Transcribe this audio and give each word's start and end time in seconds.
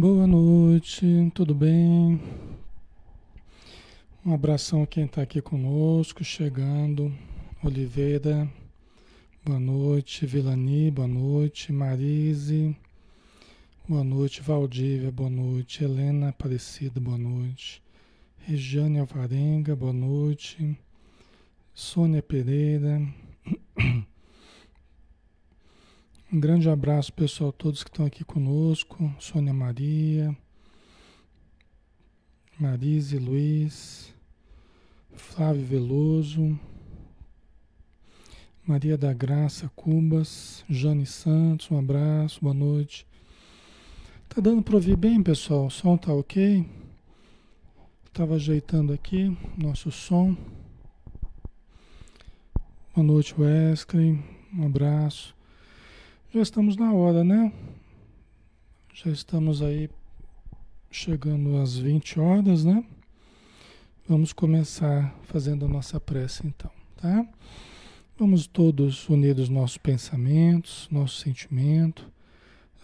Boa 0.00 0.28
noite, 0.28 1.04
tudo 1.34 1.52
bem? 1.52 2.20
Um 4.24 4.32
abração 4.32 4.84
a 4.84 4.86
quem 4.86 5.06
está 5.06 5.22
aqui 5.22 5.42
conosco, 5.42 6.22
chegando. 6.22 7.12
Oliveira, 7.64 8.48
boa 9.44 9.58
noite. 9.58 10.24
Vilani, 10.24 10.88
boa 10.92 11.08
noite. 11.08 11.72
Marise, 11.72 12.76
boa 13.88 14.04
noite. 14.04 14.40
Valdívia, 14.40 15.10
boa 15.10 15.28
noite. 15.28 15.82
Helena 15.82 16.28
Aparecida, 16.28 17.00
boa 17.00 17.18
noite. 17.18 17.82
Regiane 18.46 19.00
Alvarenga, 19.00 19.74
boa 19.74 19.92
noite. 19.92 20.78
Sônia 21.74 22.22
Pereira. 22.22 23.02
Um 26.30 26.38
grande 26.38 26.68
abraço, 26.68 27.10
pessoal, 27.10 27.50
todos 27.50 27.82
que 27.82 27.88
estão 27.88 28.04
aqui 28.04 28.22
conosco. 28.22 29.10
Sônia 29.18 29.54
Maria, 29.54 30.36
Marise 32.60 33.18
Luiz, 33.18 34.12
Flávio 35.14 35.64
Veloso, 35.64 36.60
Maria 38.62 38.98
da 38.98 39.10
Graça 39.14 39.70
Cubas, 39.74 40.66
Jane 40.68 41.06
Santos, 41.06 41.70
um 41.70 41.78
abraço, 41.78 42.40
boa 42.42 42.52
noite. 42.52 43.06
Tá 44.28 44.42
dando 44.42 44.62
para 44.62 44.74
ouvir 44.74 44.96
bem, 44.96 45.22
pessoal? 45.22 45.68
O 45.68 45.70
som 45.70 45.96
tá 45.96 46.12
ok? 46.12 46.68
Estava 48.04 48.34
ajeitando 48.34 48.92
aqui 48.92 49.34
nosso 49.56 49.90
som. 49.90 50.36
Boa 52.94 53.06
noite, 53.06 53.34
Wesley. 53.40 54.22
Um 54.52 54.66
abraço. 54.66 55.37
Já 56.30 56.42
estamos 56.42 56.76
na 56.76 56.92
hora, 56.92 57.24
né? 57.24 57.50
Já 58.92 59.10
estamos 59.10 59.62
aí 59.62 59.88
chegando 60.90 61.56
às 61.56 61.78
20 61.78 62.20
horas, 62.20 62.66
né? 62.66 62.84
Vamos 64.06 64.34
começar 64.34 65.18
fazendo 65.22 65.64
a 65.64 65.68
nossa 65.68 65.98
prece 65.98 66.46
então, 66.46 66.70
tá? 66.96 67.26
Vamos 68.18 68.46
todos 68.46 69.08
unir 69.08 69.38
os 69.38 69.48
nossos 69.48 69.78
pensamentos, 69.78 70.86
nosso 70.90 71.18
sentimento, 71.18 72.12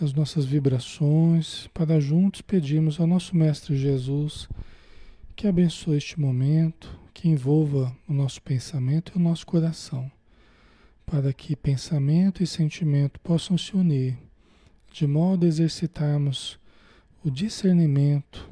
as 0.01 0.15
nossas 0.15 0.47
vibrações, 0.47 1.67
para 1.75 2.01
juntos 2.01 2.41
pedirmos 2.41 2.99
ao 2.99 3.07
nosso 3.07 3.37
Mestre 3.37 3.77
Jesus 3.77 4.49
que 5.37 5.47
abençoe 5.47 5.99
este 5.99 6.19
momento, 6.19 6.99
que 7.13 7.29
envolva 7.29 7.95
o 8.09 8.15
nosso 8.15 8.41
pensamento 8.41 9.13
e 9.15 9.19
o 9.19 9.23
nosso 9.23 9.45
coração 9.45 10.11
para 11.07 11.33
que 11.33 11.55
pensamento 11.55 12.43
e 12.43 12.47
sentimento 12.47 13.21
possam 13.21 13.57
se 13.59 13.77
unir, 13.77 14.17
de 14.93 15.07
modo 15.07 15.45
a 15.45 15.49
exercitarmos 15.49 16.59
o 17.25 17.31
discernimento, 17.31 18.49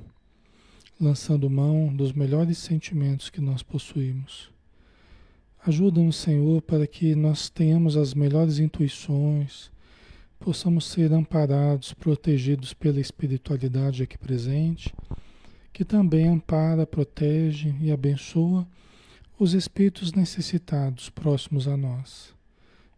lançando 1.00 1.50
mão 1.50 1.94
dos 1.94 2.12
melhores 2.12 2.58
sentimentos 2.58 3.30
que 3.30 3.41
nós 3.41 3.62
possuímos. 3.62 4.50
Ajuda-nos, 5.66 6.16
Senhor, 6.16 6.60
para 6.62 6.86
que 6.86 7.14
nós 7.14 7.48
tenhamos 7.48 7.96
as 7.96 8.14
melhores 8.14 8.58
intuições, 8.58 9.70
possamos 10.38 10.86
ser 10.86 11.12
amparados, 11.12 11.94
protegidos 11.94 12.74
pela 12.74 13.00
espiritualidade 13.00 14.02
aqui 14.02 14.18
presente, 14.18 14.92
que 15.72 15.84
também 15.84 16.28
ampara, 16.28 16.86
protege 16.86 17.74
e 17.80 17.91
abençoa 17.91 18.66
os 19.38 19.54
espíritos 19.54 20.12
necessitados 20.12 21.08
próximos 21.08 21.66
a 21.66 21.76
nós 21.76 22.31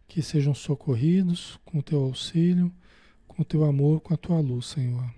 que 0.07 0.21
sejam 0.21 0.53
socorridos 0.53 1.59
com 1.65 1.79
o 1.79 1.83
teu 1.83 2.03
auxílio, 2.03 2.71
com 3.27 3.41
o 3.41 3.45
teu 3.45 3.63
amor, 3.63 4.01
com 4.01 4.13
a 4.13 4.17
tua 4.17 4.39
luz, 4.39 4.67
Senhor. 4.67 5.09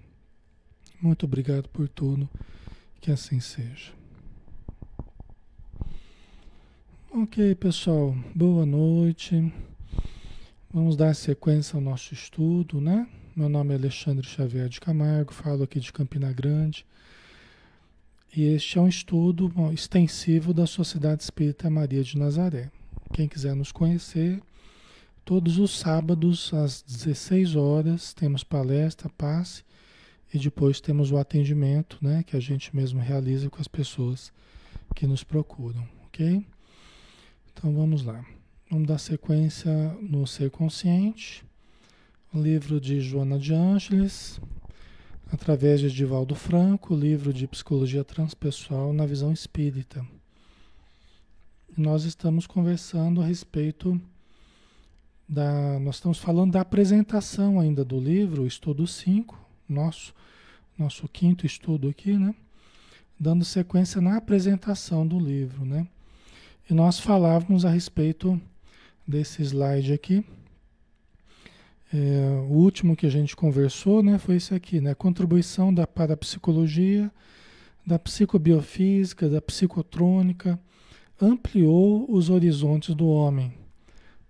Muito 1.02 1.26
obrigado 1.26 1.70
por 1.70 1.88
tudo, 1.88 2.30
que 3.00 3.12
assim 3.12 3.40
seja. 3.40 3.94
Ok, 7.12 7.56
pessoal, 7.56 8.16
boa 8.36 8.66
noite. 8.66 9.52
Vamos 10.72 10.96
dar 10.96 11.16
sequência 11.16 11.76
ao 11.76 11.82
nosso 11.82 12.14
estudo, 12.14 12.82
né? 12.82 13.08
Meu 13.36 13.48
nome 13.48 13.74
é 13.74 13.78
Alexandre 13.78 14.28
Xavier 14.28 14.68
de 14.68 14.80
Camargo, 14.80 15.34
falo 15.34 15.64
aqui 15.64 15.80
de 15.80 15.94
Campina 15.94 16.32
Grande. 16.34 16.86
E 18.36 18.44
este 18.44 18.78
é 18.78 18.82
um 18.82 18.88
estudo 18.88 19.52
extensivo 19.72 20.54
da 20.54 20.68
Sociedade 20.68 21.24
Espírita 21.24 21.70
Maria 21.70 22.04
de 22.04 22.18
Nazaré. 22.18 22.70
Quem 23.14 23.28
quiser 23.28 23.56
nos 23.56 23.72
conhecer, 23.72 24.42
Todos 25.28 25.60
os 25.60 25.78
sábados, 25.78 26.54
às 26.54 26.82
16 26.82 27.58
horas, 27.58 28.14
temos 28.14 28.46
palestra, 28.46 29.10
passe, 29.10 29.62
e 30.34 30.40
depois 30.40 30.80
temos 30.80 31.12
o 31.12 31.18
atendimento, 31.18 31.98
né, 32.02 32.24
que 32.24 32.38
a 32.38 32.40
gente 32.40 32.74
mesmo 32.74 33.02
realiza 33.02 33.50
com 33.50 33.60
as 33.60 33.68
pessoas 33.68 34.32
que 34.96 35.06
nos 35.06 35.26
procuram, 35.26 35.86
ok? 36.06 36.48
Então 37.52 37.76
vamos 37.76 38.06
lá. 38.06 38.26
Vamos 38.72 38.88
dar 38.88 38.98
sequência 39.00 39.70
no 40.02 40.26
Ser 40.26 40.50
Consciente, 40.50 41.44
livro 42.34 42.80
de 42.80 43.02
Joana 43.02 43.38
de 43.38 43.54
Ângeles, 43.54 44.40
através 45.30 45.82
de 45.82 45.92
Divaldo 45.92 46.36
Franco, 46.36 46.96
livro 46.96 47.34
de 47.34 47.46
Psicologia 47.50 48.06
Transpessoal 48.06 48.94
na 48.94 49.06
Visão 49.06 49.34
Espírita. 49.34 50.08
Nós 51.78 52.06
estamos 52.06 52.48
conversando 52.48 53.22
a 53.22 53.26
respeito 53.26 54.02
da, 55.28 55.78
nós 55.80 55.96
estamos 55.96 56.20
falando 56.20 56.54
da 56.54 56.62
apresentação 56.62 57.60
ainda 57.60 57.84
do 57.84 58.00
livro, 58.00 58.48
estudo 58.48 58.88
5, 58.88 59.38
nosso, 59.68 60.14
nosso 60.78 61.08
quinto 61.08 61.46
estudo 61.46 61.90
aqui, 61.90 62.18
né? 62.18 62.34
Dando 63.20 63.44
sequência 63.44 64.00
na 64.00 64.16
apresentação 64.16 65.06
do 65.06 65.20
livro, 65.20 65.66
né? 65.66 65.88
E 66.70 66.74
nós 66.74 67.00
falávamos 67.00 67.66
a 67.66 67.70
respeito 67.70 68.40
desse 69.06 69.42
slide 69.42 69.92
aqui. 69.92 70.24
É, 71.94 71.98
o 72.50 72.54
último 72.54 72.96
que 72.96 73.06
a 73.06 73.10
gente 73.10 73.36
conversou, 73.36 74.04
né, 74.04 74.18
foi 74.18 74.36
esse 74.36 74.54
aqui, 74.54 74.80
né? 74.80 74.94
Contribuição 74.94 75.74
da 75.74 75.88
parapsicologia, 75.88 77.12
da 77.86 77.98
psicobiofísica, 77.98 79.30
da 79.30 79.42
psicotrônica, 79.42 80.60
ampliou 81.20 82.06
os 82.10 82.30
horizontes 82.30 82.94
do 82.94 83.08
homem 83.08 83.54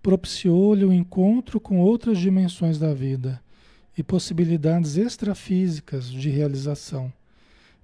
propiciou-lhe 0.07 0.86
o 0.86 0.94
encontro 0.94 1.59
com 1.59 1.81
outras 1.81 2.18
dimensões 2.18 2.80
da 2.80 2.94
vida 2.94 3.44
e 3.98 4.01
possibilidades 4.01 4.95
extrafísicas 4.95 6.09
de 6.09 6.30
realização, 6.30 7.12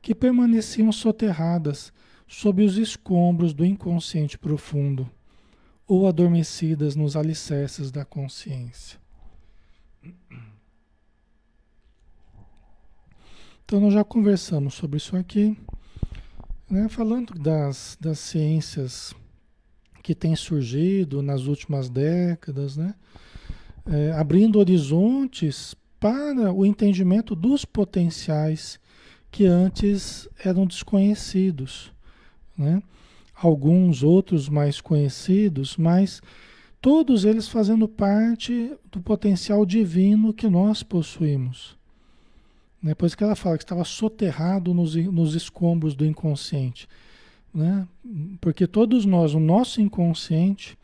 que 0.01 0.15
permaneciam 0.15 0.89
soterradas 0.93 1.91
sob 2.25 2.63
os 2.63 2.77
escombros 2.77 3.53
do 3.53 3.65
inconsciente 3.65 4.37
profundo 4.37 5.11
ou 5.85 6.07
adormecidas 6.07 6.95
nos 6.95 7.17
alicerces 7.17 7.91
da 7.91 8.05
consciência. 8.05 8.97
Então, 13.65 13.81
nós 13.81 13.93
já 13.93 14.03
conversamos 14.05 14.75
sobre 14.75 14.95
isso 14.95 15.17
aqui, 15.17 15.57
né, 16.69 16.87
falando 16.87 17.33
das, 17.33 17.97
das 17.99 18.19
ciências 18.19 19.13
que 20.03 20.13
tem 20.13 20.35
surgido 20.35 21.21
nas 21.21 21.45
últimas 21.45 21.89
décadas, 21.89 22.75
né? 22.75 22.93
É, 23.85 24.11
abrindo 24.11 24.59
horizontes 24.59 25.75
para 25.99 26.51
o 26.53 26.65
entendimento 26.65 27.33
dos 27.33 27.63
potenciais 27.63 28.79
que 29.31 29.45
antes 29.45 30.27
eram 30.43 30.65
desconhecidos. 30.65 31.91
Né? 32.57 32.83
Alguns 33.33 34.03
outros 34.03 34.47
mais 34.47 34.79
conhecidos, 34.79 35.75
mas 35.75 36.21
todos 36.81 37.25
eles 37.25 37.47
fazendo 37.47 37.87
parte 37.87 38.73
do 38.91 39.01
potencial 39.01 39.65
divino 39.65 40.33
que 40.33 40.47
nós 40.47 40.83
possuímos. 40.83 41.77
Né? 42.81 42.93
Por 42.93 43.05
isso 43.05 43.17
que 43.17 43.23
ela 43.23 43.35
fala 43.35 43.57
que 43.57 43.63
estava 43.63 43.83
soterrado 43.83 44.73
nos, 44.73 44.95
nos 44.95 45.35
escombros 45.35 45.93
do 45.93 46.05
inconsciente 46.05 46.87
né? 47.53 47.87
Porque 48.41 48.65
todos 48.65 49.05
nós, 49.05 49.33
o 49.33 49.39
nosso 49.39 49.81
inconsciente, 49.81 50.77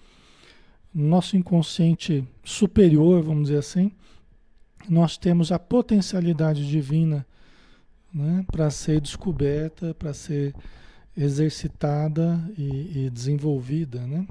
nosso 0.94 1.36
inconsciente 1.36 2.28
superior, 2.44 3.24
vamos 3.24 3.44
dizer 3.44 3.60
assim, 3.60 3.92
nós 4.88 5.18
temos 5.18 5.52
a 5.52 5.60
potencialidade 5.60 6.68
divina 6.68 7.26
né, 8.14 8.46
para 8.52 8.70
ser 8.70 9.02
descoberta, 9.02 9.94
para 9.94 10.14
ser 10.14 10.56
exercitada 11.16 12.40
e, 12.58 13.06
e, 13.06 13.10
desenvolvida, 13.10 14.06
né? 14.08 14.26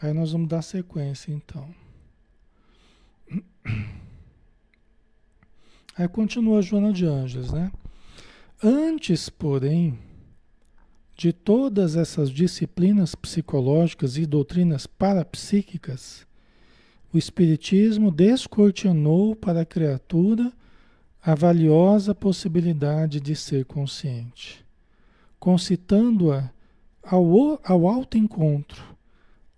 Aí 0.00 0.12
nós 0.12 0.32
vamos 0.32 0.48
dar 0.48 0.62
sequência, 0.62 1.30
então. 1.32 1.68
Aí 5.96 6.08
continua 6.08 6.58
a 6.58 6.62
Joana 6.62 6.92
de 6.92 7.04
Anjos, 7.04 7.52
né? 7.52 7.70
Antes, 8.62 9.28
porém, 9.28 9.98
de 11.14 11.32
todas 11.32 11.96
essas 11.96 12.30
disciplinas 12.30 13.14
psicológicas 13.14 14.16
e 14.16 14.26
doutrinas 14.26 14.86
parapsíquicas, 14.86 16.26
o 17.12 17.18
Espiritismo 17.18 18.10
descortinou 18.10 19.36
para 19.36 19.60
a 19.60 19.66
criatura 19.66 20.52
a 21.22 21.34
valiosa 21.34 22.14
possibilidade 22.14 23.20
de 23.20 23.36
ser 23.36 23.64
consciente, 23.64 24.64
concitando-a 25.38 26.50
ao, 27.02 27.60
ao 27.64 27.86
autoencontro, 27.86 28.82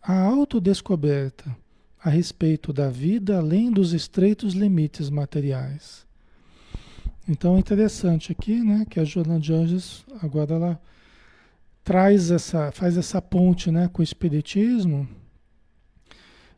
à 0.02 0.20
autodescoberta 0.20 1.56
a 2.04 2.10
respeito 2.10 2.70
da 2.70 2.90
vida 2.90 3.38
além 3.38 3.70
dos 3.70 3.94
estreitos 3.94 4.52
limites 4.52 5.08
materiais. 5.08 6.04
Então 7.26 7.56
é 7.56 7.58
interessante 7.58 8.30
aqui, 8.30 8.62
né, 8.62 8.84
que 8.90 9.00
a 9.00 9.04
Joana 9.04 9.40
de 9.40 9.54
Anjos 9.54 10.04
agora 10.20 10.54
ela 10.54 10.82
traz 11.84 12.30
essa, 12.30 12.72
faz 12.72 12.96
essa 12.96 13.20
ponte, 13.20 13.70
né, 13.70 13.88
com 13.92 14.00
o 14.00 14.02
espiritismo, 14.02 15.06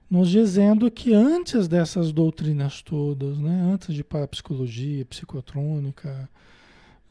nos 0.09 0.31
dizendo 0.31 0.89
que 0.89 1.13
antes 1.13 1.67
dessas 1.67 2.13
doutrinas 2.13 2.81
todas, 2.81 3.37
né, 3.39 3.69
antes 3.73 3.93
de 3.93 4.05
parapsicologia, 4.05 5.05
psicotrônica, 5.05 6.31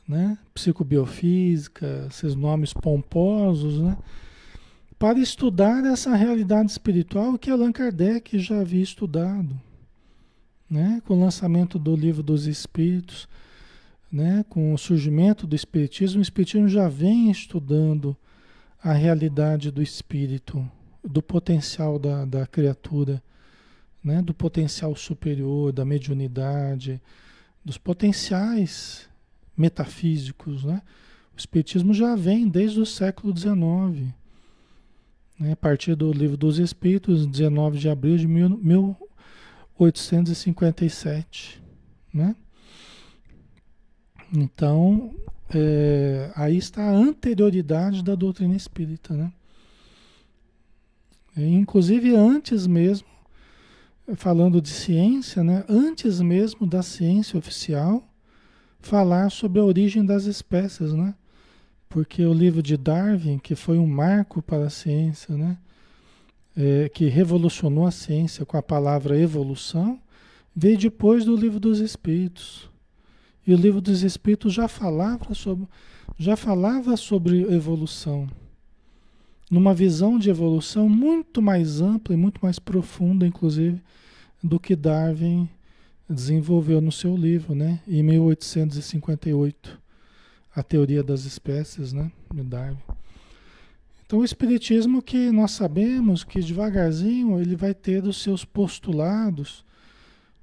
né, 0.08 0.38
psicobiofísica, 0.54 2.08
esses 2.10 2.36
nomes 2.36 2.72
pomposos, 2.72 3.82
né, 3.82 3.98
para 4.98 5.20
estudar 5.20 5.84
essa 5.86 6.16
realidade 6.16 6.72
espiritual 6.72 7.38
que 7.38 7.52
Allan 7.52 7.74
Kardec 7.74 8.40
já 8.40 8.62
havia 8.62 8.82
estudado, 8.82 9.60
né, 10.70 11.02
com 11.06 11.16
o 11.16 11.20
lançamento 11.20 11.78
do 11.78 11.94
livro 11.98 12.24
dos 12.24 12.48
Espíritos, 12.48 13.28
né, 14.12 14.46
com 14.50 14.74
o 14.74 14.78
surgimento 14.78 15.48
do 15.48 15.56
Espiritismo, 15.56 16.20
o 16.20 16.22
Espiritismo 16.22 16.68
já 16.68 16.88
vem 16.88 17.30
estudando 17.30 18.16
a 18.86 18.94
realidade 18.94 19.70
do 19.72 19.82
espírito, 19.82 20.66
do 21.04 21.22
potencial 21.22 21.98
da, 21.98 22.24
da 22.24 22.46
criatura, 22.46 23.20
né, 24.04 24.22
do 24.22 24.32
potencial 24.32 24.96
superior, 24.96 25.72
da 25.72 25.84
mediunidade, 25.84 27.02
dos 27.64 27.80
potenciais 27.80 29.10
metafísicos. 29.58 30.64
Né? 30.64 30.84
O 31.36 31.40
Espiritismo 31.40 31.96
já 31.96 32.16
vem 32.16 32.48
desde 32.48 32.80
o 32.80 32.86
século 32.86 33.36
XIX, 33.36 34.14
né, 35.40 35.54
a 35.54 35.56
partir 35.56 35.96
do 35.96 36.14
Livro 36.14 36.38
dos 36.38 36.60
Espíritos, 36.60 37.26
19 37.26 37.80
de 37.80 37.90
abril 37.90 38.18
de 38.18 38.28
mil, 38.28 38.62
1857. 38.62 41.60
Né? 42.14 42.36
Então, 44.36 45.14
é, 45.54 46.32
aí 46.36 46.58
está 46.58 46.84
a 46.84 46.92
anterioridade 46.92 48.04
da 48.04 48.16
doutrina 48.16 48.56
espírita, 48.56 49.14
né? 49.14 49.32
Inclusive 51.38 52.16
antes 52.16 52.66
mesmo, 52.66 53.08
falando 54.16 54.62
de 54.62 54.70
ciência, 54.70 55.44
né? 55.44 55.66
Antes 55.68 56.22
mesmo 56.22 56.66
da 56.66 56.82
ciência 56.82 57.38
oficial 57.38 58.08
falar 58.80 59.30
sobre 59.32 59.60
a 59.60 59.64
origem 59.64 60.06
das 60.06 60.26
espécies, 60.26 60.94
né? 60.94 61.14
Porque 61.90 62.24
o 62.26 62.34
livro 62.34 62.62
de 62.62 62.78
Darwin, 62.78 63.38
que 63.38 63.56
foi 63.56 63.78
um 63.78 63.88
marco 63.88 64.42
para 64.42 64.66
a 64.66 64.70
ciência, 64.70 65.36
né? 65.36 65.58
É, 66.56 66.90
que 66.90 67.08
revolucionou 67.08 67.86
a 67.86 67.92
ciência 67.92 68.46
com 68.46 68.56
a 68.58 68.64
palavra 68.64 69.20
evolução, 69.20 70.00
veio 70.56 70.78
depois 70.78 71.26
do 71.26 71.36
livro 71.36 71.60
dos 71.60 71.80
Espíritos. 71.80 72.70
E 73.46 73.54
o 73.54 73.58
livro 73.58 73.80
dos 73.80 74.02
Espíritos 74.02 74.54
já 74.54 74.68
falava 74.68 75.34
sobre, 75.34 75.68
já 76.18 76.36
falava 76.36 76.98
sobre 76.98 77.42
evolução. 77.44 78.28
Numa 79.50 79.74
visão 79.74 80.18
de 80.18 80.30
evolução 80.30 80.90
muito 80.90 81.42
mais 81.42 81.80
ampla 81.80 82.16
e 82.16 82.18
muito 82.18 82.40
mais 82.42 82.58
profunda, 82.58 83.28
inclusive, 83.28 83.80
do 84.44 84.60
que 84.60 84.76
Darwin 84.76 85.48
desenvolveu 86.10 86.82
no 86.82 86.92
seu 86.92 87.16
livro, 87.16 87.54
né? 87.54 87.80
Em 87.88 88.02
1858, 88.02 89.80
a 90.56 90.64
teoria 90.64 91.04
das 91.04 91.26
espécies, 91.26 91.94
né? 91.94 92.12
De 92.34 92.42
Darwin. 92.42 92.78
Então, 94.06 94.20
o 94.20 94.26
espiritismo 94.26 95.02
que 95.02 95.32
nós 95.32 95.52
sabemos 95.52 96.24
que 96.24 96.40
devagarzinho 96.40 97.40
ele 97.40 97.56
vai 97.56 97.74
ter 97.74 98.04
os 98.06 98.22
seus 98.22 98.46
postulados 98.46 99.66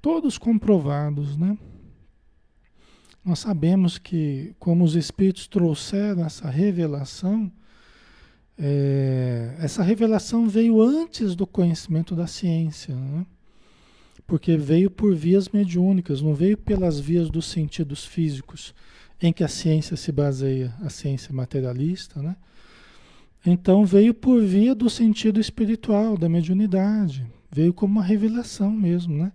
todos 0.00 0.37
comprovados, 0.37 1.37
né? 1.37 1.56
Nós 3.24 3.38
sabemos 3.38 3.98
que, 3.98 4.54
como 4.58 4.84
os 4.84 4.96
Espíritos 4.96 5.46
trouxeram 5.46 6.24
essa 6.24 6.50
revelação, 6.50 7.50
é, 8.58 9.55
essa 9.58 9.82
revelação 9.82 10.48
veio 10.48 10.82
antes 10.82 11.34
do 11.34 11.46
conhecimento 11.46 12.14
da 12.14 12.26
ciência, 12.26 12.94
né? 12.94 13.24
porque 14.26 14.56
veio 14.56 14.91
por 14.91 15.14
vias 15.14 15.48
mediúnicas, 15.48 16.20
não 16.20 16.34
veio 16.34 16.56
pelas 16.56 16.98
vias 16.98 17.31
dos 17.31 17.46
sentidos 17.46 18.05
físicos, 18.05 18.74
em 19.20 19.32
que 19.32 19.44
a 19.44 19.48
ciência 19.48 19.96
se 19.96 20.10
baseia, 20.10 20.74
a 20.81 20.91
ciência 20.91 21.32
materialista, 21.32 22.20
né? 22.20 22.36
Então 23.44 23.84
veio 23.84 24.14
por 24.14 24.43
via 24.43 24.74
do 24.74 24.88
sentido 24.88 25.41
espiritual, 25.41 26.17
da 26.17 26.29
mediunidade, 26.29 27.26
veio 27.50 27.72
como 27.74 27.94
uma 27.94 28.02
revelação 28.02 28.70
mesmo, 28.70 29.17
né? 29.17 29.32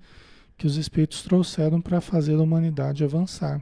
Que 0.57 0.65
os 0.65 0.77
espíritos 0.77 1.21
trouxeram 1.21 1.79
para 1.79 2.01
fazer 2.01 2.35
a 2.35 2.41
humanidade 2.41 3.03
avançar. 3.03 3.61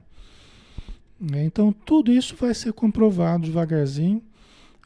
Né? 1.29 1.43
Então, 1.43 1.73
tudo 1.73 2.11
isso 2.11 2.35
vai 2.35 2.53
ser 2.53 2.73
comprovado 2.73 3.45
devagarzinho. 3.45 4.21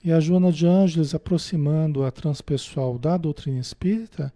E 0.04 0.12
a 0.12 0.20
Joana 0.20 0.52
de 0.52 0.66
Ângeles, 0.66 1.14
aproximando 1.14 2.06
a 2.06 2.12
transpessoal 2.12 2.98
da 2.98 3.18
doutrina 3.18 3.60
espírita, 3.60 4.34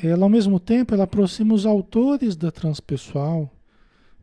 ela, 0.00 0.24
ao 0.24 0.28
mesmo 0.28 0.60
tempo, 0.60 0.94
ela 0.94 1.04
aproxima 1.04 1.54
os 1.54 1.66
autores 1.66 2.36
da 2.36 2.52
transpessoal, 2.52 3.50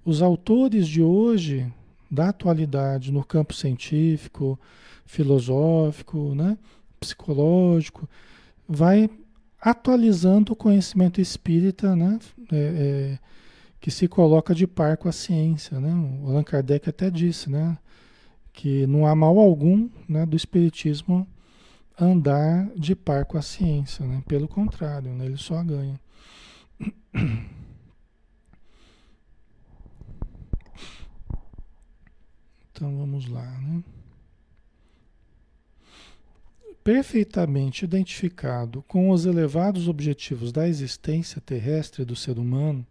os 0.05 0.21
autores 0.21 0.87
de 0.87 1.01
hoje, 1.01 1.69
da 2.09 2.29
atualidade, 2.29 3.11
no 3.11 3.23
campo 3.25 3.53
científico, 3.53 4.57
filosófico, 5.05 6.33
né? 6.33 6.57
psicológico, 6.99 8.07
vai 8.67 9.09
atualizando 9.59 10.53
o 10.53 10.55
conhecimento 10.55 11.19
espírita, 11.19 11.95
né? 11.95 12.19
É, 12.51 12.55
é, 12.55 13.19
que 13.83 13.91
se 13.91 14.07
coloca 14.07 14.55
de 14.55 14.65
par 14.65 14.95
com 14.95 15.09
a 15.09 15.11
ciência. 15.11 15.77
Né? 15.77 15.93
O 16.21 16.29
Allan 16.29 16.43
Kardec 16.45 16.87
até 16.87 17.11
disse 17.11 17.49
né? 17.49 17.77
que 18.53 18.87
não 18.87 19.05
há 19.05 19.13
mal 19.13 19.37
algum 19.37 19.89
né, 20.07 20.25
do 20.25 20.37
Espiritismo 20.37 21.27
andar 21.99 22.69
de 22.77 22.95
par 22.95 23.25
com 23.25 23.37
a 23.37 23.41
ciência. 23.41 24.05
Né? 24.05 24.23
Pelo 24.25 24.47
contrário, 24.47 25.11
né? 25.11 25.25
ele 25.25 25.35
só 25.35 25.61
ganha. 25.61 25.99
Então 32.75 32.97
vamos 32.97 33.27
lá. 33.27 33.45
Né? 33.59 33.83
Perfeitamente 36.83 37.85
identificado 37.85 38.81
com 38.87 39.11
os 39.11 39.27
elevados 39.27 39.87
objetivos 39.87 40.51
da 40.51 40.67
existência 40.67 41.39
terrestre 41.39 42.03
do 42.03 42.15
ser 42.15 42.39
humano, 42.39 42.85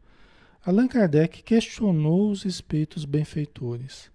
Allan 0.64 0.86
Kardec 0.86 1.42
questionou 1.42 2.30
os 2.30 2.44
espíritos 2.44 3.04
benfeitores. 3.04 4.08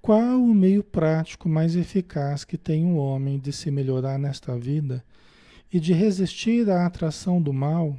Qual 0.00 0.40
o 0.40 0.54
meio 0.54 0.84
prático 0.84 1.48
mais 1.48 1.74
eficaz 1.74 2.44
que 2.44 2.56
tem 2.56 2.84
o 2.84 2.90
um 2.90 2.96
homem 2.96 3.40
de 3.40 3.52
se 3.52 3.72
melhorar 3.72 4.16
nesta 4.16 4.56
vida 4.56 5.04
e 5.72 5.80
de 5.80 5.92
resistir 5.92 6.70
à 6.70 6.86
atração 6.86 7.42
do 7.42 7.52
mal? 7.52 7.96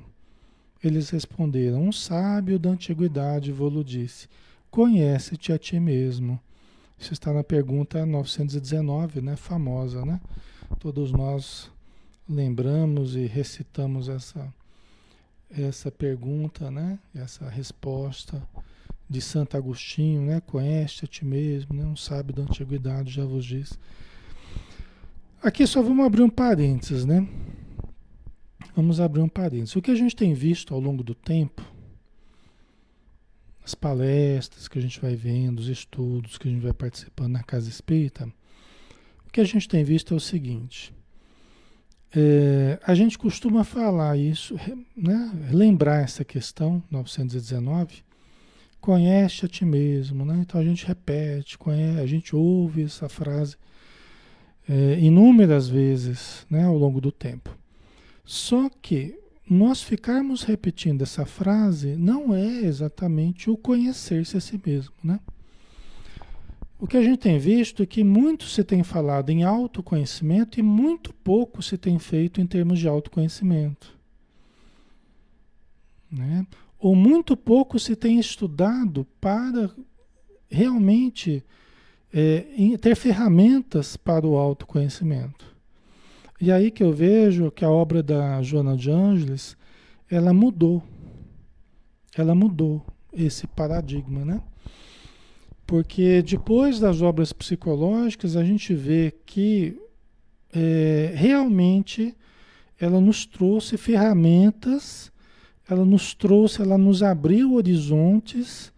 Eles 0.82 1.10
responderam: 1.10 1.84
Um 1.84 1.92
sábio 1.92 2.58
da 2.58 2.70
antiguidade 2.70 3.52
vos 3.52 3.86
disse: 3.86 4.30
Conhece-te 4.70 5.52
a 5.52 5.58
ti 5.58 5.78
mesmo. 5.78 6.40
Isso 6.98 7.12
está 7.12 7.34
na 7.34 7.44
pergunta 7.44 8.06
919, 8.06 9.20
né? 9.20 9.36
Famosa, 9.36 10.06
né? 10.06 10.22
Todos 10.80 11.12
nós 11.12 11.70
lembramos 12.30 13.18
e 13.18 13.26
recitamos 13.26 14.08
essa 14.08 14.48
essa 15.58 15.92
pergunta, 15.92 16.72
né? 16.72 17.00
Essa 17.14 17.50
resposta 17.50 18.42
de 19.10 19.20
Santo 19.22 19.58
Agostinho, 19.58 20.22
né? 20.22 20.42
Conhece 20.42 21.06
a 21.06 21.08
ti 21.08 21.26
mesmo, 21.26 21.74
né? 21.74 21.86
Um 21.86 21.96
sábio 21.96 22.34
da 22.34 22.44
antiguidade 22.44 23.12
já 23.12 23.26
vos 23.26 23.46
diz. 23.46 23.78
Aqui 25.44 25.66
só 25.68 25.82
vamos 25.82 26.06
abrir 26.06 26.22
um 26.22 26.30
parênteses, 26.30 27.04
né? 27.04 27.28
Vamos 28.76 29.02
abrir 29.02 29.22
um 29.22 29.28
parênteses. 29.28 29.76
O 29.76 29.82
que 29.82 29.92
a 29.92 29.96
gente 29.96 30.16
tem 30.16 30.34
visto 30.34 30.74
ao 30.74 30.80
longo 30.80 31.04
do 31.04 31.14
tempo, 31.14 31.62
as 33.64 33.76
palestras 33.76 34.68
que 34.68 34.80
a 34.80 34.82
gente 34.82 35.02
vai 35.02 35.16
vendo, 35.16 35.60
os 35.60 35.68
estudos 35.68 36.38
que 36.38 36.48
a 36.48 36.52
gente 36.52 36.62
vai 36.62 36.74
participando 36.74 37.34
na 37.34 37.44
Casa 37.44 37.70
Espírita, 37.70 38.32
o 39.28 39.32
que 39.32 39.42
a 39.42 39.46
gente 39.46 39.68
tem 39.68 39.84
visto 39.84 40.14
é 40.14 40.18
o 40.18 40.20
seguinte 40.20 40.94
é, 42.14 42.80
a 42.86 42.94
gente 42.94 43.18
costuma 43.18 43.64
falar 43.64 44.18
isso, 44.18 44.56
né? 44.96 45.32
lembrar 45.52 46.04
essa 46.04 46.26
questão, 46.26 46.84
919, 46.92 48.04
conhece 48.82 49.46
a 49.46 49.48
ti 49.48 49.64
mesmo, 49.64 50.26
né? 50.26 50.40
Então 50.42 50.60
a 50.60 50.64
gente 50.64 50.86
repete, 50.86 51.58
conhece, 51.58 52.00
a 52.00 52.06
gente 52.06 52.36
ouve 52.36 52.84
essa 52.84 53.08
frase 53.08 53.56
é, 54.68 55.00
inúmeras 55.00 55.70
vezes 55.70 56.46
né? 56.50 56.66
ao 56.66 56.78
longo 56.78 57.00
do 57.00 57.12
tempo. 57.12 57.56
Só 58.26 58.70
que 58.82 59.18
nós 59.50 59.84
ficarmos 59.84 60.44
repetindo 60.44 61.04
essa 61.04 61.26
frase 61.26 61.96
não 61.96 62.34
é 62.34 62.62
exatamente 62.62 63.50
o 63.50 63.58
conhecer-se 63.58 64.38
a 64.38 64.42
si 64.42 64.60
mesmo, 64.66 64.94
né? 65.04 65.20
O 66.82 66.88
que 66.88 66.98
a 66.98 67.02
gente 67.04 67.20
tem 67.20 67.38
visto 67.38 67.84
é 67.84 67.86
que 67.86 68.04
muito 68.04 68.46
se 68.46 68.64
tem 68.64 68.82
falado 68.82 69.30
em 69.30 69.44
autoconhecimento 69.44 70.60
e 70.60 70.64
muito 70.64 71.14
pouco 71.14 71.62
se 71.62 71.78
tem 71.78 72.00
feito 72.00 72.42
em 72.42 72.48
termos 72.48 72.80
de 72.80 72.88
autoconhecimento. 72.88 73.96
Né? 76.12 76.44
Ou 76.80 76.96
muito 76.96 77.38
pouco 77.38 77.78
se 77.78 77.96
tem 77.96 78.20
estudado 78.20 79.06
para 79.22 79.70
realmente 80.50 81.46
é, 82.12 82.48
ter 82.82 82.96
ferramentas 82.96 83.96
para 83.96 84.26
o 84.26 84.36
autoconhecimento. 84.36 85.56
E 86.42 86.52
aí 86.52 86.72
que 86.72 86.82
eu 86.82 86.92
vejo 86.92 87.52
que 87.52 87.64
a 87.64 87.70
obra 87.70 88.02
da 88.02 88.42
Joana 88.42 88.76
de 88.76 88.90
Ângeles, 88.90 89.56
ela 90.10 90.34
mudou. 90.34 90.82
Ela 92.18 92.34
mudou 92.34 92.84
esse 93.14 93.46
paradigma, 93.46 94.26
né? 94.26 94.42
Porque 95.72 96.22
depois 96.22 96.82
das 96.82 97.02
obras 97.02 97.32
psicológicas, 97.32 98.36
a 98.36 98.44
gente 98.44 98.74
vê 98.74 99.14
que 99.26 99.80
é, 100.52 101.14
realmente 101.16 102.14
ela 102.78 103.00
nos 103.00 103.26
trouxe 103.26 103.78
ferramentas, 103.78 105.14
ela 105.70 105.86
nos 105.86 106.14
trouxe, 106.14 106.62
ela 106.62 106.78
nos 106.78 107.02
abriu 107.02 107.54
horizontes 107.54 108.74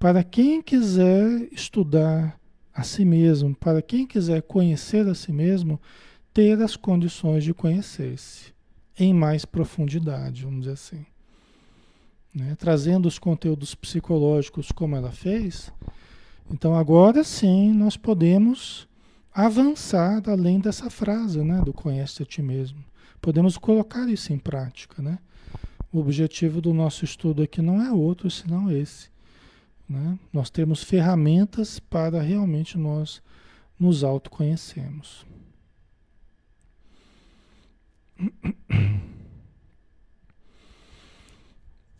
para 0.00 0.24
quem 0.24 0.60
quiser 0.60 1.48
estudar 1.52 2.36
a 2.74 2.82
si 2.82 3.04
mesmo, 3.04 3.54
para 3.54 3.80
quem 3.80 4.04
quiser 4.04 4.42
conhecer 4.42 5.06
a 5.06 5.14
si 5.14 5.30
mesmo, 5.30 5.80
ter 6.34 6.60
as 6.60 6.74
condições 6.74 7.44
de 7.44 7.54
conhecer-se 7.54 8.52
em 8.98 9.14
mais 9.14 9.44
profundidade, 9.44 10.42
vamos 10.42 10.62
dizer 10.62 10.72
assim. 10.72 11.06
Né? 12.34 12.56
Trazendo 12.58 13.06
os 13.06 13.16
conteúdos 13.16 13.76
psicológicos 13.76 14.72
como 14.72 14.96
ela 14.96 15.12
fez, 15.12 15.70
então 16.52 16.76
agora 16.76 17.24
sim 17.24 17.72
nós 17.72 17.96
podemos 17.96 18.86
avançar 19.32 20.28
além 20.28 20.60
dessa 20.60 20.90
frase, 20.90 21.42
né, 21.42 21.60
do 21.62 21.72
conhece 21.72 22.22
a 22.22 22.26
ti 22.26 22.42
mesmo. 22.42 22.84
Podemos 23.20 23.56
colocar 23.56 24.08
isso 24.08 24.32
em 24.32 24.38
prática, 24.38 25.00
né? 25.00 25.18
O 25.92 25.98
objetivo 25.98 26.60
do 26.60 26.74
nosso 26.74 27.04
estudo 27.04 27.42
aqui 27.42 27.62
não 27.62 27.80
é 27.82 27.90
outro 27.92 28.30
senão 28.30 28.70
esse, 28.70 29.10
né? 29.88 30.18
Nós 30.32 30.50
temos 30.50 30.82
ferramentas 30.82 31.78
para 31.78 32.20
realmente 32.20 32.76
nós 32.76 33.22
nos 33.78 34.04
autoconhecermos. 34.04 35.24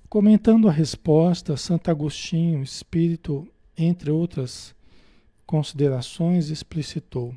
Comentando 0.08 0.68
a 0.68 0.72
resposta, 0.72 1.56
Santo 1.56 1.90
Agostinho, 1.90 2.62
espírito, 2.62 3.48
entre 3.76 4.10
outras 4.10 4.74
considerações, 5.46 6.50
explicitou: 6.50 7.34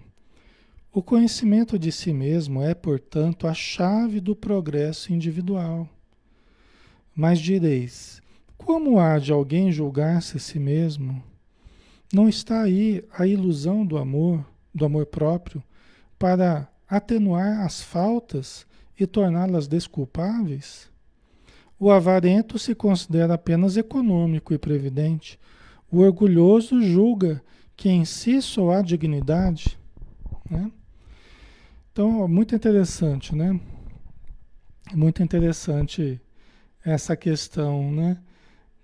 O 0.91 1.01
conhecimento 1.01 1.77
de 1.77 1.91
si 1.91 2.13
mesmo 2.13 2.61
é, 2.61 2.73
portanto, 2.73 3.47
a 3.47 3.53
chave 3.53 4.19
do 4.19 4.35
progresso 4.35 5.13
individual. 5.13 5.89
Mas 7.15 7.39
direis: 7.39 8.21
como 8.57 8.99
há 8.99 9.19
de 9.19 9.31
alguém 9.31 9.71
julgar-se 9.71 10.37
a 10.37 10.39
si 10.39 10.57
mesmo? 10.57 11.21
Não 12.11 12.27
está 12.27 12.63
aí 12.63 13.03
a 13.11 13.27
ilusão 13.27 13.85
do 13.85 13.97
amor, 13.97 14.45
do 14.73 14.85
amor 14.85 15.05
próprio, 15.05 15.61
para 16.17 16.67
atenuar 16.87 17.65
as 17.65 17.81
faltas 17.81 18.65
e 18.99 19.05
torná-las 19.05 19.67
desculpáveis? 19.67 20.89
O 21.77 21.91
avarento 21.91 22.57
se 22.57 22.73
considera 22.73 23.33
apenas 23.33 23.75
econômico 23.75 24.53
e 24.53 24.57
previdente. 24.57 25.37
O 25.91 25.99
orgulhoso 25.99 26.81
julga 26.81 27.41
que 27.75 27.89
em 27.89 28.05
si 28.05 28.41
só 28.41 28.71
há 28.71 28.81
dignidade. 28.81 29.77
Né? 30.49 30.71
Então, 31.91 32.27
muito 32.27 32.55
interessante, 32.55 33.35
né? 33.35 33.59
Muito 34.93 35.23
interessante 35.23 36.21
essa 36.83 37.15
questão, 37.15 37.91
né? 37.91 38.17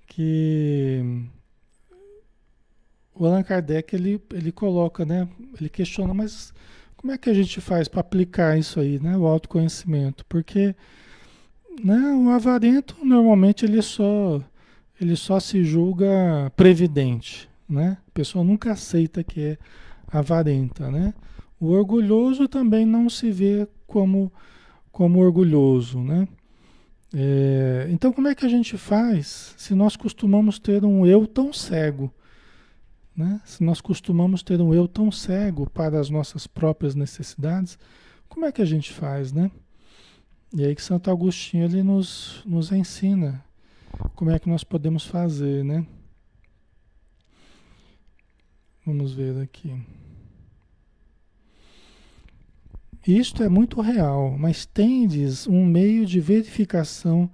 Que 0.07 1.29
o 3.13 3.25
Allan 3.25 3.43
Kardec 3.43 3.95
ele, 3.95 4.21
ele 4.33 4.51
coloca, 4.51 5.05
né? 5.05 5.27
Ele 5.59 5.69
questiona, 5.69 6.13
mas 6.13 6.53
como 6.97 7.13
é 7.13 7.17
que 7.17 7.29
a 7.29 7.33
gente 7.33 7.59
faz 7.61 7.87
para 7.87 8.01
aplicar 8.01 8.57
isso 8.57 8.79
aí, 8.79 8.99
né? 8.99 9.15
O 9.17 9.25
autoconhecimento? 9.25 10.25
Porque 10.25 10.75
né, 11.83 12.13
o 12.13 12.29
avarento 12.29 12.95
normalmente 13.03 13.65
ele 13.65 13.81
só 13.81 14.41
ele 15.01 15.15
só 15.15 15.39
se 15.39 15.63
julga 15.63 16.51
previdente, 16.55 17.49
né? 17.67 17.97
A 18.07 18.11
pessoa 18.11 18.43
nunca 18.43 18.71
aceita 18.71 19.23
que 19.23 19.41
é 19.41 19.57
avarenta, 20.07 20.91
né? 20.91 21.11
O 21.59 21.71
orgulhoso 21.71 22.47
também 22.47 22.85
não 22.85 23.09
se 23.09 23.31
vê 23.31 23.67
como 23.87 24.31
como 24.91 25.19
orgulhoso, 25.19 25.99
né? 25.99 26.27
É, 27.13 27.87
então 27.89 28.13
como 28.13 28.27
é 28.27 28.35
que 28.35 28.45
a 28.45 28.49
gente 28.49 28.77
faz 28.77 29.55
se 29.57 29.73
nós 29.73 29.95
costumamos 29.95 30.59
ter 30.59 30.85
um 30.85 31.05
eu 31.05 31.25
tão 31.25 31.51
cego? 31.51 32.13
Né? 33.15 33.41
Se 33.43 33.63
nós 33.63 33.81
costumamos 33.81 34.43
ter 34.43 34.61
um 34.61 34.73
eu 34.73 34.87
tão 34.87 35.11
cego 35.11 35.69
para 35.69 35.99
as 35.99 36.09
nossas 36.09 36.45
próprias 36.45 36.95
necessidades, 36.95 37.77
como 38.29 38.45
é 38.45 38.51
que 38.51 38.61
a 38.61 38.65
gente 38.65 38.93
faz, 38.93 39.33
né? 39.33 39.51
E 40.53 40.63
aí 40.63 40.75
que 40.75 40.81
Santo 40.81 41.09
Agostinho 41.09 41.65
ele 41.65 41.81
nos, 41.81 42.43
nos 42.45 42.71
ensina 42.71 43.43
como 44.15 44.31
é 44.31 44.39
que 44.39 44.49
nós 44.49 44.63
podemos 44.63 45.05
fazer, 45.05 45.63
né? 45.63 45.85
Vamos 48.85 49.13
ver 49.13 49.39
aqui. 49.41 49.73
Isto 53.07 53.41
é 53.41 53.49
muito 53.49 53.81
real, 53.81 54.35
mas 54.37 54.65
tendes 54.65 55.47
um 55.47 55.65
meio 55.65 56.05
de 56.05 56.19
verificação 56.19 57.29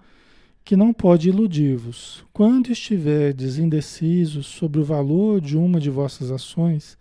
que 0.63 0.75
não 0.75 0.93
pode 0.93 1.29
iludir-vos. 1.29 2.25
Quando 2.33 2.71
estiverdes 2.71 3.57
indecisos 3.57 4.47
sobre 4.47 4.79
o 4.79 4.83
valor 4.83 5.41
de 5.41 5.57
uma 5.57 5.79
de 5.79 5.89
vossas 5.89 6.31
ações, 6.31 6.97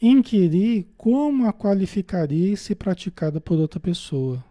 inquirir 0.00 0.86
como 0.96 1.46
a 1.46 1.52
qualificaria 1.52 2.56
se 2.56 2.74
praticada 2.74 3.40
por 3.40 3.58
outra 3.58 3.80
pessoa. 3.80 4.44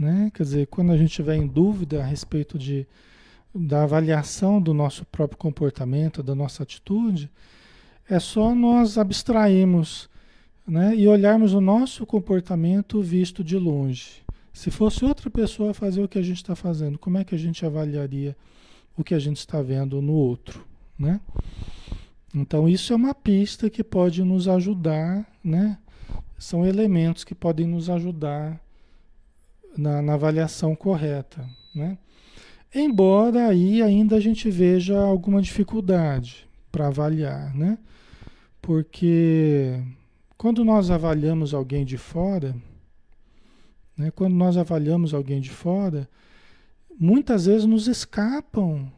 Né? 0.00 0.32
Quer 0.32 0.44
dizer, 0.44 0.66
quando 0.68 0.92
a 0.92 0.96
gente 0.96 1.10
estiver 1.10 1.36
em 1.36 1.46
dúvida 1.46 2.00
a 2.00 2.06
respeito 2.06 2.58
de, 2.58 2.86
da 3.54 3.82
avaliação 3.82 4.58
do 4.58 4.72
nosso 4.72 5.04
próprio 5.04 5.36
comportamento, 5.36 6.22
da 6.22 6.34
nossa 6.34 6.62
atitude, 6.62 7.30
é 8.08 8.18
só 8.18 8.54
nós 8.54 8.96
abstrairmos 8.96 10.08
né? 10.66 10.96
e 10.96 11.06
olharmos 11.06 11.52
o 11.52 11.60
nosso 11.60 12.06
comportamento 12.06 13.02
visto 13.02 13.44
de 13.44 13.58
longe. 13.58 14.22
Se 14.54 14.70
fosse 14.70 15.04
outra 15.04 15.28
pessoa 15.28 15.74
fazer 15.74 16.02
o 16.02 16.08
que 16.08 16.18
a 16.18 16.22
gente 16.22 16.38
está 16.38 16.56
fazendo, 16.56 16.98
como 16.98 17.18
é 17.18 17.24
que 17.24 17.34
a 17.34 17.38
gente 17.38 17.66
avaliaria 17.66 18.34
o 18.96 19.04
que 19.04 19.14
a 19.14 19.18
gente 19.18 19.36
está 19.36 19.60
vendo 19.60 20.00
no 20.00 20.14
outro, 20.14 20.64
né? 20.98 21.20
Então 22.34 22.66
isso 22.66 22.94
é 22.94 22.96
uma 22.96 23.14
pista 23.14 23.68
que 23.68 23.84
pode 23.84 24.24
nos 24.24 24.48
ajudar, 24.48 25.30
né? 25.44 25.78
São 26.38 26.64
elementos 26.64 27.22
que 27.22 27.34
podem 27.34 27.66
nos 27.66 27.90
ajudar 27.90 28.58
na, 29.76 30.00
na 30.02 30.14
avaliação 30.14 30.74
correta, 30.74 31.48
né? 31.74 31.98
Embora 32.74 33.48
aí 33.48 33.82
ainda 33.82 34.16
a 34.16 34.20
gente 34.20 34.48
veja 34.50 34.98
alguma 34.98 35.42
dificuldade 35.42 36.48
para 36.70 36.86
avaliar, 36.86 37.54
né? 37.54 37.78
Porque 38.62 39.82
quando 40.36 40.64
nós 40.64 40.90
avaliamos 40.90 41.52
alguém 41.52 41.84
de 41.84 41.98
fora, 41.98 42.54
né? 43.96 44.10
Quando 44.10 44.34
nós 44.34 44.56
avaliamos 44.56 45.12
alguém 45.12 45.40
de 45.40 45.50
fora, 45.50 46.08
muitas 46.98 47.46
vezes 47.46 47.66
nos 47.66 47.88
escapam 47.88 48.90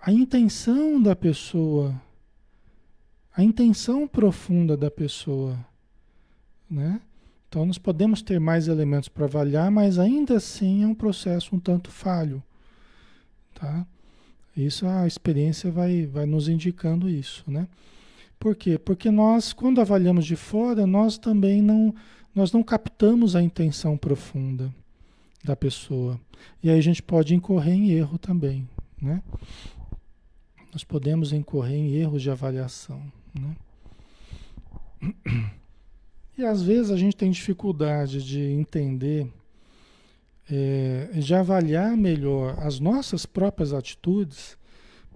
a 0.00 0.12
intenção 0.12 1.02
da 1.02 1.16
pessoa, 1.16 2.00
a 3.34 3.42
intenção 3.42 4.06
profunda 4.06 4.76
da 4.76 4.90
pessoa. 4.90 5.58
Né? 6.70 7.00
Então 7.48 7.64
nós 7.64 7.78
podemos 7.78 8.22
ter 8.22 8.38
mais 8.40 8.68
elementos 8.68 9.08
para 9.08 9.24
avaliar, 9.24 9.70
mas 9.70 9.98
ainda 9.98 10.36
assim 10.36 10.82
é 10.82 10.86
um 10.86 10.94
processo 10.94 11.54
um 11.54 11.58
tanto 11.58 11.90
falho. 11.90 12.42
Tá? 13.54 13.86
Isso 14.56 14.86
a 14.86 15.06
experiência 15.06 15.70
vai, 15.70 16.06
vai 16.06 16.26
nos 16.26 16.48
indicando 16.48 17.08
isso. 17.08 17.44
Né? 17.46 17.68
Por 18.38 18.54
quê? 18.54 18.78
Porque 18.78 19.10
nós, 19.10 19.52
quando 19.52 19.80
avaliamos 19.80 20.26
de 20.26 20.36
fora, 20.36 20.86
nós 20.86 21.18
também 21.18 21.62
não 21.62 21.94
nós 22.34 22.52
não 22.52 22.62
captamos 22.62 23.34
a 23.34 23.40
intenção 23.40 23.96
profunda 23.96 24.70
da 25.42 25.56
pessoa. 25.56 26.20
E 26.62 26.68
aí 26.68 26.78
a 26.78 26.82
gente 26.82 27.02
pode 27.02 27.34
incorrer 27.34 27.72
em 27.72 27.92
erro 27.92 28.18
também, 28.18 28.68
né? 29.00 29.22
Nós 30.70 30.84
podemos 30.84 31.32
incorrer 31.32 31.78
em 31.78 31.94
erros 31.94 32.20
de 32.20 32.30
avaliação, 32.30 33.00
né? 33.34 33.56
E 36.36 36.44
às 36.44 36.62
vezes 36.62 36.90
a 36.90 36.96
gente 36.96 37.16
tem 37.16 37.30
dificuldade 37.30 38.22
de 38.22 38.40
entender 38.40 39.26
é, 40.50 41.10
de 41.14 41.34
avaliar 41.34 41.96
melhor 41.96 42.56
as 42.58 42.78
nossas 42.78 43.26
próprias 43.26 43.72
atitudes 43.72 44.56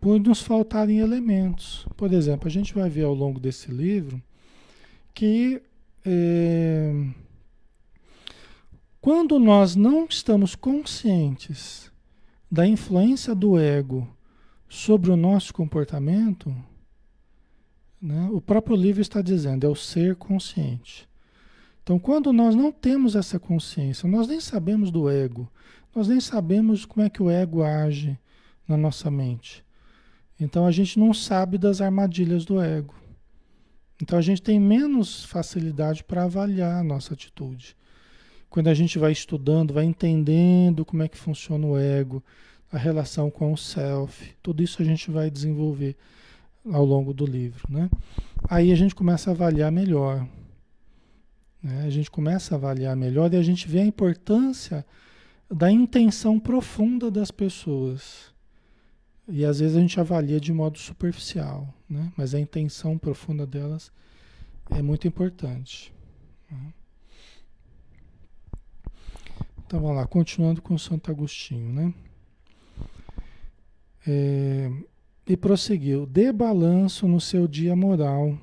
por 0.00 0.18
nos 0.18 0.40
faltarem 0.40 0.98
elementos. 0.98 1.86
Por 1.96 2.12
exemplo, 2.12 2.48
a 2.48 2.50
gente 2.50 2.74
vai 2.74 2.88
ver 2.88 3.04
ao 3.04 3.14
longo 3.14 3.38
desse 3.38 3.70
livro 3.70 4.20
que 5.14 5.62
é, 6.04 6.92
quando 9.00 9.38
nós 9.38 9.76
não 9.76 10.06
estamos 10.06 10.54
conscientes 10.54 11.90
da 12.50 12.66
influência 12.66 13.34
do 13.34 13.58
ego 13.58 14.08
sobre 14.68 15.10
o 15.10 15.16
nosso 15.16 15.52
comportamento, 15.52 16.54
né, 18.00 18.28
o 18.32 18.40
próprio 18.40 18.74
livro 18.74 19.02
está 19.02 19.20
dizendo, 19.20 19.66
é 19.66 19.68
o 19.68 19.76
ser 19.76 20.16
consciente. 20.16 21.09
Então, 21.90 21.98
quando 21.98 22.32
nós 22.32 22.54
não 22.54 22.70
temos 22.70 23.16
essa 23.16 23.36
consciência, 23.36 24.08
nós 24.08 24.28
nem 24.28 24.38
sabemos 24.38 24.92
do 24.92 25.10
ego, 25.10 25.50
nós 25.92 26.06
nem 26.06 26.20
sabemos 26.20 26.84
como 26.84 27.04
é 27.04 27.10
que 27.10 27.20
o 27.20 27.28
ego 27.28 27.64
age 27.64 28.16
na 28.68 28.76
nossa 28.76 29.10
mente. 29.10 29.64
Então, 30.38 30.66
a 30.66 30.70
gente 30.70 31.00
não 31.00 31.12
sabe 31.12 31.58
das 31.58 31.80
armadilhas 31.80 32.44
do 32.44 32.62
ego. 32.62 32.94
Então, 34.00 34.16
a 34.16 34.22
gente 34.22 34.40
tem 34.40 34.60
menos 34.60 35.24
facilidade 35.24 36.04
para 36.04 36.22
avaliar 36.22 36.78
a 36.78 36.84
nossa 36.84 37.14
atitude. 37.14 37.76
Quando 38.48 38.68
a 38.68 38.74
gente 38.74 38.96
vai 38.96 39.10
estudando, 39.10 39.74
vai 39.74 39.84
entendendo 39.84 40.84
como 40.84 41.02
é 41.02 41.08
que 41.08 41.18
funciona 41.18 41.66
o 41.66 41.76
ego, 41.76 42.22
a 42.70 42.78
relação 42.78 43.32
com 43.32 43.52
o 43.52 43.56
self, 43.56 44.32
tudo 44.40 44.62
isso 44.62 44.80
a 44.80 44.84
gente 44.84 45.10
vai 45.10 45.28
desenvolver 45.28 45.96
ao 46.70 46.84
longo 46.84 47.12
do 47.12 47.26
livro, 47.26 47.66
né? 47.68 47.90
Aí 48.48 48.70
a 48.70 48.76
gente 48.76 48.94
começa 48.94 49.30
a 49.30 49.32
avaliar 49.32 49.72
melhor, 49.72 50.24
né? 51.62 51.84
A 51.84 51.90
gente 51.90 52.10
começa 52.10 52.54
a 52.54 52.56
avaliar 52.56 52.96
melhor 52.96 53.32
e 53.32 53.36
a 53.36 53.42
gente 53.42 53.68
vê 53.68 53.80
a 53.80 53.84
importância 53.84 54.84
da 55.50 55.70
intenção 55.70 56.38
profunda 56.38 57.10
das 57.10 57.30
pessoas. 57.30 58.32
E 59.28 59.44
às 59.44 59.60
vezes 59.60 59.76
a 59.76 59.80
gente 59.80 60.00
avalia 60.00 60.40
de 60.40 60.52
modo 60.52 60.78
superficial, 60.78 61.72
né? 61.88 62.12
mas 62.16 62.34
a 62.34 62.40
intenção 62.40 62.98
profunda 62.98 63.46
delas 63.46 63.92
é 64.70 64.82
muito 64.82 65.06
importante. 65.06 65.92
Né? 66.50 66.72
Então 69.66 69.80
vamos 69.80 69.96
lá, 69.96 70.06
continuando 70.06 70.60
com 70.60 70.76
Santo 70.76 71.10
Agostinho, 71.12 71.72
né? 71.72 71.94
É, 74.04 74.68
e 75.28 75.36
prosseguiu: 75.36 76.06
dê 76.06 76.32
balanço 76.32 77.06
no 77.06 77.20
seu 77.20 77.46
dia 77.46 77.76
moral, 77.76 78.36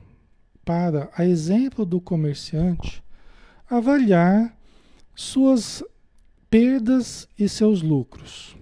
para, 0.63 1.09
a 1.13 1.25
exemplo 1.25 1.85
do 1.85 1.99
comerciante, 1.99 3.03
avaliar 3.69 4.55
suas 5.15 5.83
perdas 6.49 7.27
e 7.37 7.49
seus 7.49 7.81
lucros. 7.81 8.55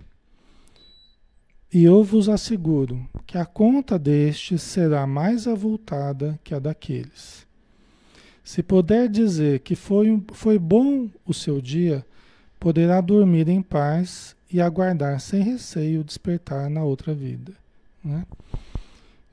E 1.71 1.83
eu 1.83 2.03
vos 2.03 2.29
asseguro 2.29 3.07
que 3.27 3.37
a 3.37 3.45
conta 3.45 3.99
destes 3.99 4.61
será 4.61 5.05
mais 5.05 5.47
avultada 5.47 6.39
que 6.43 6.53
a 6.53 6.59
daqueles. 6.59 7.45
Se 8.43 8.63
puder 8.63 9.09
dizer 9.09 9.59
que 9.59 9.75
foi, 9.75 10.23
foi 10.31 10.57
bom 10.57 11.09
o 11.25 11.33
seu 11.33 11.59
dia, 11.59 12.05
poderá 12.59 13.01
dormir 13.01 13.49
em 13.49 13.61
paz 13.61 14.35
e 14.49 14.61
aguardar 14.61 15.19
sem 15.19 15.41
receio 15.41 16.03
despertar 16.03 16.69
na 16.69 16.83
outra 16.83 17.13
vida. 17.13 17.53
Né? 18.03 18.25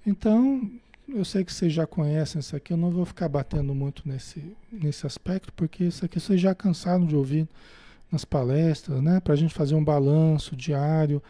Então, 0.04 0.68
eu 1.14 1.24
sei 1.24 1.44
que 1.44 1.52
vocês 1.52 1.72
já 1.72 1.86
conhecem 1.86 2.40
isso 2.40 2.56
aqui, 2.56 2.72
eu 2.72 2.76
não 2.76 2.90
vou 2.90 3.04
ficar 3.04 3.28
batendo 3.28 3.74
muito 3.74 4.02
nesse, 4.06 4.56
nesse 4.70 5.06
aspecto, 5.06 5.52
porque 5.52 5.84
isso 5.84 6.04
aqui 6.04 6.18
vocês 6.18 6.40
já 6.40 6.54
cansaram 6.54 7.06
de 7.06 7.14
ouvir 7.14 7.48
nas 8.10 8.24
palestras, 8.24 9.02
né? 9.02 9.20
Para 9.20 9.34
a 9.34 9.36
gente 9.36 9.54
fazer 9.54 9.74
um 9.74 9.84
balanço 9.84 10.56
diário 10.56 11.22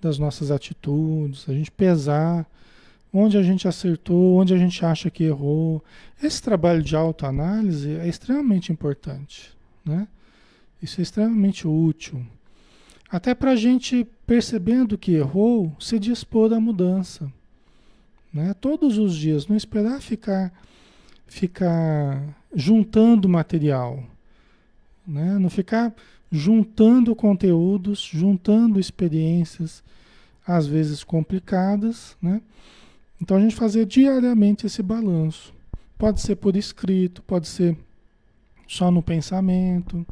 das 0.00 0.18
nossas 0.18 0.50
atitudes, 0.50 1.48
a 1.48 1.52
gente 1.52 1.70
pesar 1.70 2.46
onde 3.12 3.38
a 3.38 3.42
gente 3.42 3.66
acertou, 3.66 4.36
onde 4.36 4.52
a 4.52 4.58
gente 4.58 4.84
acha 4.84 5.10
que 5.10 5.24
errou. 5.24 5.82
Esse 6.22 6.42
trabalho 6.42 6.82
de 6.82 6.94
autoanálise 6.94 7.92
é 7.96 8.08
extremamente 8.08 8.72
importante, 8.72 9.56
né? 9.84 10.06
Isso 10.82 11.00
é 11.00 11.02
extremamente 11.02 11.66
útil. 11.66 12.26
Até 13.08 13.34
para 13.34 13.52
a 13.52 13.56
gente, 13.56 14.06
percebendo 14.26 14.98
que 14.98 15.12
errou, 15.12 15.74
se 15.78 15.98
dispor 15.98 16.52
à 16.52 16.60
mudança 16.60 17.32
né? 18.36 18.54
Todos 18.60 18.98
os 18.98 19.16
dias, 19.16 19.46
não 19.46 19.56
esperar 19.56 20.02
ficar, 20.02 20.52
ficar 21.26 22.22
juntando 22.54 23.26
material, 23.26 24.04
né? 25.06 25.38
Não 25.38 25.48
ficar 25.48 25.94
juntando 26.30 27.16
conteúdos, 27.16 28.00
juntando 28.00 28.78
experiências, 28.78 29.82
às 30.46 30.66
vezes 30.66 31.02
complicadas, 31.02 32.14
né? 32.20 32.42
Então 33.18 33.38
a 33.38 33.40
gente 33.40 33.56
fazer 33.56 33.86
diariamente 33.86 34.66
esse 34.66 34.82
balanço. 34.82 35.54
Pode 35.96 36.20
ser 36.20 36.36
por 36.36 36.56
escrito, 36.56 37.22
pode 37.22 37.48
ser 37.48 37.74
só 38.68 38.90
no 38.90 39.02
pensamento. 39.02 40.06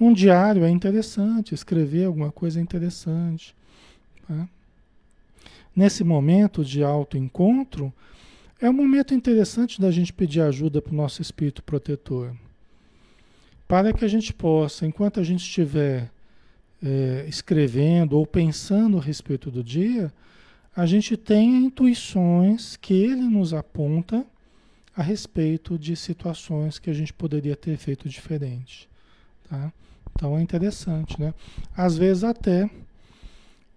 Um 0.00 0.14
diário 0.14 0.64
é 0.64 0.70
interessante, 0.70 1.54
escrever 1.54 2.06
alguma 2.06 2.32
coisa 2.32 2.58
é 2.58 2.62
interessante. 2.62 3.54
Tá? 4.26 4.48
Nesse 5.74 6.04
momento 6.04 6.64
de 6.64 6.82
autoencontro, 6.82 7.92
é 8.60 8.68
um 8.70 8.72
momento 8.72 9.14
interessante 9.14 9.80
da 9.80 9.90
gente 9.90 10.12
pedir 10.12 10.40
ajuda 10.40 10.80
para 10.80 10.92
o 10.92 10.96
nosso 10.96 11.20
espírito 11.20 11.62
protetor. 11.62 12.34
Para 13.66 13.92
que 13.92 14.04
a 14.04 14.08
gente 14.08 14.32
possa, 14.32 14.86
enquanto 14.86 15.20
a 15.20 15.24
gente 15.24 15.40
estiver 15.40 16.10
é, 16.82 17.24
escrevendo 17.28 18.16
ou 18.16 18.26
pensando 18.26 18.98
a 18.98 19.00
respeito 19.00 19.50
do 19.50 19.64
dia, 19.64 20.12
a 20.76 20.86
gente 20.86 21.16
tenha 21.16 21.58
intuições 21.58 22.76
que 22.76 22.94
ele 22.94 23.22
nos 23.22 23.54
aponta 23.54 24.24
a 24.96 25.02
respeito 25.02 25.78
de 25.78 25.96
situações 25.96 26.78
que 26.78 26.90
a 26.90 26.92
gente 26.92 27.12
poderia 27.12 27.56
ter 27.56 27.76
feito 27.76 28.08
diferente. 28.08 28.88
Tá? 29.48 29.72
Então 30.14 30.38
é 30.38 30.42
interessante, 30.42 31.20
né? 31.20 31.34
Às 31.76 31.96
vezes 31.96 32.22
até 32.22 32.70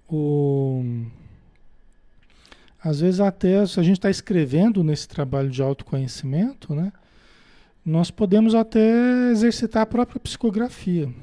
o 0.08 0.84
às 2.88 3.02
vezes 3.02 3.19
até 3.19 3.65
se 3.65 3.78
a 3.82 3.84
gente 3.84 3.97
está 3.97 4.10
escrevendo 4.10 4.82
nesse 4.82 5.10
trabalho 5.10 5.50
de 5.50 5.62
autoconhecimento, 5.62 6.73
né? 6.73 6.93
Nós 7.86 8.10
podemos 8.10 8.56
até 8.56 9.30
exercitar 9.30 9.84
a 9.84 9.86
própria 9.86 10.21
psicografia. 10.21 11.13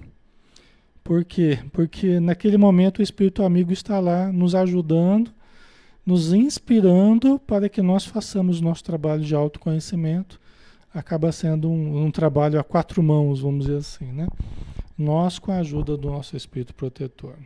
Por 1.02 1.24
quê? 1.24 1.58
Porque 1.72 2.20
naquele 2.20 2.58
momento 2.58 2.98
o 2.98 3.02
Espírito 3.02 3.42
Amigo 3.42 3.72
está 3.72 3.98
lá 3.98 4.30
nos 4.30 4.54
ajudando, 4.54 5.30
nos 6.04 6.34
inspirando 6.34 7.38
para 7.38 7.66
que 7.70 7.80
nós 7.80 8.04
façamos 8.04 8.60
nosso 8.60 8.84
trabalho 8.84 9.22
de 9.22 9.34
autoconhecimento. 9.34 10.38
Acaba 10.92 11.32
sendo 11.32 11.70
um, 11.70 12.04
um 12.04 12.10
trabalho 12.10 12.60
a 12.60 12.64
quatro 12.64 13.02
mãos, 13.02 13.40
vamos 13.40 13.64
dizer 13.64 13.78
assim, 13.78 14.12
né? 14.12 14.28
Nós 14.98 15.38
com 15.38 15.50
a 15.50 15.60
ajuda 15.60 15.96
do 15.96 16.10
nosso 16.10 16.36
Espírito 16.36 16.74
Protetor. 16.74 17.36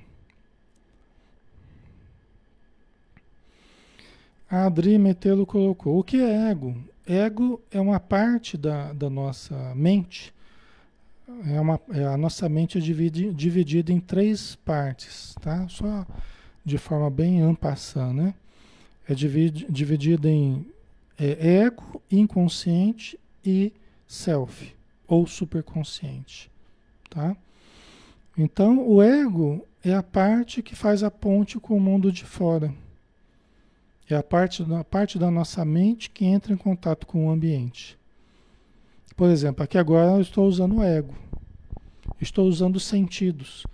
A 4.50 4.64
Adri 4.64 4.98
Metelo 4.98 5.44
colocou: 5.44 5.98
o 5.98 6.04
que 6.04 6.16
é 6.16 6.50
ego? 6.50 6.74
Ego 7.06 7.60
é 7.70 7.80
uma 7.80 8.00
parte 8.00 8.56
da, 8.56 8.92
da 8.92 9.10
nossa 9.10 9.74
mente. 9.74 10.32
É 11.46 11.60
uma, 11.60 11.78
é 11.90 12.04
a 12.04 12.16
nossa 12.16 12.48
mente 12.48 12.78
é 12.78 12.80
dividi, 12.80 13.32
dividida 13.34 13.92
em 13.92 14.00
três 14.00 14.56
partes, 14.56 15.34
tá? 15.42 15.68
Só 15.68 16.06
de 16.64 16.78
forma 16.78 17.10
bem 17.10 17.42
ampassã, 17.42 18.12
né? 18.12 18.34
É 19.06 19.14
dividi, 19.14 19.66
dividida 19.68 20.28
em 20.28 20.66
é, 21.18 21.64
ego, 21.64 22.02
inconsciente 22.10 23.20
e 23.44 23.72
self, 24.06 24.74
ou 25.06 25.26
superconsciente, 25.26 26.50
tá? 27.10 27.36
Então, 28.36 28.86
o 28.88 29.02
ego 29.02 29.66
é 29.84 29.94
a 29.94 30.02
parte 30.02 30.62
que 30.62 30.74
faz 30.74 31.02
a 31.02 31.10
ponte 31.10 31.58
com 31.58 31.76
o 31.76 31.80
mundo 31.80 32.10
de 32.10 32.24
fora. 32.24 32.72
É 34.10 34.16
a 34.16 34.22
parte, 34.22 34.64
a 34.72 34.84
parte 34.84 35.18
da 35.18 35.30
nossa 35.30 35.64
mente 35.64 36.08
que 36.08 36.24
entra 36.24 36.52
em 36.52 36.56
contato 36.56 37.06
com 37.06 37.26
o 37.26 37.30
ambiente. 37.30 37.98
Por 39.14 39.28
exemplo, 39.28 39.62
aqui 39.62 39.76
agora 39.76 40.12
eu 40.12 40.22
estou 40.22 40.46
usando 40.46 40.76
o 40.76 40.82
ego. 40.82 41.14
Estou 42.20 42.46
usando 42.46 42.76
os 42.76 42.84
sentidos. 42.84 43.66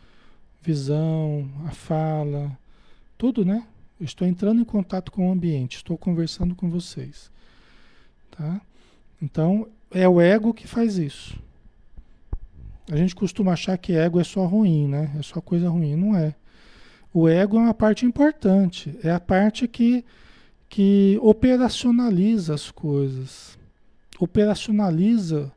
Visão, 0.60 1.48
a 1.66 1.70
fala, 1.70 2.58
tudo, 3.16 3.44
né? 3.44 3.66
Estou 4.00 4.26
entrando 4.26 4.60
em 4.60 4.64
contato 4.64 5.12
com 5.12 5.28
o 5.28 5.32
ambiente, 5.32 5.76
estou 5.76 5.96
conversando 5.96 6.54
com 6.54 6.68
vocês. 6.68 7.30
Tá? 8.30 8.60
Então, 9.22 9.68
é 9.90 10.08
o 10.08 10.20
ego 10.20 10.52
que 10.52 10.66
faz 10.66 10.98
isso. 10.98 11.38
A 12.90 12.96
gente 12.96 13.14
costuma 13.14 13.52
achar 13.52 13.78
que 13.78 13.92
ego 13.92 14.20
é 14.20 14.24
só 14.24 14.44
ruim, 14.44 14.88
né? 14.88 15.14
É 15.18 15.22
só 15.22 15.40
coisa 15.40 15.68
ruim. 15.70 15.94
Não 15.94 16.16
é. 16.16 16.34
O 17.14 17.26
ego 17.28 17.56
é 17.56 17.60
uma 17.60 17.74
parte 17.74 18.04
importante. 18.04 18.98
É 19.02 19.10
a 19.10 19.20
parte 19.20 19.66
que 19.66 20.04
que 20.68 21.16
operacionaliza 21.22 22.52
as 22.52 22.68
coisas, 22.68 23.56
operacionaliza 24.18 25.52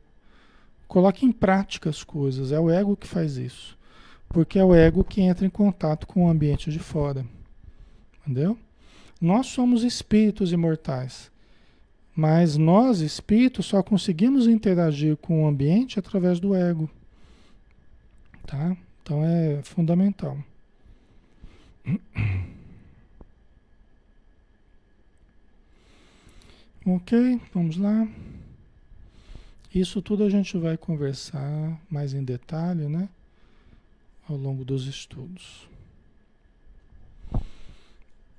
coloque 0.86 1.26
em 1.26 1.32
prática 1.32 1.90
as 1.90 2.04
coisas. 2.04 2.52
É 2.52 2.58
o 2.60 2.70
ego 2.70 2.96
que 2.96 3.06
faz 3.06 3.36
isso. 3.36 3.76
Porque 4.28 4.58
é 4.58 4.64
o 4.64 4.74
ego 4.74 5.02
que 5.02 5.20
entra 5.20 5.44
em 5.44 5.50
contato 5.50 6.06
com 6.06 6.24
o 6.24 6.30
ambiente 6.30 6.70
de 6.70 6.78
fora. 6.78 7.26
Entendeu? 8.20 8.56
Nós 9.20 9.48
somos 9.48 9.82
espíritos 9.82 10.52
imortais. 10.52 11.30
Mas 12.14 12.56
nós, 12.56 13.00
espíritos, 13.00 13.66
só 13.66 13.82
conseguimos 13.82 14.46
interagir 14.46 15.16
com 15.16 15.44
o 15.44 15.48
ambiente 15.48 15.98
através 15.98 16.38
do 16.40 16.54
ego. 16.54 16.88
Tá? 18.46 18.76
Então 19.02 19.24
é 19.24 19.60
fundamental. 19.62 20.38
Ok, 26.90 27.38
vamos 27.52 27.76
lá. 27.76 28.08
Isso 29.74 30.00
tudo 30.00 30.24
a 30.24 30.30
gente 30.30 30.56
vai 30.56 30.78
conversar 30.78 31.78
mais 31.90 32.14
em 32.14 32.24
detalhe, 32.24 32.88
né? 32.88 33.10
Ao 34.26 34.34
longo 34.34 34.64
dos 34.64 34.86
estudos. 34.86 35.68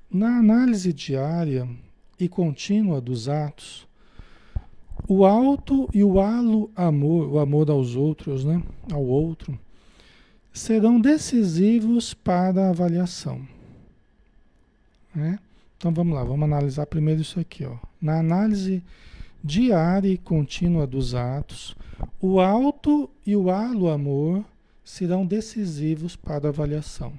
Na 0.10 0.40
análise 0.40 0.92
diária 0.92 1.70
e 2.20 2.28
contínua 2.28 3.00
dos 3.00 3.30
atos, 3.30 3.88
o 5.08 5.26
alto 5.26 5.88
e 5.94 6.04
o 6.04 6.20
halo 6.20 6.72
amor, 6.76 7.32
o 7.32 7.38
amor 7.38 7.70
aos 7.70 7.96
outros, 7.96 8.44
né? 8.44 8.64
Ao 8.92 9.04
outro, 9.06 9.60
serão 10.60 11.00
decisivos 11.00 12.14
para 12.14 12.66
a 12.66 12.70
avaliação. 12.70 13.48
Né? 15.16 15.40
Então 15.78 15.94
vamos 15.94 16.14
lá, 16.14 16.24
vamos 16.24 16.44
analisar 16.44 16.86
primeiro 16.86 17.22
isso 17.22 17.40
aqui. 17.40 17.66
Ó. 17.66 17.78
Na 18.02 18.20
análise 18.20 18.84
diária 19.42 20.10
e 20.10 20.18
contínua 20.18 20.86
dos 20.86 21.16
atos, 21.16 21.76
o 22.20 22.42
alto 22.42 23.10
e 23.26 23.36
o 23.36 23.50
halo 23.50 23.90
amor 23.90 24.44
serão 24.84 25.26
decisivos 25.26 26.18
para 26.18 26.48
a 26.48 26.50
avaliação. 26.50 27.14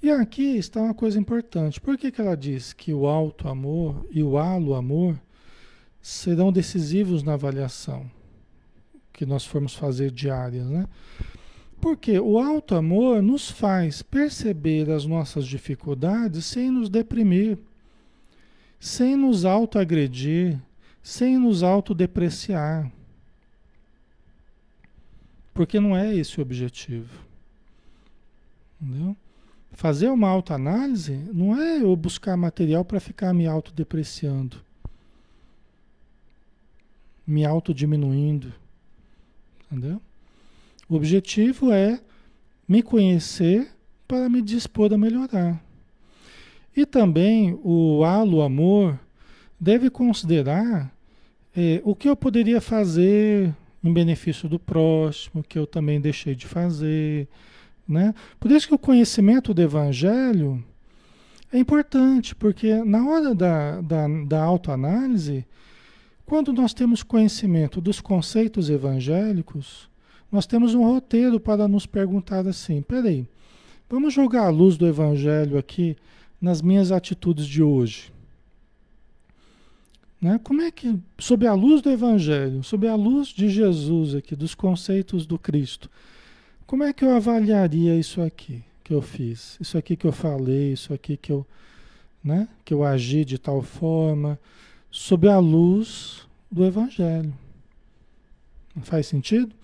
E 0.00 0.10
aqui 0.10 0.56
está 0.56 0.80
uma 0.80 0.94
coisa 0.94 1.18
importante. 1.18 1.80
Por 1.80 1.98
que, 1.98 2.12
que 2.12 2.20
ela 2.20 2.36
diz 2.36 2.72
que 2.72 2.94
o 2.94 3.06
alto 3.06 3.48
amor 3.48 4.06
e 4.12 4.22
o 4.22 4.38
halo 4.38 4.74
amor 4.74 5.18
serão 6.00 6.52
decisivos 6.52 7.22
na 7.24 7.32
avaliação 7.32 8.08
que 9.12 9.24
nós 9.24 9.46
formos 9.46 9.74
fazer 9.74 10.10
diárias, 10.10 10.68
né? 10.68 10.86
Porque 11.84 12.18
o 12.18 12.38
alto 12.38 12.74
amor 12.74 13.20
nos 13.20 13.50
faz 13.50 14.00
perceber 14.00 14.90
as 14.90 15.04
nossas 15.04 15.46
dificuldades 15.46 16.46
sem 16.46 16.70
nos 16.70 16.88
deprimir, 16.88 17.58
sem 18.80 19.14
nos 19.14 19.44
autoagredir, 19.44 20.58
sem 21.02 21.36
nos 21.36 21.62
autodepreciar. 21.62 22.90
Porque 25.52 25.78
não 25.78 25.94
é 25.94 26.16
esse 26.16 26.38
o 26.38 26.42
objetivo. 26.42 27.22
Entendeu? 28.80 29.14
Fazer 29.72 30.08
uma 30.08 30.30
autoanálise 30.30 31.12
não 31.34 31.54
é 31.54 31.82
eu 31.82 31.94
buscar 31.94 32.34
material 32.34 32.82
para 32.82 32.98
ficar 32.98 33.34
me 33.34 33.46
autodepreciando, 33.46 34.56
me 37.26 37.44
autodiminuindo. 37.44 38.54
Entendeu? 39.70 40.00
O 40.94 40.96
objetivo 40.96 41.72
é 41.72 41.98
me 42.68 42.80
conhecer 42.80 43.68
para 44.06 44.28
me 44.28 44.40
dispor 44.40 44.94
a 44.94 44.96
melhorar. 44.96 45.60
E 46.76 46.86
também 46.86 47.58
o 47.64 48.04
halo 48.04 48.40
amor 48.40 48.96
deve 49.58 49.90
considerar 49.90 50.94
eh, 51.56 51.82
o 51.82 51.96
que 51.96 52.08
eu 52.08 52.14
poderia 52.14 52.60
fazer 52.60 53.52
em 53.82 53.92
benefício 53.92 54.48
do 54.48 54.56
próximo, 54.56 55.42
que 55.42 55.58
eu 55.58 55.66
também 55.66 56.00
deixei 56.00 56.36
de 56.36 56.46
fazer 56.46 57.26
né? 57.88 58.14
Por 58.38 58.52
isso 58.52 58.68
que 58.68 58.74
o 58.74 58.78
conhecimento 58.78 59.52
do 59.52 59.60
Evangelho 59.60 60.64
é 61.52 61.58
importante, 61.58 62.36
porque 62.36 62.72
na 62.84 63.04
hora 63.08 63.34
da, 63.34 63.80
da, 63.80 64.06
da 64.28 64.42
autoanálise, 64.44 65.44
quando 66.24 66.52
nós 66.52 66.72
temos 66.72 67.02
conhecimento 67.02 67.80
dos 67.80 68.00
conceitos 68.00 68.70
evangélicos, 68.70 69.92
nós 70.34 70.46
temos 70.46 70.74
um 70.74 70.82
roteiro 70.82 71.38
para 71.38 71.68
nos 71.68 71.86
perguntar 71.86 72.44
assim: 72.48 72.82
peraí, 72.82 73.24
vamos 73.88 74.12
jogar 74.12 74.46
a 74.46 74.50
luz 74.50 74.76
do 74.76 74.84
Evangelho 74.84 75.56
aqui 75.56 75.96
nas 76.40 76.60
minhas 76.60 76.90
atitudes 76.90 77.46
de 77.46 77.62
hoje. 77.62 78.12
Né? 80.20 80.40
Como 80.42 80.60
é 80.60 80.72
que, 80.72 80.98
sob 81.20 81.46
a 81.46 81.54
luz 81.54 81.80
do 81.82 81.88
Evangelho, 81.88 82.64
sob 82.64 82.88
a 82.88 82.96
luz 82.96 83.28
de 83.28 83.48
Jesus 83.48 84.16
aqui, 84.16 84.34
dos 84.34 84.56
conceitos 84.56 85.24
do 85.24 85.38
Cristo, 85.38 85.88
como 86.66 86.82
é 86.82 86.92
que 86.92 87.04
eu 87.04 87.14
avaliaria 87.14 87.96
isso 87.96 88.20
aqui 88.20 88.60
que 88.82 88.92
eu 88.92 89.00
fiz? 89.00 89.56
Isso 89.60 89.78
aqui 89.78 89.94
que 89.94 90.04
eu 90.04 90.12
falei, 90.12 90.72
isso 90.72 90.92
aqui 90.92 91.16
que 91.16 91.30
eu, 91.30 91.46
né, 92.24 92.48
que 92.64 92.74
eu 92.74 92.82
agi 92.82 93.24
de 93.24 93.38
tal 93.38 93.62
forma, 93.62 94.36
sob 94.90 95.28
a 95.28 95.38
luz 95.38 96.26
do 96.50 96.64
Evangelho. 96.64 97.32
Não 98.74 98.82
faz 98.82 99.06
sentido? 99.06 99.54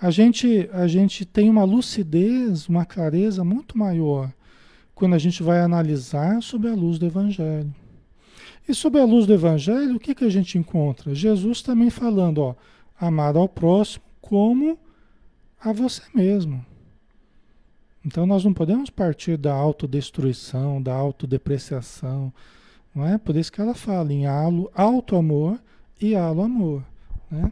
A 0.00 0.10
gente, 0.10 0.68
a 0.72 0.86
gente 0.86 1.24
tem 1.24 1.48
uma 1.48 1.64
lucidez, 1.64 2.68
uma 2.68 2.84
clareza 2.84 3.42
muito 3.42 3.78
maior 3.78 4.30
quando 4.94 5.14
a 5.14 5.18
gente 5.18 5.42
vai 5.42 5.60
analisar 5.60 6.42
sob 6.42 6.68
a 6.68 6.74
luz 6.74 6.98
do 6.98 7.06
Evangelho. 7.06 7.74
E 8.68 8.74
sob 8.74 8.98
a 8.98 9.04
luz 9.04 9.26
do 9.26 9.32
Evangelho, 9.32 9.96
o 9.96 10.00
que, 10.00 10.14
que 10.14 10.24
a 10.24 10.30
gente 10.30 10.58
encontra? 10.58 11.14
Jesus 11.14 11.62
também 11.62 11.88
falando, 11.88 12.38
ó, 12.38 12.54
amar 12.98 13.36
ao 13.36 13.48
próximo 13.48 14.04
como 14.20 14.78
a 15.60 15.72
você 15.72 16.02
mesmo. 16.14 16.64
Então 18.04 18.26
nós 18.26 18.44
não 18.44 18.52
podemos 18.52 18.90
partir 18.90 19.36
da 19.36 19.52
autodestruição, 19.52 20.80
da 20.80 20.94
autodepreciação, 20.94 22.32
não 22.94 23.06
é? 23.06 23.18
Por 23.18 23.36
isso 23.36 23.52
que 23.52 23.60
ela 23.60 23.74
fala 23.74 24.12
em 24.12 24.24
alto 24.26 25.16
amor 25.16 25.60
e 26.00 26.14
alo 26.14 26.42
amor, 26.42 26.84
né? 27.30 27.50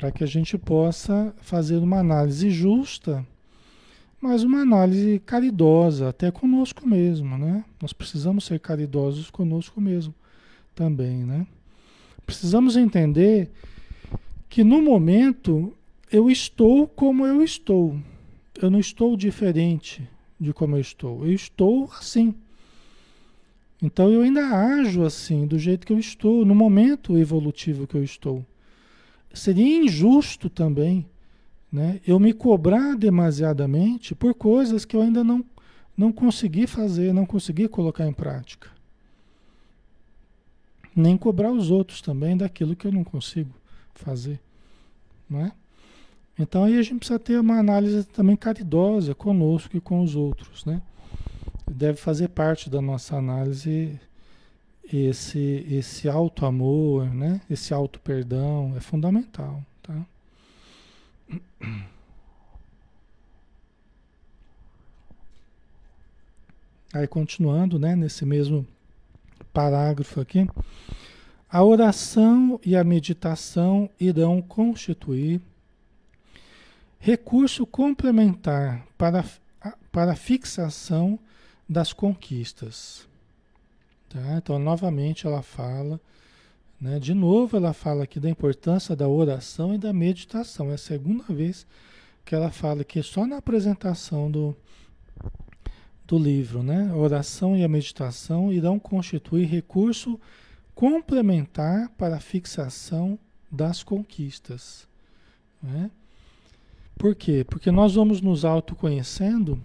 Para 0.00 0.10
que 0.10 0.24
a 0.24 0.26
gente 0.26 0.56
possa 0.56 1.34
fazer 1.42 1.76
uma 1.76 1.98
análise 1.98 2.48
justa, 2.48 3.22
mas 4.18 4.42
uma 4.42 4.62
análise 4.62 5.20
caridosa, 5.26 6.08
até 6.08 6.30
conosco 6.30 6.88
mesmo, 6.88 7.36
né? 7.36 7.62
Nós 7.82 7.92
precisamos 7.92 8.46
ser 8.46 8.60
caridosos 8.60 9.28
conosco 9.28 9.78
mesmo 9.78 10.14
também, 10.74 11.18
né? 11.18 11.46
Precisamos 12.24 12.78
entender 12.78 13.50
que 14.48 14.64
no 14.64 14.80
momento 14.80 15.70
eu 16.10 16.30
estou 16.30 16.88
como 16.88 17.26
eu 17.26 17.44
estou. 17.44 17.94
Eu 18.58 18.70
não 18.70 18.80
estou 18.80 19.14
diferente 19.18 20.08
de 20.40 20.54
como 20.54 20.76
eu 20.76 20.80
estou. 20.80 21.26
Eu 21.26 21.32
estou 21.34 21.90
assim. 21.98 22.34
Então 23.82 24.10
eu 24.10 24.22
ainda 24.22 24.46
ajo 24.46 25.02
assim, 25.02 25.46
do 25.46 25.58
jeito 25.58 25.86
que 25.86 25.92
eu 25.92 25.98
estou, 25.98 26.46
no 26.46 26.54
momento 26.54 27.18
evolutivo 27.18 27.86
que 27.86 27.96
eu 27.96 28.02
estou. 28.02 28.46
Seria 29.32 29.84
injusto 29.84 30.50
também 30.50 31.06
né, 31.70 32.00
eu 32.06 32.18
me 32.18 32.32
cobrar 32.32 32.96
demasiadamente 32.96 34.14
por 34.14 34.34
coisas 34.34 34.84
que 34.84 34.96
eu 34.96 35.02
ainda 35.02 35.22
não, 35.22 35.44
não 35.96 36.10
consegui 36.10 36.66
fazer, 36.66 37.12
não 37.14 37.24
consegui 37.24 37.68
colocar 37.68 38.06
em 38.06 38.12
prática. 38.12 38.68
Nem 40.94 41.16
cobrar 41.16 41.52
os 41.52 41.70
outros 41.70 42.00
também 42.00 42.36
daquilo 42.36 42.74
que 42.74 42.86
eu 42.86 42.92
não 42.92 43.04
consigo 43.04 43.54
fazer. 43.94 44.40
Não 45.28 45.40
é? 45.40 45.52
Então 46.36 46.64
aí 46.64 46.76
a 46.76 46.82
gente 46.82 46.98
precisa 46.98 47.18
ter 47.18 47.38
uma 47.38 47.58
análise 47.58 48.04
também 48.04 48.34
caridosa 48.34 49.14
conosco 49.14 49.76
e 49.76 49.80
com 49.80 50.02
os 50.02 50.16
outros, 50.16 50.64
né? 50.64 50.82
Deve 51.70 51.98
fazer 51.98 52.28
parte 52.28 52.68
da 52.68 52.80
nossa 52.80 53.16
análise 53.16 54.00
esse 54.96 55.66
esse 55.70 56.08
alto 56.08 56.46
amor, 56.46 57.12
né? 57.14 57.40
Esse 57.48 57.72
alto 57.74 58.00
perdão 58.00 58.74
é 58.76 58.80
fundamental, 58.80 59.64
tá? 59.82 60.06
Aí 66.92 67.06
continuando, 67.06 67.78
né, 67.78 67.94
nesse 67.94 68.26
mesmo 68.26 68.66
parágrafo 69.52 70.20
aqui, 70.20 70.48
a 71.48 71.62
oração 71.62 72.60
e 72.64 72.74
a 72.74 72.82
meditação 72.82 73.88
irão 73.98 74.42
constituir 74.42 75.40
Recurso 77.02 77.64
complementar 77.64 78.86
para, 78.98 79.24
para 79.90 80.12
a 80.12 80.16
fixação 80.16 81.18
das 81.66 81.94
conquistas. 81.94 83.08
Tá? 84.10 84.36
Então, 84.36 84.58
novamente, 84.58 85.26
ela 85.26 85.40
fala, 85.40 86.00
né? 86.80 86.98
de 86.98 87.14
novo, 87.14 87.56
ela 87.56 87.72
fala 87.72 88.04
aqui 88.04 88.18
da 88.18 88.28
importância 88.28 88.96
da 88.96 89.08
oração 89.08 89.72
e 89.72 89.78
da 89.78 89.92
meditação. 89.92 90.70
É 90.70 90.74
a 90.74 90.78
segunda 90.78 91.24
vez 91.32 91.64
que 92.24 92.34
ela 92.34 92.50
fala 92.50 92.84
que 92.84 93.02
só 93.02 93.24
na 93.24 93.36
apresentação 93.36 94.28
do, 94.28 94.54
do 96.06 96.18
livro, 96.18 96.62
né? 96.62 96.90
A 96.92 96.96
oração 96.96 97.56
e 97.56 97.62
a 97.62 97.68
meditação 97.68 98.52
irão 98.52 98.78
constituir 98.78 99.46
recurso 99.46 100.20
complementar 100.74 101.88
para 101.90 102.16
a 102.16 102.20
fixação 102.20 103.18
das 103.50 103.82
conquistas. 103.84 104.88
Né? 105.62 105.90
Por 106.96 107.14
quê? 107.14 107.44
Porque 107.48 107.70
nós 107.70 107.94
vamos 107.94 108.20
nos 108.20 108.44
autoconhecendo 108.44 109.60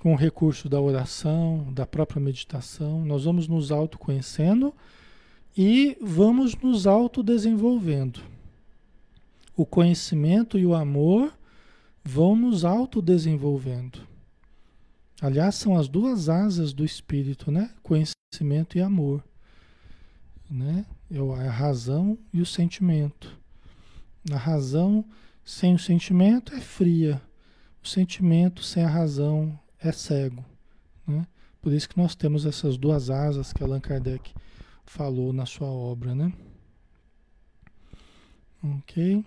com 0.00 0.14
o 0.14 0.16
recurso 0.16 0.66
da 0.66 0.80
oração, 0.80 1.70
da 1.74 1.86
própria 1.86 2.20
meditação, 2.20 3.04
nós 3.04 3.24
vamos 3.24 3.46
nos 3.46 3.70
autoconhecendo 3.70 4.74
e 5.54 5.94
vamos 6.00 6.56
nos 6.56 6.86
autodesenvolvendo. 6.86 8.22
O 9.54 9.66
conhecimento 9.66 10.58
e 10.58 10.64
o 10.64 10.74
amor 10.74 11.30
vão 12.02 12.34
nos 12.34 12.64
autodesenvolvendo. 12.64 14.00
Aliás, 15.20 15.56
são 15.56 15.76
as 15.76 15.86
duas 15.86 16.30
asas 16.30 16.72
do 16.72 16.82
espírito, 16.82 17.50
né? 17.50 17.70
Conhecimento 17.82 18.78
e 18.78 18.80
amor. 18.80 19.22
Né? 20.50 20.86
É 21.10 21.46
a 21.46 21.50
razão 21.50 22.16
e 22.32 22.40
o 22.40 22.46
sentimento. 22.46 23.38
A 24.32 24.38
razão 24.38 25.04
sem 25.44 25.74
o 25.74 25.78
sentimento 25.78 26.54
é 26.54 26.60
fria. 26.60 27.20
O 27.84 27.88
sentimento 27.88 28.62
sem 28.62 28.82
a 28.82 28.88
razão 28.88 29.58
é 29.82 29.92
cego. 29.92 30.44
Né? 31.06 31.26
Por 31.60 31.72
isso 31.72 31.88
que 31.88 31.98
nós 31.98 32.14
temos 32.14 32.46
essas 32.46 32.76
duas 32.76 33.10
asas 33.10 33.52
que 33.52 33.62
Allan 33.62 33.80
Kardec 33.80 34.32
falou 34.84 35.32
na 35.32 35.46
sua 35.46 35.68
obra. 35.68 36.14
Né? 36.14 36.32
Ok? 38.62 39.24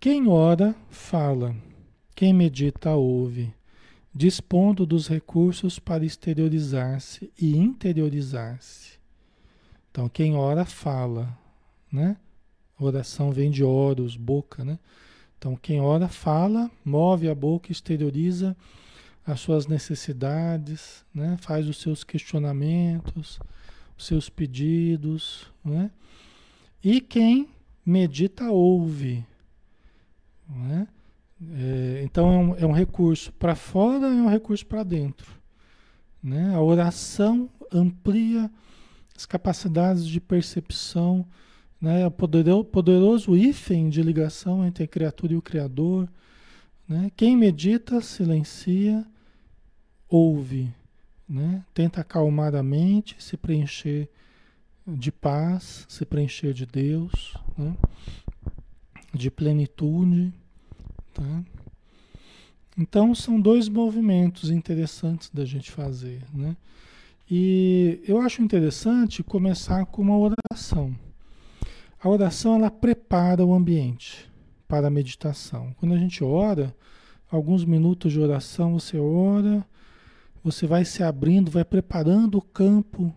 Quem 0.00 0.28
ora, 0.28 0.74
fala. 0.90 1.56
Quem 2.14 2.32
medita, 2.32 2.94
ouve, 2.94 3.52
dispondo 4.14 4.86
dos 4.86 5.08
recursos 5.08 5.78
para 5.78 6.04
exteriorizar-se 6.04 7.32
e 7.40 7.56
interiorizar-se. 7.56 8.98
Então, 9.90 10.08
quem 10.08 10.36
ora, 10.36 10.64
fala, 10.64 11.36
né? 11.90 12.16
Oração 12.78 13.32
vem 13.32 13.50
de 13.50 13.64
oros, 13.64 14.16
boca, 14.16 14.64
né? 14.64 14.78
Então, 15.44 15.56
quem 15.56 15.78
ora, 15.78 16.08
fala, 16.08 16.70
move 16.82 17.28
a 17.28 17.34
boca, 17.34 17.70
exterioriza 17.70 18.56
as 19.26 19.40
suas 19.40 19.66
necessidades, 19.66 21.04
né? 21.14 21.36
Faz 21.38 21.68
os 21.68 21.82
seus 21.82 22.02
questionamentos, 22.02 23.38
os 23.94 24.06
seus 24.06 24.30
pedidos, 24.30 25.52
né? 25.62 25.90
E 26.82 26.98
quem 26.98 27.46
medita, 27.84 28.50
ouve, 28.50 29.22
né? 30.48 30.88
É, 31.52 32.00
então 32.02 32.32
é 32.32 32.38
um, 32.38 32.56
é 32.60 32.66
um 32.66 32.72
recurso 32.72 33.30
para 33.34 33.54
fora 33.54 34.08
e 34.14 34.18
é 34.18 34.22
um 34.22 34.30
recurso 34.30 34.64
para 34.64 34.82
dentro. 34.82 35.30
Né? 36.22 36.54
A 36.54 36.60
oração 36.62 37.50
amplia 37.70 38.50
as 39.14 39.26
capacidades 39.26 40.06
de 40.06 40.22
percepção, 40.22 41.26
né? 41.84 42.06
o 42.06 42.10
poderoso, 42.10 42.64
poderoso 42.64 43.36
hífen 43.36 43.90
de 43.90 44.02
ligação 44.02 44.66
entre 44.66 44.84
a 44.84 44.88
criatura 44.88 45.34
e 45.34 45.36
o 45.36 45.42
Criador. 45.42 46.08
Né? 46.88 47.12
Quem 47.14 47.36
medita, 47.36 48.00
silencia, 48.00 49.06
ouve, 50.08 50.72
né? 51.28 51.62
tenta 51.74 52.00
acalmar 52.00 52.54
a 52.54 52.62
mente, 52.62 53.16
se 53.18 53.36
preencher 53.36 54.08
de 54.86 55.12
paz, 55.12 55.84
se 55.86 56.06
preencher 56.06 56.54
de 56.54 56.64
Deus, 56.64 57.34
né? 57.56 57.76
de 59.12 59.30
plenitude. 59.30 60.32
Tá? 61.12 61.44
Então 62.78 63.14
são 63.14 63.38
dois 63.38 63.68
movimentos 63.68 64.48
interessantes 64.48 65.28
da 65.28 65.44
gente 65.44 65.70
fazer, 65.70 66.22
né? 66.32 66.56
E 67.30 68.02
eu 68.06 68.20
acho 68.20 68.42
interessante 68.42 69.22
começar 69.22 69.86
com 69.86 70.02
uma 70.02 70.18
oração. 70.18 70.94
A 72.04 72.08
oração 72.10 72.56
ela 72.56 72.70
prepara 72.70 73.46
o 73.46 73.54
ambiente 73.54 74.30
para 74.68 74.88
a 74.88 74.90
meditação. 74.90 75.74
Quando 75.78 75.94
a 75.94 75.96
gente 75.96 76.22
ora, 76.22 76.76
alguns 77.30 77.64
minutos 77.64 78.12
de 78.12 78.20
oração 78.20 78.78
você 78.78 78.98
ora, 78.98 79.66
você 80.42 80.66
vai 80.66 80.84
se 80.84 81.02
abrindo, 81.02 81.50
vai 81.50 81.64
preparando 81.64 82.36
o 82.36 82.42
campo 82.42 83.10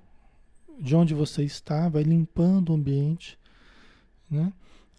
de 0.80 0.96
onde 0.96 1.14
você 1.14 1.44
está, 1.44 1.90
vai 1.90 2.04
limpando 2.04 2.70
o 2.70 2.76
ambiente, 2.76 3.38
né? 4.32 4.54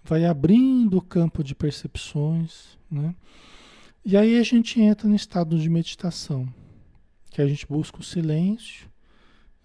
vai 0.05 0.27
abrindo 0.27 0.99
o 0.99 1.03
campo 1.03 1.43
de 1.43 1.55
percepções, 1.55 2.77
né? 2.91 3.15
E 4.05 4.19
aí 4.19 4.39
a 4.39 4.43
gente 4.43 4.79
entra 4.83 5.09
no 5.09 5.17
estado 5.17 5.59
de 5.59 5.71
meditação, 5.71 6.47
que 7.31 7.41
a 7.41 7.47
gente 7.47 7.67
busca 7.67 8.01
o 8.01 8.05
silêncio, 8.05 8.87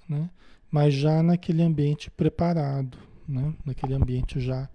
né? 0.08 0.30
Mas 0.72 0.94
já 0.94 1.22
naquele 1.22 1.62
ambiente 1.62 2.10
preparado, 2.10 2.98
né? 3.28 3.54
Naquele 3.66 3.94
ambiente 3.94 4.40
já 4.40 4.70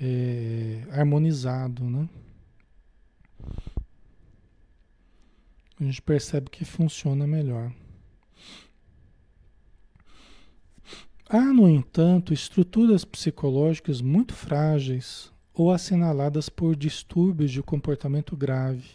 é, 0.00 0.86
harmonizado, 0.90 1.84
né? 1.84 2.08
A 5.80 5.84
gente 5.84 6.00
percebe 6.02 6.50
que 6.50 6.64
funciona 6.64 7.26
melhor. 7.26 7.72
Há, 11.28 11.40
no 11.40 11.68
entanto, 11.68 12.32
estruturas 12.32 13.04
psicológicas 13.04 14.00
muito 14.00 14.34
frágeis 14.34 15.32
ou 15.52 15.72
assinaladas 15.72 16.48
por 16.48 16.76
distúrbios 16.76 17.50
de 17.50 17.62
comportamento 17.62 18.36
grave. 18.36 18.90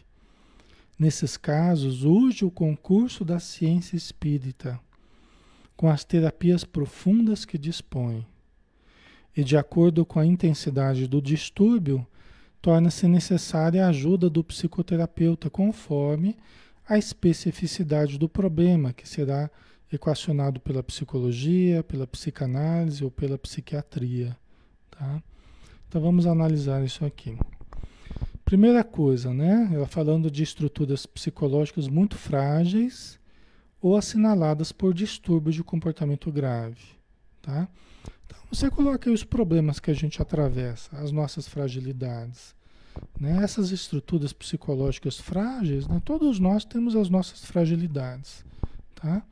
Nesses 0.98 1.38
casos, 1.38 2.04
urge 2.04 2.46
o 2.46 2.52
concurso 2.52 3.26
da 3.26 3.40
ciência 3.40 3.96
espírita, 3.96 4.80
com 5.76 5.90
as 5.90 6.04
terapias 6.04 6.64
profundas 6.64 7.46
que 7.46 7.58
dispõe. 7.58 8.26
E, 9.36 9.44
de 9.44 9.56
acordo 9.58 10.06
com 10.06 10.20
a 10.20 10.26
intensidade 10.26 11.08
do 11.08 11.22
distúrbio, 11.22 12.06
torna-se 12.62 13.08
necessária 13.08 13.86
a 13.86 13.90
ajuda 13.90 14.30
do 14.30 14.44
psicoterapeuta 14.44 15.50
conforme 15.50 16.36
a 16.88 16.98
especificidade 16.98 18.18
do 18.18 18.28
problema, 18.28 18.92
que 18.92 19.08
será 19.08 19.50
equacionado 19.92 20.60
pela 20.60 20.84
psicologia, 20.84 21.84
pela 21.84 22.06
psicanálise 22.06 23.04
ou 23.04 23.12
pela 23.12 23.38
psiquiatria. 23.38 24.36
Tá? 24.92 25.22
Então 25.88 26.02
vamos 26.02 26.26
analisar 26.26 26.84
isso 26.84 27.06
aqui. 27.06 27.38
Primeira 28.44 28.84
coisa, 28.84 29.34
né? 29.34 29.70
Ela 29.72 29.86
falando 29.86 30.30
de 30.30 30.42
estruturas 30.42 31.06
psicológicas 31.06 31.88
muito 31.88 32.18
frágeis 32.18 33.20
ou 33.82 33.96
assinaladas 33.96 34.72
por 34.72 34.94
distúrbios 34.94 35.56
de 35.56 35.64
comportamento 35.64 36.32
grave. 36.32 36.82
Tá? 37.42 37.68
Então 38.30 38.40
você 38.52 38.70
coloca 38.70 39.10
aí 39.10 39.14
os 39.14 39.24
problemas 39.24 39.80
que 39.80 39.90
a 39.90 39.94
gente 39.94 40.22
atravessa, 40.22 40.96
as 40.98 41.12
nossas 41.12 41.48
fragilidades. 41.48 42.56
Né? 43.20 43.44
Essas 43.44 43.72
estruturas 43.72 44.32
psicológicas 44.32 45.18
frágeis, 45.18 45.88
né? 45.88 46.00
todos 46.06 46.40
nós 46.40 46.64
temos 46.64 46.96
as 46.96 47.10
nossas 47.10 47.44
fragilidades. 47.44 48.46
Tá? 48.94 49.24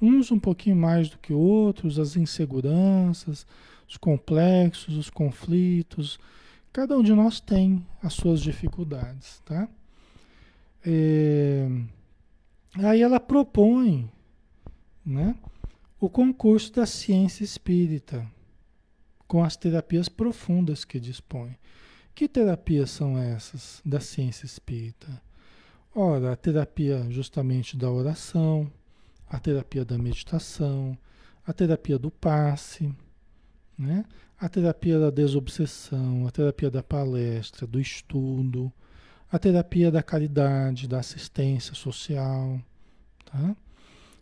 Uns 0.00 0.32
um 0.32 0.38
pouquinho 0.38 0.74
mais 0.74 1.08
do 1.08 1.18
que 1.18 1.32
outros, 1.32 1.98
as 1.98 2.16
inseguranças, 2.16 3.46
os 3.88 3.96
complexos, 3.96 4.96
os 4.96 5.08
conflitos. 5.08 6.18
Cada 6.72 6.96
um 6.98 7.02
de 7.02 7.12
nós 7.12 7.38
tem 7.38 7.86
as 8.02 8.14
suas 8.14 8.40
dificuldades, 8.40 9.40
tá? 9.44 9.68
É, 10.84 11.68
aí 12.78 13.00
ela 13.02 13.20
propõe, 13.20 14.10
né, 15.04 15.36
o 16.02 16.10
concurso 16.10 16.72
da 16.72 16.84
ciência 16.84 17.44
espírita, 17.44 18.28
com 19.28 19.44
as 19.44 19.56
terapias 19.56 20.08
profundas 20.08 20.84
que 20.84 20.98
dispõe. 20.98 21.56
Que 22.12 22.26
terapias 22.26 22.90
são 22.90 23.16
essas 23.16 23.80
da 23.84 24.00
ciência 24.00 24.44
espírita? 24.44 25.22
Ora, 25.94 26.32
a 26.32 26.36
terapia 26.36 27.06
justamente 27.08 27.76
da 27.76 27.88
oração, 27.88 28.68
a 29.30 29.38
terapia 29.38 29.84
da 29.84 29.96
meditação, 29.96 30.98
a 31.46 31.52
terapia 31.52 32.00
do 32.00 32.10
passe, 32.10 32.92
né? 33.78 34.04
a 34.40 34.48
terapia 34.48 34.98
da 34.98 35.08
desobsessão, 35.08 36.26
a 36.26 36.32
terapia 36.32 36.68
da 36.68 36.82
palestra, 36.82 37.64
do 37.64 37.78
estudo, 37.78 38.72
a 39.30 39.38
terapia 39.38 39.88
da 39.88 40.02
caridade, 40.02 40.88
da 40.88 40.98
assistência 40.98 41.76
social. 41.76 42.60
Tá? 43.24 43.56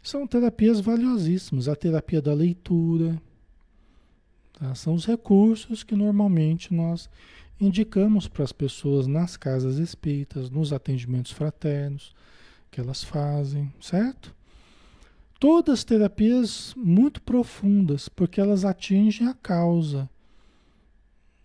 São 0.02 0.26
terapias 0.26 0.80
valiosíssimas, 0.80 1.68
a 1.68 1.76
terapia 1.76 2.22
da 2.22 2.32
leitura. 2.32 3.20
Tá? 4.58 4.74
São 4.74 4.94
os 4.94 5.04
recursos 5.04 5.82
que 5.82 5.94
normalmente 5.94 6.72
nós 6.72 7.08
indicamos 7.60 8.26
para 8.26 8.44
as 8.44 8.52
pessoas 8.52 9.06
nas 9.06 9.36
casas 9.36 9.76
espíritas, 9.76 10.48
nos 10.48 10.72
atendimentos 10.72 11.32
fraternos 11.32 12.14
que 12.70 12.80
elas 12.80 13.04
fazem, 13.04 13.72
certo? 13.80 14.34
Todas 15.38 15.84
terapias 15.84 16.74
muito 16.76 17.20
profundas, 17.22 18.08
porque 18.08 18.40
elas 18.40 18.64
atingem 18.64 19.26
a 19.26 19.34
causa, 19.34 20.08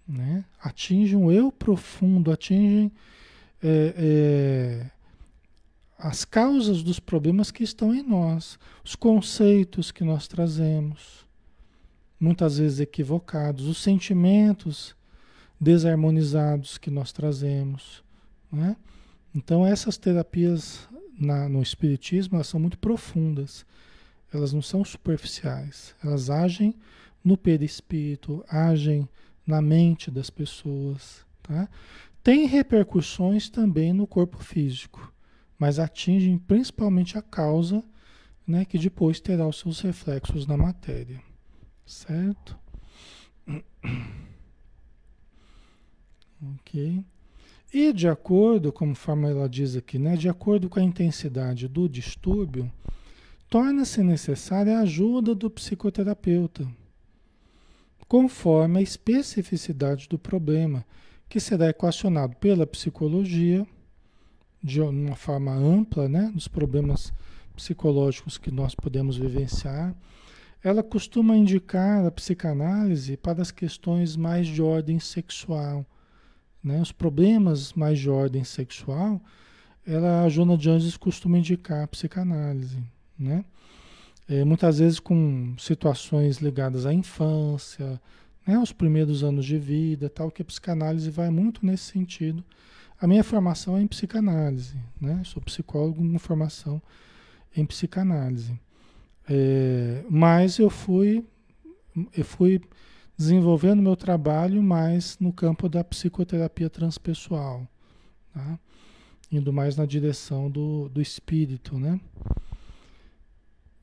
né? 0.08 0.46
atingem 0.62 1.18
o 1.18 1.32
eu 1.32 1.52
profundo, 1.52 2.32
atingem 2.32 2.92
é, 3.64 3.94
é, 3.98 4.92
as 5.98 6.26
causas 6.26 6.84
dos 6.84 7.00
problemas 7.00 7.52
que 7.52 7.64
estão 7.64 7.94
em 7.94 8.04
nós, 8.04 8.60
os 8.84 8.96
conceitos 8.96 9.92
que 9.92 10.04
nós 10.04 10.28
trazemos. 10.28 11.26
muitas 12.18 12.58
vezes 12.58 12.80
equivocados, 12.80 13.68
os 13.68 13.78
sentimentos 13.84 14.96
desarmonizados 15.60 16.78
que 16.78 16.90
nós 16.90 17.12
trazemos. 17.12 18.04
Né? 18.52 18.76
Então, 19.34 19.66
essas 19.66 19.98
terapias 19.98 20.88
na, 21.20 21.50
no 21.50 21.62
Espiritismo 21.62 22.38
elas 22.38 22.48
são 22.48 22.60
muito 22.60 22.78
profundas, 22.80 23.66
elas 24.34 24.54
não 24.54 24.62
são 24.62 24.84
superficiais, 24.84 25.94
elas 26.04 26.30
agem 26.30 26.74
no 27.24 27.38
perispírito, 27.38 28.44
agem 28.48 29.08
na 29.46 29.62
mente 29.62 30.10
das 30.10 30.30
pessoas. 30.30 31.26
Tá? 31.44 31.68
Tem 32.24 32.46
repercussões 32.48 33.50
também 33.50 33.94
no 33.94 34.08
corpo 34.08 34.38
físico, 34.44 35.14
mas 35.58 35.80
atingem 35.80 36.38
principalmente 36.38 37.18
a 37.18 37.22
causa, 37.22 37.84
né, 38.46 38.66
que 38.66 38.78
depois 38.78 39.20
terá 39.20 39.48
os 39.48 39.60
seus 39.60 39.80
reflexos 39.82 40.46
na 40.46 40.58
matéria. 40.58 41.22
Certo? 41.86 42.58
Ok. 46.54 47.04
E 47.74 47.92
de 47.92 48.08
acordo, 48.08 48.72
conforme 48.72 49.30
ela 49.30 49.50
diz 49.50 49.76
aqui, 49.76 50.00
né, 50.00 50.16
de 50.16 50.30
acordo 50.30 50.70
com 50.70 50.80
a 50.80 50.84
intensidade 50.84 51.68
do 51.68 51.90
distúrbio, 51.90 52.72
torna-se 53.50 54.02
necessária 54.02 54.78
a 54.78 54.82
ajuda 54.82 55.36
do 55.36 55.50
psicoterapeuta, 55.50 56.68
conforme 58.08 58.80
a 58.80 58.82
especificidade 58.82 60.08
do 60.08 60.18
problema, 60.18 60.86
que 61.28 61.40
será 61.40 61.70
equacionado 61.70 62.36
pela 62.38 62.68
psicologia, 62.68 63.66
de 64.66 64.82
uma 64.82 65.16
forma 65.16 65.54
ampla, 65.54 66.10
né, 66.10 66.32
dos 66.34 66.48
problemas 66.48 67.14
psicológicos 67.56 68.40
que 68.40 68.50
nós 68.50 68.74
podemos 68.74 69.16
vivenciar. 69.16 69.96
Ela 70.64 70.82
costuma 70.82 71.38
indicar 71.38 72.04
a 72.04 72.10
psicanálise 72.10 73.16
para 73.16 73.44
as 73.44 73.52
questões 73.52 74.16
mais 74.16 74.48
de 74.48 74.64
ordem 74.64 75.00
sexual, 75.00 75.86
né? 76.64 76.82
Os 76.82 76.92
problemas 76.92 77.74
mais 77.74 78.00
de 78.00 78.10
ordem 78.10 78.44
sexual, 78.44 79.22
ela, 79.86 80.24
a 80.24 80.30
Jona 80.30 80.58
de 80.58 80.68
Anjos 80.68 80.98
costuma 80.98 81.38
indicar 81.38 81.84
a 81.84 81.88
psicanálise, 81.88 82.84
né? 83.20 83.46
É, 84.28 84.44
muitas 84.44 84.80
vezes 84.80 85.00
com 85.00 85.54
situações 85.60 86.38
ligadas 86.40 86.88
à 86.88 86.92
infância, 86.92 88.02
né, 88.48 88.56
aos 88.56 88.72
primeiros 88.72 89.24
anos 89.24 89.46
de 89.46 89.60
vida, 89.60 90.10
tal, 90.10 90.32
que 90.32 90.42
a 90.42 90.46
psicanálise 90.46 91.12
vai 91.12 91.30
muito 91.30 91.64
nesse 91.64 91.84
sentido. 91.92 92.44
A 93.00 93.08
minha 93.08 93.24
formação 93.24 93.78
é 93.78 93.82
em 93.82 93.88
psicanálise, 93.88 94.78
né? 95.00 95.22
Sou 95.26 95.42
psicólogo 95.42 95.98
com 95.98 96.20
formação 96.20 96.82
em 97.56 97.66
psicanálise. 97.66 98.58
É, 99.30 100.04
mas 100.10 100.60
eu 100.60 100.70
fui, 100.70 101.26
eu 102.16 102.24
fui 102.24 102.62
desenvolvendo 103.18 103.82
meu 103.82 103.96
trabalho 103.96 104.62
mais 104.62 105.18
no 105.20 105.34
campo 105.34 105.68
da 105.68 105.84
psicoterapia 105.84 106.70
transpessoal, 106.70 107.68
tá? 108.34 108.60
indo 109.32 109.52
mais 109.52 109.76
na 109.76 109.86
direção 109.86 110.50
do, 110.50 110.90
do 110.90 111.02
espírito, 111.02 111.78
né? 111.78 112.00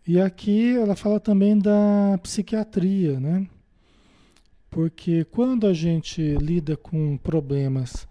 E 0.06 0.20
aqui 0.20 0.76
ela 0.76 0.96
fala 0.96 1.20
também 1.20 1.58
da 1.58 2.18
psiquiatria, 2.22 3.20
né? 3.20 3.46
Porque 4.70 5.24
quando 5.24 5.66
a 5.66 5.72
gente 5.72 6.34
lida 6.36 6.76
com 6.76 7.16
problemas 7.18 8.08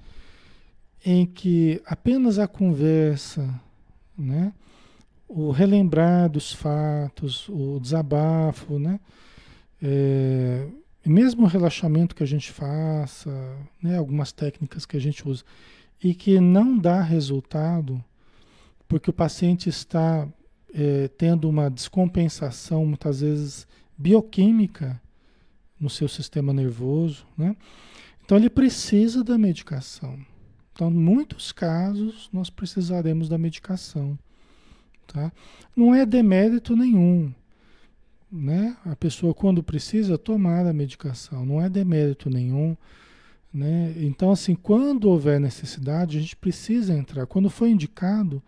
em 1.06 1.26
que 1.26 1.82
apenas 1.86 2.40
a 2.40 2.48
conversa, 2.48 3.60
né? 4.18 4.54
O 5.28 5.52
relembrar 5.52 6.30
dos 6.30 6.52
fatos, 6.52 7.48
o 7.50 7.80
desabafo, 7.80 8.78
né? 8.78 9.00
É, 9.82 10.68
mesmo 11.06 11.44
o 11.44 11.48
relaxamento 11.48 12.16
que 12.16 12.24
a 12.24 12.28
gente 12.28 12.52
faça, 12.52 13.32
né, 13.82 13.98
algumas 13.98 14.32
técnicas 14.32 14.86
que 14.86 14.96
a 14.96 15.00
gente 15.00 15.28
usa, 15.28 15.44
e 16.04 16.14
que 16.14 16.40
não 16.40 16.78
dá 16.78 17.02
resultado, 17.02 18.04
porque 18.88 19.10
o 19.10 19.14
paciente 19.14 19.70
está 19.70 20.28
é, 20.74 21.08
tendo 21.08 21.50
uma 21.50 21.70
descompensação, 21.70 22.86
muitas 22.86 23.22
vezes 23.22 23.68
bioquímica, 23.98 25.02
no 25.80 25.90
seu 25.90 26.08
sistema 26.08 26.54
nervoso, 26.54 27.26
né? 27.36 27.56
Então 28.24 28.38
ele 28.38 28.52
precisa 28.52 29.24
da 29.24 29.38
medicação. 29.38 30.20
Então, 30.82 30.90
em 30.90 30.96
muitos 30.96 31.52
casos, 31.52 32.30
nós 32.34 32.50
precisaremos 32.50 33.30
da 33.30 33.38
medicação. 33.38 34.18
Tá? 35.06 35.32
Não 35.76 35.94
é 35.94 36.06
demérito 36.06 36.76
nenhum 36.76 37.32
né? 38.32 38.78
A 38.86 38.96
pessoa 38.96 39.34
quando 39.34 39.62
precisa 39.62 40.18
tomar 40.18 40.66
a 40.66 40.72
medicação, 40.72 41.46
não 41.46 41.62
é 41.62 41.68
demérito 41.68 42.30
nenhum, 42.30 42.78
né? 43.54 43.94
Então 43.98 44.32
assim, 44.32 44.56
quando 44.56 45.10
houver 45.10 45.40
necessidade, 45.40 46.18
a 46.18 46.22
gente 46.22 46.38
precisa 46.38 46.94
entrar. 46.94 47.26
Quando 47.26 47.50
for 47.50 47.68
indicado, 47.68 48.42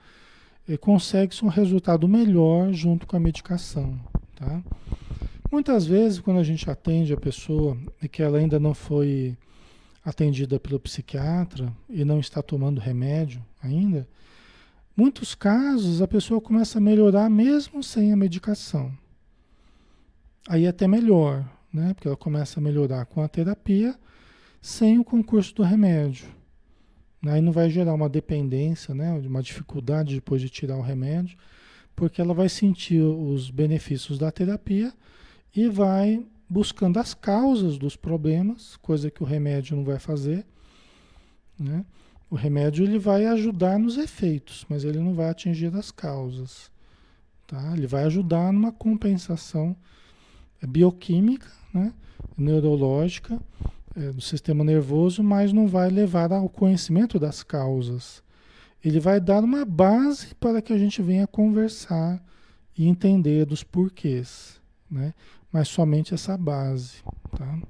eh, 0.70 0.78
consegue-se 0.78 1.44
um 1.44 1.50
resultado 1.50 2.08
melhor 2.08 2.72
junto 2.72 3.06
com 3.06 3.18
a 3.18 3.20
medicação, 3.20 4.00
tá? 4.36 4.64
Muitas 5.52 5.86
vezes 5.86 6.22
quando 6.22 6.40
a 6.40 6.44
gente 6.44 6.70
atende 6.70 7.12
a 7.12 7.18
pessoa 7.18 7.78
e 8.02 8.08
que 8.08 8.24
ela 8.24 8.38
ainda 8.38 8.60
não 8.60 8.74
foi 8.74 9.36
atendida 10.04 10.60
pelo 10.60 10.80
psiquiatra 10.80 11.72
e 11.90 12.04
não 12.04 12.20
está 12.20 12.42
tomando 12.42 12.82
remédio 12.82 13.44
ainda, 13.62 14.08
muitos 14.96 15.34
casos 15.34 16.02
a 16.02 16.08
pessoa 16.08 16.42
começa 16.42 16.78
a 16.78 16.82
melhorar 16.82 17.30
mesmo 17.30 17.82
sem 17.82 18.12
a 18.12 18.16
medicação. 18.16 18.92
Aí 20.48 20.66
é 20.66 20.70
até 20.70 20.88
melhor, 20.88 21.46
né? 21.72 21.94
Porque 21.94 22.08
ela 22.08 22.18
começa 22.18 22.60
a 22.60 22.64
melhorar 22.64 23.06
com 23.06 23.22
a 23.22 23.28
terapia 23.30 23.98
sem 24.62 25.00
o 25.00 25.04
concurso 25.04 25.56
do 25.56 25.64
remédio. 25.64 26.28
Aí 27.26 27.42
não 27.42 27.54
vai 27.54 27.70
gerar 27.70 27.94
uma 27.94 28.10
dependência, 28.10 28.94
né? 28.94 29.14
Uma 29.14 29.42
dificuldade 29.42 30.16
depois 30.16 30.42
de 30.42 30.50
tirar 30.50 30.76
o 30.76 30.82
remédio, 30.82 31.38
porque 31.96 32.20
ela 32.20 32.34
vai 32.34 32.50
sentir 32.50 33.00
os 33.00 33.50
benefícios 33.50 34.18
da 34.18 34.30
terapia 34.30 34.94
e 35.56 35.70
vai 35.70 36.26
buscando 36.54 37.00
as 37.00 37.16
causas 37.16 37.80
dos 37.80 37.96
problemas, 37.96 38.78
coisa 38.78 39.10
que 39.10 39.24
o 39.24 39.26
remédio 39.26 39.76
não 39.76 39.84
vai 39.84 39.98
fazer, 39.98 40.46
né? 41.60 41.84
O 42.30 42.36
remédio 42.36 42.86
ele 42.86 43.00
vai 43.00 43.26
ajudar 43.26 43.80
nos 43.80 43.98
efeitos, 43.98 44.64
mas 44.70 44.84
ele 44.84 45.00
não 45.00 45.16
vai 45.16 45.30
atingir 45.30 45.76
as 45.76 45.90
causas, 45.90 46.72
tá? 47.48 47.74
Ele 47.76 47.88
vai 47.88 48.04
ajudar 48.04 48.54
numa 48.54 48.72
compensação 48.72 49.76
é 50.62 50.68
bioquímica, 50.68 51.50
né? 51.74 51.92
neurológica, 52.38 53.40
é, 53.96 54.12
do 54.12 54.22
sistema 54.22 54.64
nervoso, 54.64 55.24
mas 55.24 55.52
não 55.52 55.68
vai 55.68 55.90
levar 55.90 56.32
ao 56.32 56.48
conhecimento 56.48 57.20
das 57.20 57.44
causas. 57.44 58.24
Ele 58.84 59.00
vai 59.00 59.20
dar 59.20 59.44
uma 59.44 59.66
base 59.66 60.36
para 60.36 60.62
que 60.62 60.72
a 60.72 60.78
gente 60.78 61.02
venha 61.02 61.28
conversar 61.28 62.24
e 62.78 62.88
entender 62.88 63.46
dos 63.46 63.64
porquês, 63.64 64.62
né? 64.90 65.14
Mas 65.54 65.68
somente 65.68 66.16
essa 66.16 66.36
base, 66.36 67.04
tá? 67.38 67.62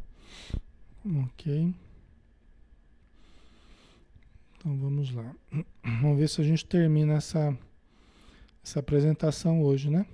Ok. 1.25 1.75
Então 4.55 4.77
vamos 4.77 5.13
lá. 5.13 5.35
Vamos 5.83 6.17
ver 6.17 6.29
se 6.29 6.39
a 6.39 6.45
gente 6.45 6.65
termina 6.65 7.15
essa, 7.15 7.57
essa 8.63 8.79
apresentação 8.79 9.61
hoje, 9.61 9.89
né? 9.89 10.05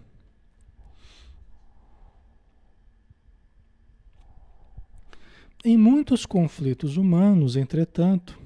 Em 5.64 5.78
muitos 5.78 6.26
conflitos 6.26 6.98
humanos, 6.98 7.56
entretanto, 7.56 8.40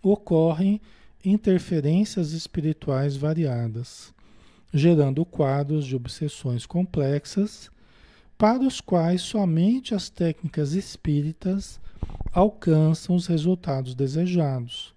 ocorrem 0.00 0.80
interferências 1.24 2.30
espirituais 2.30 3.16
variadas, 3.16 4.14
gerando 4.72 5.24
quadros 5.24 5.84
de 5.84 5.96
obsessões 5.96 6.64
complexas, 6.66 7.68
para 8.38 8.62
os 8.62 8.80
quais 8.80 9.20
somente 9.20 9.94
as 9.94 10.08
técnicas 10.08 10.72
espíritas 10.72 11.80
alcançam 12.32 13.16
os 13.16 13.26
resultados 13.26 13.94
desejados, 13.94 14.94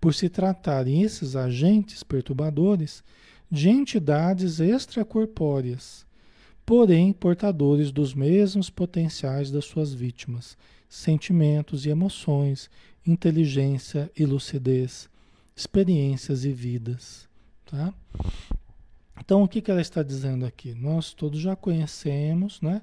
por 0.00 0.14
se 0.14 0.28
tratarem 0.28 1.02
esses 1.02 1.34
agentes 1.34 2.02
perturbadores 2.02 3.02
de 3.50 3.68
entidades 3.68 4.60
extracorpóreas 4.60 6.06
porém 6.68 7.14
portadores 7.14 7.90
dos 7.90 8.12
mesmos 8.12 8.68
potenciais 8.68 9.50
das 9.50 9.64
suas 9.64 9.94
vítimas, 9.94 10.54
sentimentos 10.86 11.86
e 11.86 11.88
emoções, 11.88 12.68
inteligência 13.06 14.12
e 14.14 14.26
lucidez, 14.26 15.08
experiências 15.56 16.44
e 16.44 16.52
vidas. 16.52 17.26
Tá? 17.64 17.94
Então, 19.28 19.42
o 19.42 19.48
que, 19.48 19.60
que 19.60 19.70
ela 19.70 19.82
está 19.82 20.02
dizendo 20.02 20.46
aqui? 20.46 20.72
Nós 20.72 21.12
todos 21.12 21.38
já 21.38 21.54
conhecemos 21.54 22.62
né, 22.62 22.80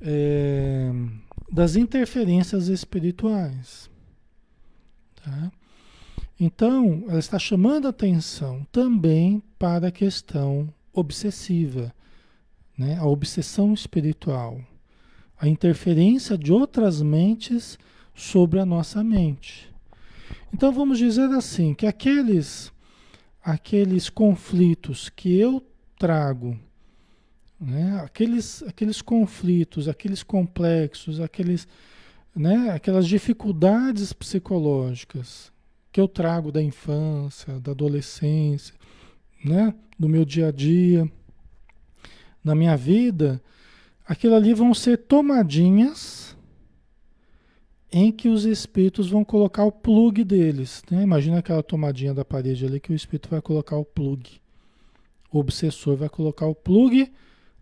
é, 0.00 0.90
das 1.52 1.76
interferências 1.76 2.68
espirituais. 2.68 3.90
Tá? 5.14 5.52
Então, 6.40 7.04
ela 7.06 7.18
está 7.18 7.38
chamando 7.38 7.86
atenção 7.86 8.66
também 8.72 9.42
para 9.58 9.88
a 9.88 9.92
questão 9.92 10.72
obsessiva 10.90 11.94
né? 12.74 12.96
a 12.96 13.04
obsessão 13.04 13.74
espiritual. 13.74 14.58
a 15.38 15.46
interferência 15.46 16.38
de 16.38 16.50
outras 16.50 17.02
mentes 17.02 17.78
sobre 18.14 18.58
a 18.58 18.64
nossa 18.64 19.04
mente. 19.04 19.70
Então 20.50 20.72
vamos 20.72 20.96
dizer 20.96 21.28
assim, 21.32 21.74
que 21.74 21.86
aqueles 21.86 22.72
aqueles 23.42 24.08
conflitos 24.08 25.08
que 25.08 25.36
eu 25.38 25.64
trago, 25.98 26.58
né, 27.60 28.00
aqueles, 28.04 28.62
aqueles 28.64 29.02
conflitos, 29.02 29.88
aqueles 29.88 30.22
complexos, 30.22 31.20
aqueles, 31.20 31.66
né, 32.34 32.70
aquelas 32.70 33.06
dificuldades 33.06 34.12
psicológicas 34.12 35.52
que 35.90 36.00
eu 36.00 36.08
trago 36.08 36.50
da 36.50 36.62
infância, 36.62 37.60
da 37.60 37.72
adolescência, 37.72 38.74
né, 39.44 39.74
do 39.98 40.08
meu 40.08 40.24
dia 40.24 40.48
a 40.48 40.52
dia, 40.52 41.10
na 42.42 42.54
minha 42.54 42.76
vida, 42.76 43.42
aquilo 44.06 44.34
ali 44.34 44.54
vão 44.54 44.74
ser 44.74 44.98
tomadinhas 44.98 46.36
em 47.92 48.10
que 48.10 48.28
os 48.28 48.46
espíritos 48.46 49.10
vão 49.10 49.22
colocar 49.22 49.64
o 49.64 49.70
plug 49.70 50.24
deles. 50.24 50.82
Né? 50.90 51.02
Imagina 51.02 51.38
aquela 51.38 51.62
tomadinha 51.62 52.14
da 52.14 52.24
parede 52.24 52.64
ali 52.64 52.80
que 52.80 52.90
o 52.90 52.96
espírito 52.96 53.28
vai 53.28 53.42
colocar 53.42 53.76
o 53.76 53.84
plug. 53.84 54.40
O 55.30 55.38
obsessor 55.38 55.96
vai 55.96 56.08
colocar 56.08 56.46
o 56.46 56.54
plug 56.54 57.12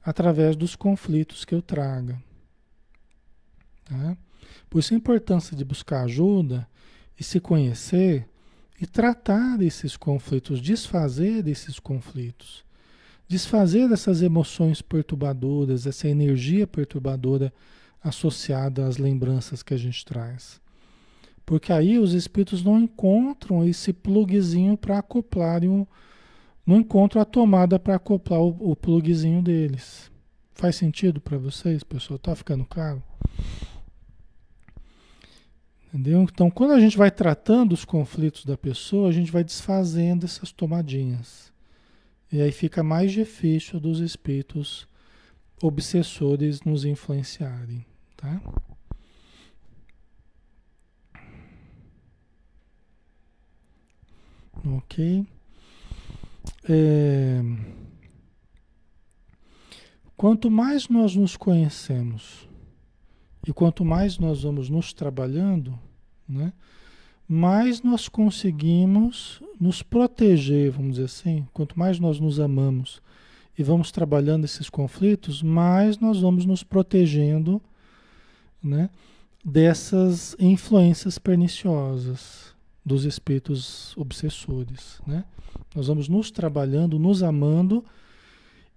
através 0.03 0.55
dos 0.55 0.77
conflitos 0.77 1.45
que 1.45 1.55
eu 1.55 1.61
traga. 1.61 2.17
Tá? 3.85 4.17
Por 4.69 4.79
isso 4.79 4.95
a 4.95 4.97
importância 4.97 5.57
de 5.57 5.65
buscar 5.65 6.05
ajuda 6.05 6.67
e 7.19 7.25
se 7.25 7.41
conhecer 7.41 8.27
e 8.81 8.87
tratar 8.87 9.59
desses 9.59 9.97
conflitos, 9.97 10.63
desfazer 10.63 11.43
desses 11.43 11.81
conflitos, 11.81 12.65
desfazer 13.29 13.89
dessas 13.89 14.23
emoções 14.23 14.81
perturbadoras, 14.81 15.87
essa 15.87 16.09
energia 16.09 16.69
perturbadora 16.69 17.53
associada 18.03 18.87
às 18.87 18.97
lembranças 18.97 19.63
que 19.63 19.75
a 19.75 19.77
gente 19.77 20.05
traz. 20.05 20.61
Porque 21.45 21.73
aí 21.73 21.99
os 21.99 22.15
espíritos 22.15 22.63
não 22.63 22.79
encontram 22.79 23.65
esse 23.65 23.93
plugzinho 23.93 24.77
para 24.77 24.99
acoplarem 24.99 25.87
não 26.67 26.79
encontram 26.79 27.21
a 27.21 27.25
tomada 27.25 27.79
para 27.79 27.97
acoplar 27.97 28.41
o, 28.41 28.71
o 28.71 28.77
plugzinho 28.77 29.43
deles. 29.43 30.11
Faz 30.55 30.77
sentido 30.77 31.21
para 31.21 31.39
vocês, 31.39 31.83
pessoal? 31.83 32.19
Tá 32.19 32.37
ficando 32.37 32.65
claro? 32.65 33.03
Entendeu? 35.89 36.23
Então, 36.23 36.49
quando 36.51 36.73
a 36.73 36.79
gente 36.79 36.97
vai 36.97 37.11
tratando 37.11 37.73
os 37.73 37.85
conflitos 37.85 38.45
da 38.45 38.57
pessoa, 38.57 39.09
a 39.09 39.13
gente 39.13 39.33
vai 39.33 39.43
desfazendo 39.43 40.25
essas 40.25 40.53
tomadinhas. 40.53 41.53
E 42.31 42.41
aí 42.41 42.53
fica 42.53 42.83
mais 42.83 43.11
difícil 43.11 43.81
dos 43.81 43.99
espíritos 43.99 44.87
obsessores 45.61 46.63
nos 46.63 46.85
influenciarem. 46.85 47.85
Tá? 48.21 48.39
Ok. 54.77 55.27
É... 56.69 57.41
Quanto 60.19 60.51
mais 60.51 60.87
nós 60.91 61.17
nos 61.17 61.35
conhecemos 61.35 62.47
e 63.49 63.55
quanto 63.55 63.87
mais 63.87 64.19
nós 64.19 64.43
vamos 64.43 64.69
nos 64.69 64.93
trabalhando, 64.93 65.79
né, 66.29 66.53
mais 67.27 67.83
nós 67.83 68.07
conseguimos 68.07 69.43
nos 69.59 69.83
proteger, 69.83 70.73
vamos 70.73 70.97
dizer 70.97 71.05
assim. 71.07 71.49
Quanto 71.55 71.79
mais 71.79 71.99
nós 71.99 72.21
nos 72.21 72.39
amamos 72.39 73.01
e 73.57 73.63
vamos 73.63 73.91
trabalhando 73.91 74.45
esses 74.45 74.69
conflitos, 74.69 75.43
mais 75.43 75.99
nós 75.99 76.21
vamos 76.21 76.45
nos 76.45 76.63
protegendo 76.63 77.63
né, 78.63 78.91
dessas 79.45 80.37
influências 80.39 81.19
perniciosas 81.19 82.55
dos 82.85 83.05
espíritos 83.05 83.97
obsessores. 83.97 85.01
Né? 85.07 85.25
Nós 85.75 85.87
vamos 85.87 86.09
nos 86.09 86.31
trabalhando, 86.31 86.99
nos 86.99 87.23
amando 87.23 87.85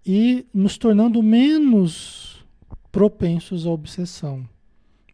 e 0.06 0.46
nos 0.54 0.78
tornando 0.78 1.22
menos 1.22 2.46
propensos 2.92 3.66
à 3.66 3.72
obsessão. 3.72 4.48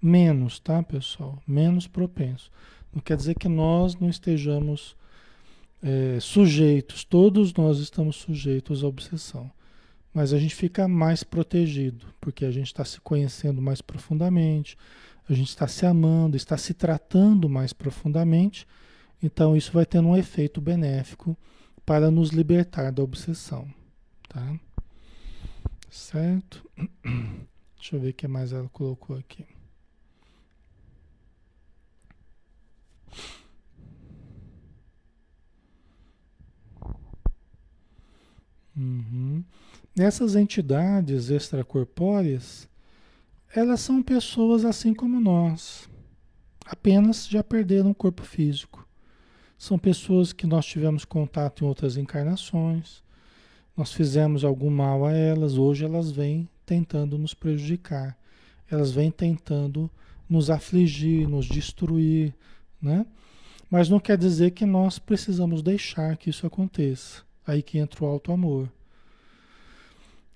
Menos, 0.02 0.60
tá, 0.60 0.82
pessoal? 0.82 1.42
Menos 1.48 1.88
propensos. 1.88 2.52
Não 2.94 3.02
quer 3.02 3.18
dizer 3.18 3.36
que 3.36 3.48
nós 3.48 3.96
não 3.96 4.10
estejamos 4.10 4.96
é, 5.82 6.20
sujeitos, 6.20 7.04
todos 7.04 7.54
nós 7.54 7.80
estamos 7.80 8.18
sujeitos 8.18 8.84
à 8.84 8.88
obsessão 8.88 9.52
mas 10.14 10.34
a 10.34 10.40
gente 10.40 10.56
fica 10.56 10.88
mais 10.88 11.24
protegido, 11.24 12.08
porque 12.20 12.46
a 12.46 12.52
gente 12.52 12.68
está 12.68 12.84
se 12.84 13.00
conhecendo 13.02 13.62
mais 13.62 13.82
profundamente, 13.82 14.78
a 15.28 15.34
gente 15.34 15.50
está 15.50 15.68
se 15.68 15.86
amando, 15.86 16.36
está 16.36 16.58
se 16.58 16.74
tratando 16.74 17.48
mais 17.48 17.74
profundamente, 17.74 18.68
então 19.22 19.56
isso 19.56 19.72
vai 19.72 19.86
tendo 19.86 20.08
um 20.08 20.18
efeito 20.18 20.60
benéfico 20.60 21.38
para 21.86 22.10
nos 22.10 22.30
libertar 22.30 22.92
da 22.92 23.04
obsessão, 23.04 23.68
tá? 24.28 24.60
Certo? 25.90 26.68
Deixa 27.78 27.96
eu 27.96 28.00
ver 28.00 28.10
o 28.10 28.14
que 28.14 28.28
mais 28.28 28.52
ela 28.52 28.70
colocou 28.70 29.18
aqui. 29.18 29.46
Uhum. 38.76 39.44
Essas 40.02 40.34
entidades 40.34 41.30
extracorpóreas, 41.30 42.70
elas 43.54 43.82
são 43.82 44.02
pessoas 44.02 44.64
assim 44.64 44.94
como 44.94 45.20
nós, 45.20 45.90
apenas 46.66 47.28
já 47.28 47.44
perderam 47.44 47.92
o 47.92 47.94
corpo 47.94 48.24
físico. 48.24 48.88
São 49.58 49.78
pessoas 49.78 50.32
que 50.32 50.48
nós 50.48 50.66
tivemos 50.66 51.04
contato 51.04 51.66
em 51.66 51.68
outras 51.68 51.98
encarnações, 51.98 53.04
nós 53.76 53.92
fizemos 53.92 54.46
algum 54.46 54.70
mal 54.70 55.06
a 55.06 55.12
elas, 55.12 55.58
hoje 55.58 55.84
elas 55.84 56.10
vêm 56.10 56.48
tentando 56.66 57.18
nos 57.18 57.34
prejudicar, 57.34 58.18
elas 58.72 58.94
vêm 58.94 59.12
tentando 59.12 59.92
nos 60.30 60.50
afligir, 60.50 61.28
nos 61.28 61.46
destruir, 61.46 62.34
né? 62.82 63.06
Mas 63.70 63.90
não 63.90 64.00
quer 64.00 64.18
dizer 64.18 64.52
que 64.52 64.66
nós 64.66 64.98
precisamos 64.98 65.62
deixar 65.62 66.16
que 66.16 66.30
isso 66.30 66.48
aconteça. 66.48 67.22
Aí 67.46 67.62
que 67.62 67.78
entra 67.78 68.06
o 68.06 68.08
alto 68.08 68.32
amor. 68.32 68.72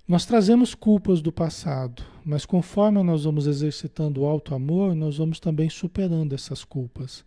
Nós 0.05 0.25
trazemos 0.25 0.75
culpas 0.75 1.21
do 1.21 1.31
passado, 1.31 2.03
mas 2.25 2.45
conforme 2.45 3.01
nós 3.01 3.23
vamos 3.23 3.47
exercitando 3.47 4.21
o 4.21 4.25
alto 4.25 4.53
amor, 4.53 4.93
nós 4.93 5.17
vamos 5.17 5.39
também 5.39 5.69
superando 5.69 6.35
essas 6.35 6.65
culpas. 6.65 7.23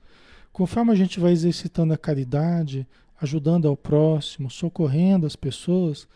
Conforme 0.53 0.93
a 0.93 0.95
gente 0.95 1.19
vai 1.19 1.33
exercitando 1.33 1.95
a 1.95 1.97
caridade, 1.97 2.87
ajudando 3.19 3.67
ao 3.67 3.79
próximo, 3.79 4.51
socorrendo 4.51 5.25
as 5.25 5.35
pessoas, 5.35 6.07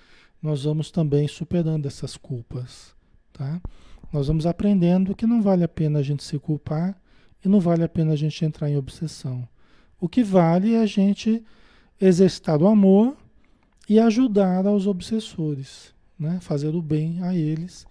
nós 0.43 0.65
vamos 0.65 0.91
também 0.91 1.27
superando 1.27 1.87
essas 1.87 2.15
culpas, 2.19 2.95
tá? 3.33 3.59
Nós 4.13 4.27
vamos 4.27 4.45
aprendendo 4.45 5.15
que 5.15 5.27
não 5.27 5.41
vale 5.41 5.65
a 5.65 5.69
pena 5.69 6.01
a 6.01 6.03
gente 6.03 6.23
se 6.23 6.39
culpar 6.39 6.95
e 7.43 7.49
não 7.49 7.59
vale 7.59 7.85
a 7.85 7.89
pena 7.89 8.13
a 8.13 8.17
gente 8.17 8.45
entrar 8.45 8.69
em 8.69 8.77
obsessão. 8.77 9.49
O 9.99 10.07
que 10.07 10.23
vale 10.23 10.75
é 10.75 10.81
a 10.81 10.87
gente 10.87 11.43
exercitar 11.99 12.61
o 12.61 12.67
amor 12.67 13.17
e 13.89 13.99
ajudar 13.99 14.67
aos 14.67 14.87
obsessores 14.87 15.99
né? 16.21 16.39
fazer 16.41 16.75
o 16.75 16.83
bem 16.83 17.23
a 17.23 17.35
eles, 17.35 17.87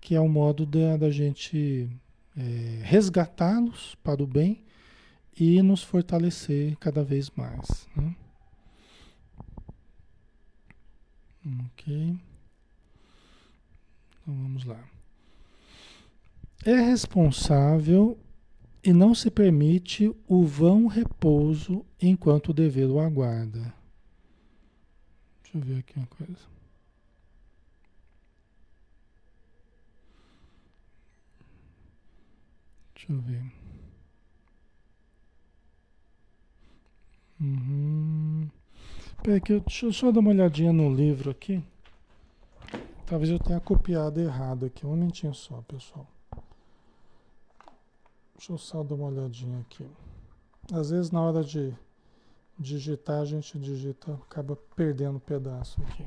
que 0.00 0.14
é 0.14 0.20
o 0.20 0.28
modo 0.28 0.66
da, 0.66 0.98
da 0.98 1.10
gente 1.10 1.88
é, 2.36 2.80
resgatá-los 2.82 3.94
para 4.04 4.22
o 4.22 4.26
bem 4.26 4.62
e 5.38 5.62
nos 5.62 5.82
fortalecer 5.82 6.76
cada 6.76 7.02
vez 7.02 7.30
mais. 7.30 7.88
Né? 7.96 8.14
Ok. 11.64 12.16
Então 14.22 14.34
vamos 14.34 14.64
lá. 14.64 14.82
É 16.64 16.76
responsável 16.76 18.18
e 18.82 18.92
não 18.92 19.14
se 19.14 19.30
permite 19.30 20.14
o 20.26 20.44
vão 20.44 20.86
repouso 20.86 21.84
enquanto 22.00 22.48
o 22.50 22.54
dever 22.54 22.88
o 22.88 23.00
aguarda. 23.00 23.74
Deixa 25.42 25.58
eu 25.58 25.60
ver 25.60 25.78
aqui 25.78 25.98
uma 25.98 26.06
coisa. 26.06 26.53
Deixa 33.06 33.12
eu 33.12 33.20
ver. 33.20 33.52
Uhum. 37.38 38.48
Peraí, 39.22 39.40
que 39.40 39.52
eu, 39.52 39.60
deixa 39.60 39.86
eu 39.86 39.92
só 39.92 40.10
dar 40.10 40.20
uma 40.20 40.30
olhadinha 40.30 40.72
no 40.72 40.94
livro 40.94 41.30
aqui. 41.30 41.62
Talvez 43.04 43.30
eu 43.30 43.38
tenha 43.38 43.60
copiado 43.60 44.20
errado 44.20 44.64
aqui. 44.64 44.86
Um 44.86 44.90
momentinho 44.90 45.34
só, 45.34 45.60
pessoal. 45.62 46.06
Deixa 48.34 48.52
eu 48.52 48.58
só 48.58 48.82
dar 48.82 48.94
uma 48.94 49.08
olhadinha 49.08 49.60
aqui. 49.60 49.86
Às 50.72 50.88
vezes 50.88 51.10
na 51.10 51.20
hora 51.20 51.44
de 51.44 51.74
digitar, 52.58 53.20
a 53.20 53.24
gente 53.26 53.58
digita, 53.58 54.14
acaba 54.14 54.56
perdendo 54.74 55.16
um 55.16 55.20
pedaço 55.20 55.78
aqui. 55.82 56.06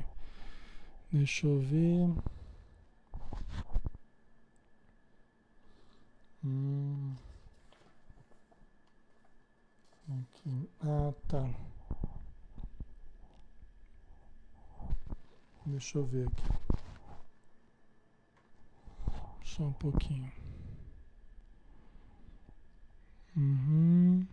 Deixa 1.12 1.46
eu 1.46 1.60
ver. 1.60 2.10
Hum. 6.44 7.14
Aqui. 10.08 10.70
Ah, 10.80 11.12
tá. 11.28 11.48
Deixa 15.66 15.98
eu 15.98 16.04
ver 16.04 16.28
aqui. 16.28 16.48
Só 19.44 19.64
um 19.64 19.72
pouquinho. 19.72 20.32
Uhum. 23.36 24.26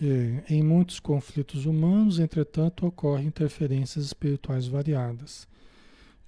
É, 0.00 0.44
em 0.52 0.62
muitos 0.62 0.98
conflitos 1.00 1.64
humanos, 1.64 2.18
entretanto, 2.18 2.86
ocorrem 2.86 3.26
interferências 3.26 4.04
espirituais 4.04 4.66
variadas, 4.66 5.46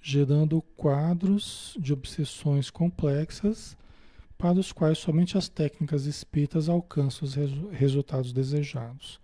gerando 0.07 0.61
quadros 0.77 1.75
de 1.79 1.91
obsessões 1.91 2.69
complexas 2.69 3.75
para 4.37 4.59
os 4.59 4.71
quais 4.71 4.97
somente 4.97 5.37
as 5.37 5.49
técnicas 5.49 6.05
espíritas 6.05 6.69
alcançam 6.69 7.25
os 7.25 7.33
resu 7.33 7.69
resultados 7.69 8.31
desejados, 8.31 9.19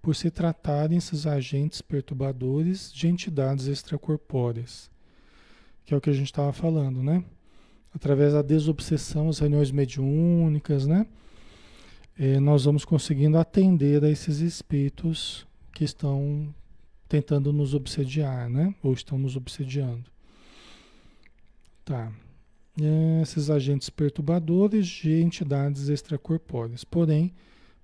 por 0.00 0.14
se 0.14 0.30
tratarem 0.30 0.96
esses 0.96 1.26
agentes 1.26 1.82
perturbadores 1.82 2.92
de 2.92 3.08
entidades 3.08 3.66
extracorpóreas, 3.66 4.90
que 5.84 5.92
é 5.92 5.96
o 5.96 6.00
que 6.00 6.10
a 6.10 6.14
gente 6.14 6.26
estava 6.26 6.52
falando, 6.52 7.02
né? 7.02 7.22
Através 7.92 8.32
da 8.32 8.40
desobsessão, 8.40 9.28
as 9.28 9.40
reuniões 9.40 9.70
mediúnicas, 9.70 10.86
né? 10.86 11.06
é, 12.18 12.38
nós 12.38 12.64
vamos 12.64 12.84
conseguindo 12.84 13.36
atender 13.36 14.04
a 14.04 14.10
esses 14.10 14.38
espíritos 14.38 15.46
que 15.72 15.84
estão 15.84 16.54
tentando 17.08 17.52
nos 17.52 17.74
obsediar, 17.74 18.48
né? 18.48 18.74
Ou 18.82 18.92
estão 18.92 19.18
nos 19.18 19.36
obsediando. 19.36 20.13
Tá. 21.84 22.12
É, 22.80 23.22
esses 23.22 23.50
agentes 23.50 23.88
perturbadores 23.90 24.86
de 24.86 25.20
entidades 25.20 25.88
extracorpóreas, 25.88 26.82
porém, 26.82 27.32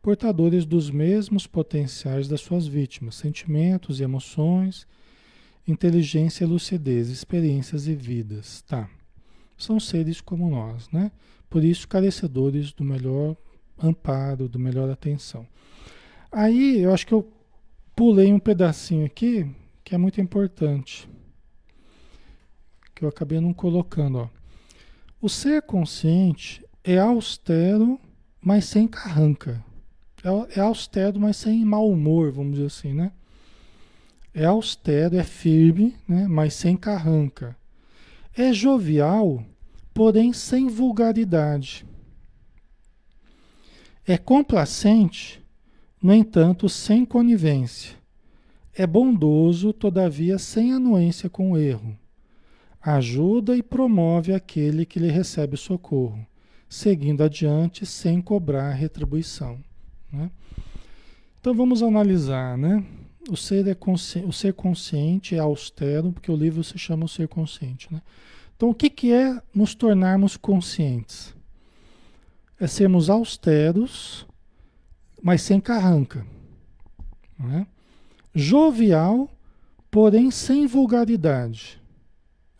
portadores 0.02 0.64
dos 0.64 0.90
mesmos 0.90 1.46
potenciais 1.46 2.26
das 2.26 2.40
suas 2.40 2.66
vítimas, 2.66 3.14
sentimentos 3.14 4.00
e 4.00 4.02
emoções, 4.02 4.86
inteligência 5.66 6.46
lucidez, 6.46 7.08
experiências 7.08 7.86
e 7.86 7.94
vidas. 7.94 8.62
Tá. 8.62 8.88
São 9.56 9.78
seres 9.78 10.20
como 10.20 10.50
nós, 10.50 10.88
né? 10.90 11.12
Por 11.48 11.62
isso, 11.62 11.86
carecedores 11.86 12.72
do 12.72 12.82
melhor 12.82 13.36
amparo, 13.80 14.48
do 14.48 14.58
melhor 14.58 14.90
atenção. 14.90 15.46
Aí 16.32 16.80
eu 16.80 16.92
acho 16.92 17.06
que 17.06 17.14
eu 17.14 17.30
pulei 17.94 18.32
um 18.32 18.38
pedacinho 18.38 19.04
aqui 19.04 19.46
que 19.84 19.94
é 19.94 19.98
muito 19.98 20.20
importante, 20.20 21.08
que 23.00 23.04
eu 23.06 23.08
acabei 23.08 23.40
não 23.40 23.54
colocando. 23.54 24.18
Ó. 24.18 24.28
O 25.22 25.28
ser 25.28 25.62
consciente 25.62 26.62
é 26.84 26.98
austero, 26.98 27.98
mas 28.42 28.66
sem 28.66 28.86
carranca. 28.86 29.64
É, 30.22 30.58
é 30.58 30.60
austero, 30.60 31.18
mas 31.18 31.38
sem 31.38 31.64
mau 31.64 31.90
humor, 31.90 32.30
vamos 32.30 32.52
dizer 32.52 32.66
assim, 32.66 32.92
né? 32.92 33.10
É 34.34 34.44
austero, 34.44 35.16
é 35.16 35.24
firme, 35.24 35.96
né? 36.06 36.28
mas 36.28 36.52
sem 36.52 36.76
carranca. 36.76 37.56
É 38.36 38.52
jovial, 38.52 39.42
porém 39.94 40.34
sem 40.34 40.68
vulgaridade. 40.68 41.86
É 44.06 44.18
complacente, 44.18 45.42
no 46.02 46.12
entanto, 46.12 46.68
sem 46.68 47.06
conivência. 47.06 47.96
É 48.74 48.86
bondoso, 48.86 49.72
todavia, 49.72 50.38
sem 50.38 50.74
anuência 50.74 51.30
com 51.30 51.52
o 51.52 51.58
erro. 51.58 51.98
Ajuda 52.80 53.56
e 53.56 53.62
promove 53.62 54.32
aquele 54.32 54.86
que 54.86 54.98
lhe 54.98 55.10
recebe 55.10 55.56
socorro, 55.56 56.26
seguindo 56.68 57.22
adiante 57.22 57.84
sem 57.84 58.20
cobrar 58.20 58.70
retribuição. 58.72 59.58
Né? 60.12 60.30
Então 61.40 61.54
vamos 61.54 61.82
analisar, 61.82 62.56
né? 62.56 62.84
O 63.28 63.36
ser, 63.36 63.66
é 63.68 63.74
consci... 63.74 64.20
o 64.20 64.32
ser 64.32 64.54
consciente 64.54 65.34
é 65.34 65.38
austero, 65.38 66.10
porque 66.10 66.30
o 66.30 66.36
livro 66.36 66.64
se 66.64 66.78
chama 66.78 67.04
o 67.04 67.08
ser 67.08 67.28
consciente. 67.28 67.92
Né? 67.92 68.00
Então, 68.56 68.70
o 68.70 68.74
que, 68.74 68.88
que 68.88 69.12
é 69.12 69.40
nos 69.54 69.74
tornarmos 69.74 70.36
conscientes? 70.36 71.34
é 72.60 72.66
sermos 72.66 73.08
austeros, 73.08 74.26
mas 75.22 75.40
sem 75.40 75.58
carranca. 75.58 76.26
Né? 77.38 77.66
Jovial, 78.34 79.30
porém 79.90 80.30
sem 80.30 80.66
vulgaridade. 80.66 81.79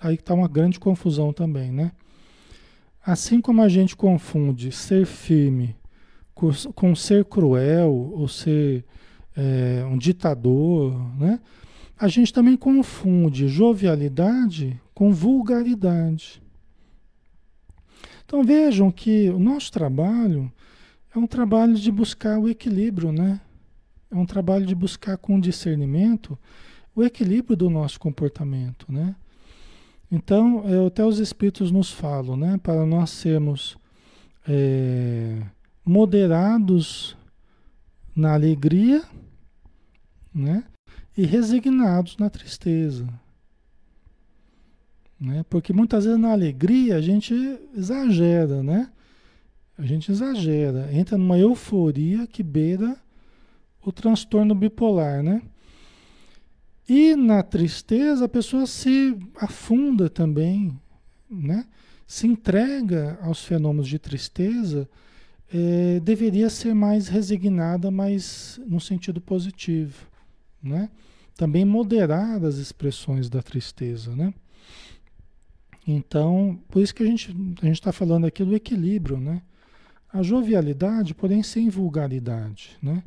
Aí 0.01 0.15
está 0.15 0.33
uma 0.33 0.49
grande 0.49 0.81
confusão 0.81 1.33
também, 1.33 1.71
né? 1.71 1.93
Assim 3.05 3.41
como 3.41 3.61
a 3.61 3.69
gente 3.69 3.95
confunde 3.95 4.73
ser 4.73 5.05
firme 5.05 5.77
com, 6.35 6.51
com 6.75 6.95
ser 6.95 7.27
cruel 7.27 7.93
ou 7.93 8.27
ser 8.27 8.85
é, 9.37 9.85
um 9.85 9.99
ditador, 9.99 10.99
né? 11.19 11.39
A 11.99 12.09
gente 12.09 12.33
também 12.33 12.57
confunde 12.57 13.47
jovialidade 13.47 14.81
com 14.95 15.13
vulgaridade. 15.13 16.43
Então 18.25 18.43
vejam 18.43 18.91
que 18.91 19.29
o 19.29 19.39
nosso 19.39 19.71
trabalho 19.71 20.51
é 21.15 21.19
um 21.19 21.27
trabalho 21.27 21.75
de 21.75 21.93
buscar 21.93 22.39
o 22.39 22.49
equilíbrio, 22.49 23.13
né? 23.13 23.41
É 24.11 24.17
um 24.17 24.25
trabalho 24.25 24.65
de 24.65 24.75
buscar 24.75 25.19
com 25.19 25.39
discernimento 25.39 26.39
o 26.95 27.05
equilíbrio 27.05 27.57
do 27.57 27.69
nosso 27.69 28.01
comportamento, 28.01 28.91
né? 28.91 29.15
Então, 30.11 30.65
é, 30.67 30.87
até 30.87 31.05
os 31.05 31.19
espíritos 31.19 31.71
nos 31.71 31.93
falam, 31.93 32.37
né? 32.37 32.59
Para 32.63 32.85
nós 32.85 33.11
sermos 33.11 33.77
é, 34.49 35.41
moderados 35.85 37.17
na 38.15 38.35
alegria, 38.35 39.05
né? 40.35 40.65
E 41.17 41.25
resignados 41.25 42.17
na 42.17 42.29
tristeza, 42.29 43.07
né? 45.21 45.45
Porque 45.49 45.73
muitas 45.73 46.05
vezes 46.05 46.19
na 46.19 46.33
alegria 46.33 46.97
a 46.97 47.01
gente 47.01 47.35
exagera, 47.77 48.63
né? 48.63 48.91
A 49.79 49.87
gente 49.87 50.11
exagera, 50.11 50.93
entra 50.93 51.17
numa 51.17 51.39
euforia 51.39 52.27
que 52.27 52.43
beira 52.43 52.97
o 53.83 53.93
transtorno 53.93 54.55
bipolar, 54.55 55.23
né? 55.23 55.41
E 56.93 57.15
na 57.15 57.41
tristeza 57.41 58.25
a 58.25 58.29
pessoa 58.29 58.67
se 58.67 59.17
afunda 59.37 60.11
também, 60.11 60.77
né? 61.31 61.65
Se 62.05 62.27
entrega 62.27 63.17
aos 63.23 63.45
fenômenos 63.45 63.87
de 63.87 63.97
tristeza, 63.97 64.89
é, 65.55 66.01
deveria 66.01 66.51
ser 66.51 66.75
mais 66.75 67.07
resignada, 67.07 67.93
mas 67.93 68.61
no 68.67 68.81
sentido 68.81 69.21
positivo, 69.21 70.05
né? 70.61 70.91
Também 71.37 71.65
moderar 71.65 72.45
as 72.45 72.57
expressões 72.57 73.31
da 73.31 73.41
tristeza, 73.41 74.17
né? 74.17 74.35
Então, 75.87 76.59
por 76.69 76.83
isso 76.83 76.93
que 76.93 77.05
a 77.05 77.07
gente 77.07 77.33
a 77.63 77.69
está 77.69 77.93
falando 77.93 78.27
aqui 78.27 78.45
do 78.45 78.57
equilíbrio, 78.57 79.17
né? 79.17 79.43
A 80.13 80.25
jovialidade, 80.25 81.15
porém 81.15 81.41
sem 81.41 81.69
vulgaridade, 81.69 82.77
né? 82.83 83.05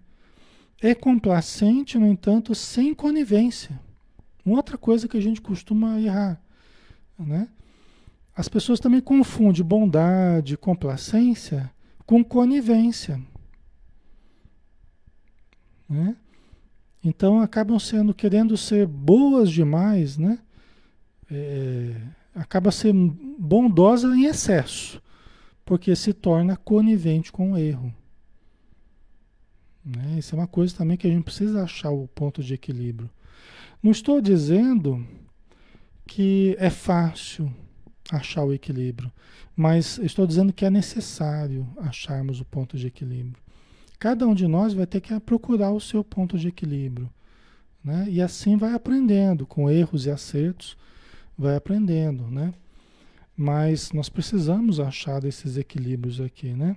É 0.84 0.94
complacente, 0.94 1.98
no 1.98 2.06
entanto, 2.06 2.54
sem 2.54 2.94
conivência. 2.94 3.80
Uma 4.46 4.58
outra 4.58 4.78
coisa 4.78 5.08
que 5.08 5.16
a 5.16 5.22
gente 5.22 5.40
costuma 5.40 5.98
errar, 6.02 6.38
né? 7.18 7.48
As 8.36 8.50
pessoas 8.50 8.82
também 8.82 9.00
confundem 9.00 9.64
bondade, 9.64 10.58
complacência 10.58 11.72
com 12.06 12.22
conivência. 12.22 13.22
Né? 15.88 16.18
Então 17.02 17.40
acabam 17.40 17.80
sendo 17.80 18.14
querendo 18.14 18.58
ser 18.58 18.86
boas 18.86 19.50
demais, 19.50 20.18
né? 20.18 20.38
É, 21.32 21.96
acaba 22.36 22.72
sendo 22.72 23.16
bondosa 23.40 24.14
em 24.14 24.26
excesso, 24.26 25.02
porque 25.64 25.96
se 25.96 26.12
torna 26.12 26.58
conivente 26.58 27.32
com 27.32 27.54
o 27.54 27.58
erro. 27.58 27.94
Né? 29.86 30.18
Isso 30.18 30.36
é 30.36 30.38
uma 30.40 30.48
coisa 30.48 30.76
também 30.76 30.98
que 30.98 31.08
a 31.08 31.10
gente 31.10 31.24
precisa 31.24 31.64
achar 31.64 31.92
o 31.92 32.08
ponto 32.08 32.42
de 32.44 32.54
equilíbrio. 32.54 33.10
Não 33.82 33.92
estou 33.92 34.22
dizendo 34.22 35.06
que 36.06 36.56
é 36.60 36.70
fácil 36.70 37.54
achar 38.12 38.44
o 38.44 38.54
equilíbrio, 38.54 39.12
mas 39.56 39.98
estou 40.00 40.26
dizendo 40.28 40.54
que 40.54 40.66
é 40.66 40.70
necessário 40.70 41.68
acharmos 41.78 42.40
o 42.40 42.46
ponto 42.46 42.78
de 42.78 42.88
equilíbrio. 42.88 43.42
Cada 44.00 44.28
um 44.28 44.34
de 44.34 44.48
nós 44.48 44.74
vai 44.74 44.86
ter 44.86 45.02
que 45.02 45.18
procurar 45.20 45.72
o 45.72 45.80
seu 45.80 46.04
ponto 46.04 46.38
de 46.38 46.48
equilíbrio. 46.48 47.10
Né? 47.84 48.08
E 48.10 48.22
assim 48.22 48.56
vai 48.58 48.74
aprendendo 48.74 49.46
com 49.46 49.70
erros 49.70 50.06
e 50.06 50.12
acertos 50.12 50.78
vai 51.38 51.56
aprendendo, 51.56 52.30
né? 52.30 52.54
Mas 53.36 53.92
nós 53.92 54.10
precisamos 54.10 54.80
achar 54.80 55.24
esses 55.24 55.58
equilíbrios 55.58 56.22
aqui, 56.22 56.54
né? 56.54 56.76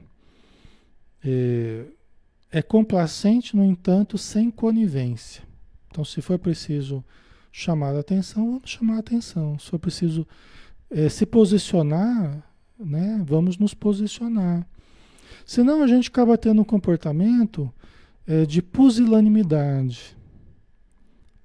É, 1.23 1.85
é 2.51 2.63
complacente, 2.63 3.57
no 3.57 3.65
entanto, 3.65 4.17
sem 4.17 4.51
conivência. 4.51 5.43
Então, 5.91 6.05
se 6.05 6.21
for 6.21 6.39
preciso 6.39 7.05
chamar 7.51 7.95
a 7.95 8.01
atenção, 8.01 8.53
vamos 8.53 8.71
chamar 8.71 8.97
a 8.97 9.01
atenção. 9.01 9.59
Se 9.59 9.71
for 9.71 9.79
preciso 9.79 10.27
é, 10.91 11.09
se 11.09 11.27
posicionar, 11.27 12.43
né? 12.79 13.23
Vamos 13.27 13.57
nos 13.59 13.75
posicionar. 13.75 14.67
Senão 15.45 15.83
a 15.83 15.87
gente 15.87 16.09
acaba 16.09 16.37
tendo 16.37 16.61
um 16.61 16.65
comportamento 16.65 17.73
é, 18.27 18.45
de 18.45 18.61
pusilanimidade. 18.61 20.17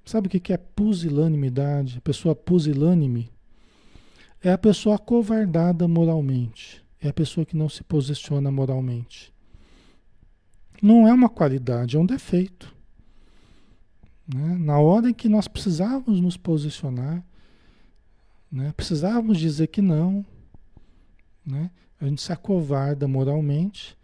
Sabe 0.03 0.27
o 0.27 0.29
que 0.29 0.51
é 0.51 0.57
pusilanimidade? 0.57 1.97
A 1.97 2.01
pessoa 2.01 2.35
pusilânime 2.35 3.31
é 4.43 4.51
a 4.51 4.57
pessoa 4.57 4.95
acovardada 4.95 5.87
moralmente. 5.87 6.83
É 6.99 7.09
a 7.09 7.13
pessoa 7.13 7.45
que 7.45 7.55
não 7.55 7.69
se 7.69 7.83
posiciona 7.83 8.51
moralmente. 8.51 9.31
Não 10.81 11.07
é 11.07 11.13
uma 11.13 11.29
qualidade, 11.29 11.95
é 11.95 11.99
um 11.99 12.05
defeito. 12.05 12.75
Né? 14.27 14.57
Na 14.57 14.79
hora 14.79 15.09
em 15.09 15.13
que 15.13 15.29
nós 15.29 15.47
precisávamos 15.47 16.19
nos 16.19 16.37
posicionar, 16.37 17.23
né? 18.51 18.73
precisávamos 18.75 19.37
dizer 19.37 19.67
que 19.67 19.81
não, 19.81 20.25
né? 21.45 21.69
a 21.99 22.07
gente 22.07 22.21
se 22.21 22.31
acovarda 22.31 23.07
moralmente, 23.07 23.97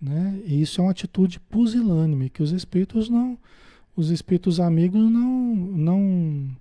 né? 0.00 0.40
e 0.44 0.60
isso 0.60 0.80
é 0.80 0.84
uma 0.84 0.90
atitude 0.90 1.38
pusilânime, 1.38 2.30
que 2.30 2.42
os 2.42 2.50
espíritos 2.50 3.08
não, 3.08 3.38
os 3.94 4.10
espíritos 4.10 4.58
amigos 4.58 5.00
não, 5.00 5.54
não, 5.54 6.56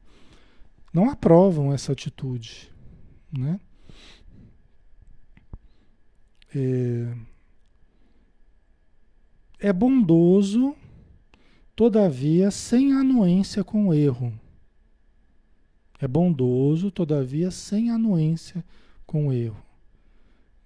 não 0.93 1.09
aprovam 1.09 1.73
essa 1.73 1.91
atitude. 1.91 2.71
Né? 3.31 3.59
É, 6.55 7.13
é 9.59 9.73
bondoso 9.73 10.75
todavia 11.75 12.51
sem 12.51 12.93
anuência 12.93 13.63
com 13.63 13.87
o 13.87 13.93
erro. 13.93 14.33
É 15.99 16.07
bondoso, 16.07 16.91
todavia 16.91 17.49
sem 17.49 17.89
anuência 17.89 18.63
com 19.05 19.27
o 19.27 19.33
erro. 19.33 19.57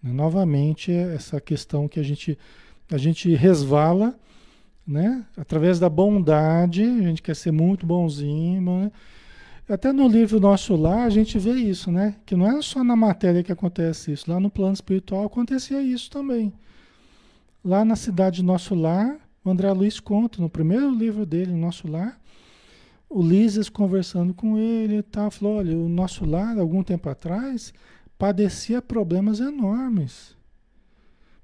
Né? 0.04 0.12
Novamente, 0.12 0.92
é 0.92 1.16
essa 1.16 1.39
questão 1.39 1.88
que 1.88 2.00
a 2.00 2.04
gente, 2.04 2.38
a 2.89 2.98
gente 2.98 3.34
resvala, 3.34 4.18
né? 4.86 5.26
através 5.38 5.80
da 5.80 5.89
bondade, 5.89 6.84
a 6.84 7.02
gente 7.04 7.22
quer 7.22 7.36
ser 7.36 7.52
muito 7.52 7.86
bonzinho. 7.86 8.62
Né? 8.62 8.92
Até 9.70 9.94
no 9.94 10.08
livro 10.08 10.39
Nosso 10.39 10.76
Lar 10.76 11.06
a 11.06 11.10
gente 11.10 11.39
vê 11.39 11.54
isso, 11.54 11.92
né? 11.92 12.16
que 12.26 12.36
não 12.36 12.58
é 12.58 12.62
só 12.62 12.84
na 12.84 12.96
matéria 12.96 13.44
que 13.44 13.54
acontece 13.54 14.12
isso, 14.12 14.30
lá 14.30 14.39
no 14.39 14.50
plano 14.50 14.74
espiritual 14.74 15.26
acontecia 15.26 15.82
isso 15.82 16.10
também. 16.10 16.52
Lá 17.64 17.86
na 17.86 17.95
cidade 17.95 18.43
Nosso 18.43 18.74
Lar, 18.74 19.20
o 19.43 19.49
André 19.49 19.72
Luiz 19.72 19.99
conta, 19.99 20.41
no 20.41 20.49
primeiro 20.49 20.89
livro 20.93 21.26
dele, 21.26 21.53
Nosso 21.53 21.88
Lar, 21.88 22.20
o 23.12 23.22
Lises 23.22 23.68
conversando 23.68 24.34
com 24.34 24.57
ele 24.57 24.97
e 24.97 25.03
tal, 25.03 25.30
falou, 25.30 25.57
olha, 25.57 25.78
o 25.78 25.89
nosso 25.89 26.24
lar, 26.24 26.57
algum 26.57 26.82
tempo 26.82 27.09
atrás, 27.09 27.74
padecia 28.18 28.82
problemas 28.82 29.41
enormes. 29.41 30.36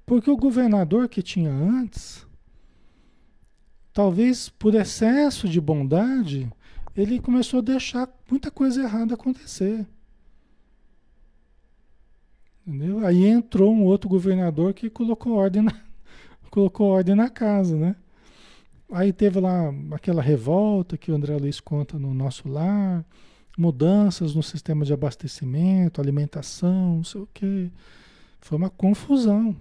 Porque 0.05 0.31
o 0.31 0.37
governador 0.37 1.09
que 1.09 1.21
tinha 1.21 1.51
antes, 1.51 2.25
talvez 3.91 4.47
por 4.47 4.75
excesso 4.75 5.49
de 5.49 5.59
bondade, 5.59 6.49
ele 6.95 7.19
começou 7.19 7.59
a 7.59 7.63
deixar 7.63 8.09
muita 8.31 8.49
coisa 8.49 8.83
errada 8.83 9.15
acontecer. 9.15 9.85
Entendeu? 12.65 13.05
Aí 13.05 13.25
entrou 13.25 13.73
um 13.73 13.83
outro 13.83 14.09
governador 14.09 14.73
que 14.73 14.89
colocou 14.89 15.33
ordem 15.33 15.63
na, 15.63 15.73
colocou 16.57 16.87
ordem 16.87 17.13
na 17.13 17.29
casa, 17.29 17.77
né? 17.77 17.95
Aí 18.91 19.13
teve 19.13 19.39
lá 19.39 19.71
aquela 19.91 20.23
revolta 20.23 20.97
que 20.97 21.11
o 21.11 21.15
André 21.15 21.37
Luiz 21.37 21.59
conta 21.59 21.99
no 21.99 22.15
nosso 22.15 22.49
lar, 22.49 23.05
mudanças 23.55 24.33
no 24.33 24.41
sistema 24.41 24.83
de 24.83 24.91
abastecimento, 24.91 26.01
alimentação, 26.01 26.95
não 26.95 27.03
sei 27.03 27.21
o 27.21 27.29
quê. 27.31 27.69
Foi 28.41 28.57
uma 28.57 28.71
confusão. 28.71 29.55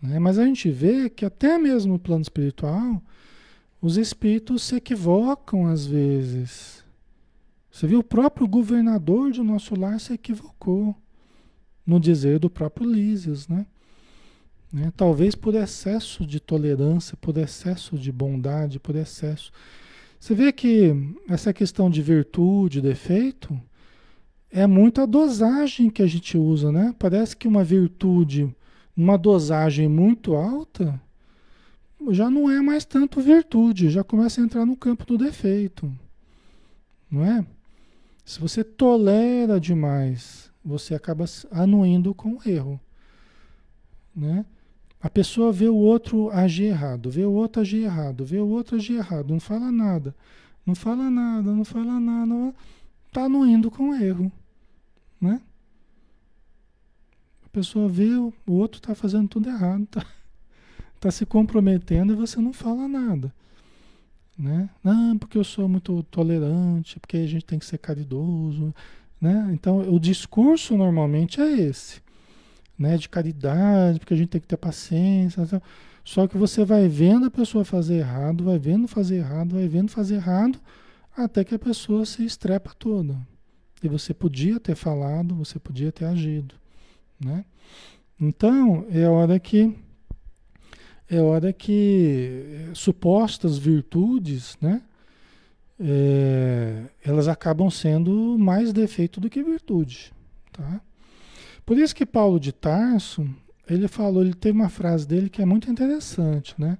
Né? 0.00 0.18
Mas 0.18 0.38
a 0.38 0.46
gente 0.46 0.70
vê 0.70 1.10
que 1.10 1.26
até 1.26 1.58
mesmo 1.58 1.92
no 1.92 1.98
plano 1.98 2.22
espiritual, 2.22 3.02
os 3.82 3.98
espíritos 3.98 4.62
se 4.62 4.76
equivocam 4.76 5.66
às 5.66 5.84
vezes. 5.84 6.82
Você 7.70 7.86
viu, 7.86 7.98
o 7.98 8.04
próprio 8.04 8.48
governador 8.48 9.30
de 9.30 9.42
nosso 9.42 9.78
lar 9.78 10.00
se 10.00 10.14
equivocou 10.14 10.96
no 11.84 12.00
dizer 12.00 12.38
do 12.38 12.48
próprio 12.48 12.90
Lísios, 12.90 13.48
né? 13.48 13.66
Né? 14.74 14.92
Talvez 14.96 15.36
por 15.36 15.54
excesso 15.54 16.26
de 16.26 16.40
tolerância, 16.40 17.16
por 17.20 17.38
excesso 17.38 17.96
de 17.96 18.10
bondade, 18.10 18.80
por 18.80 18.96
excesso. 18.96 19.52
Você 20.18 20.34
vê 20.34 20.50
que 20.50 20.92
essa 21.28 21.52
questão 21.52 21.88
de 21.88 22.02
virtude, 22.02 22.80
defeito, 22.80 23.56
é 24.50 24.66
muito 24.66 25.00
a 25.00 25.06
dosagem 25.06 25.88
que 25.88 26.02
a 26.02 26.08
gente 26.08 26.36
usa, 26.36 26.72
né? 26.72 26.92
Parece 26.98 27.36
que 27.36 27.46
uma 27.46 27.62
virtude, 27.62 28.52
uma 28.96 29.16
dosagem 29.16 29.86
muito 29.88 30.34
alta, 30.34 31.00
já 32.10 32.28
não 32.28 32.50
é 32.50 32.60
mais 32.60 32.84
tanto 32.84 33.20
virtude, 33.20 33.90
já 33.90 34.02
começa 34.02 34.40
a 34.40 34.44
entrar 34.44 34.66
no 34.66 34.76
campo 34.76 35.06
do 35.06 35.16
defeito. 35.16 35.92
Não 37.08 37.24
é? 37.24 37.46
Se 38.24 38.40
você 38.40 38.64
tolera 38.64 39.60
demais, 39.60 40.50
você 40.64 40.96
acaba 40.96 41.26
anuindo 41.52 42.12
com 42.12 42.30
o 42.30 42.40
erro. 42.44 42.80
Né? 44.16 44.44
A 45.04 45.10
pessoa 45.10 45.52
vê 45.52 45.68
o 45.68 45.76
outro 45.76 46.30
agir 46.30 46.64
errado, 46.64 47.10
vê 47.10 47.26
o 47.26 47.32
outro 47.32 47.60
agir 47.60 47.82
errado, 47.82 48.24
vê 48.24 48.38
o 48.38 48.48
outro 48.48 48.76
agir 48.76 48.94
errado, 48.94 49.34
não 49.34 49.38
fala 49.38 49.70
nada, 49.70 50.16
não 50.64 50.74
fala 50.74 51.10
nada, 51.10 51.52
não 51.52 51.62
fala 51.62 52.00
nada, 52.00 52.54
está 53.08 53.28
no 53.28 53.46
indo 53.46 53.70
com 53.70 53.94
erro, 53.94 54.32
né? 55.20 55.42
A 57.44 57.48
pessoa 57.50 57.86
vê 57.86 58.14
o 58.16 58.32
outro 58.46 58.80
está 58.80 58.94
fazendo 58.94 59.28
tudo 59.28 59.50
errado, 59.50 59.82
está 59.82 60.06
tá 60.98 61.10
se 61.10 61.26
comprometendo 61.26 62.14
e 62.14 62.16
você 62.16 62.40
não 62.40 62.54
fala 62.54 62.88
nada, 62.88 63.30
né? 64.38 64.70
Não, 64.82 65.18
porque 65.18 65.36
eu 65.36 65.44
sou 65.44 65.68
muito 65.68 66.02
tolerante, 66.04 66.98
porque 66.98 67.18
a 67.18 67.26
gente 67.26 67.44
tem 67.44 67.58
que 67.58 67.66
ser 67.66 67.76
caridoso, 67.76 68.74
né? 69.20 69.50
Então 69.52 69.80
o 69.80 70.00
discurso 70.00 70.78
normalmente 70.78 71.42
é 71.42 71.60
esse 71.60 72.03
né, 72.78 72.96
de 72.96 73.08
caridade, 73.08 73.98
porque 73.98 74.14
a 74.14 74.16
gente 74.16 74.28
tem 74.28 74.40
que 74.40 74.46
ter 74.46 74.56
paciência. 74.56 75.62
Só 76.04 76.26
que 76.26 76.36
você 76.36 76.64
vai 76.64 76.88
vendo 76.88 77.26
a 77.26 77.30
pessoa 77.30 77.64
fazer 77.64 77.96
errado, 77.96 78.44
vai 78.44 78.58
vendo 78.58 78.86
fazer 78.86 79.16
errado, 79.16 79.54
vai 79.54 79.66
vendo 79.66 79.90
fazer 79.90 80.16
errado, 80.16 80.58
até 81.16 81.44
que 81.44 81.54
a 81.54 81.58
pessoa 81.58 82.04
se 82.04 82.24
estrepa 82.24 82.72
toda. 82.78 83.16
E 83.82 83.88
você 83.88 84.12
podia 84.12 84.58
ter 84.60 84.74
falado, 84.74 85.34
você 85.34 85.58
podia 85.58 85.92
ter 85.92 86.06
agido, 86.06 86.54
né? 87.20 87.44
Então, 88.20 88.86
é 88.90 89.08
hora 89.08 89.38
que 89.38 89.76
é 91.08 91.20
hora 91.20 91.52
que 91.52 92.70
supostas 92.72 93.58
virtudes, 93.58 94.56
né? 94.60 94.82
É, 95.78 96.84
elas 97.04 97.28
acabam 97.28 97.68
sendo 97.68 98.38
mais 98.38 98.72
defeito 98.72 99.20
do 99.20 99.28
que 99.28 99.42
virtude, 99.42 100.12
tá? 100.52 100.80
Por 101.64 101.78
isso 101.78 101.94
que 101.94 102.04
Paulo 102.04 102.38
de 102.38 102.52
Tarso, 102.52 103.26
ele 103.68 103.88
falou, 103.88 104.22
ele 104.22 104.34
tem 104.34 104.52
uma 104.52 104.68
frase 104.68 105.06
dele 105.06 105.30
que 105.30 105.40
é 105.40 105.44
muito 105.46 105.70
interessante, 105.70 106.54
né? 106.58 106.76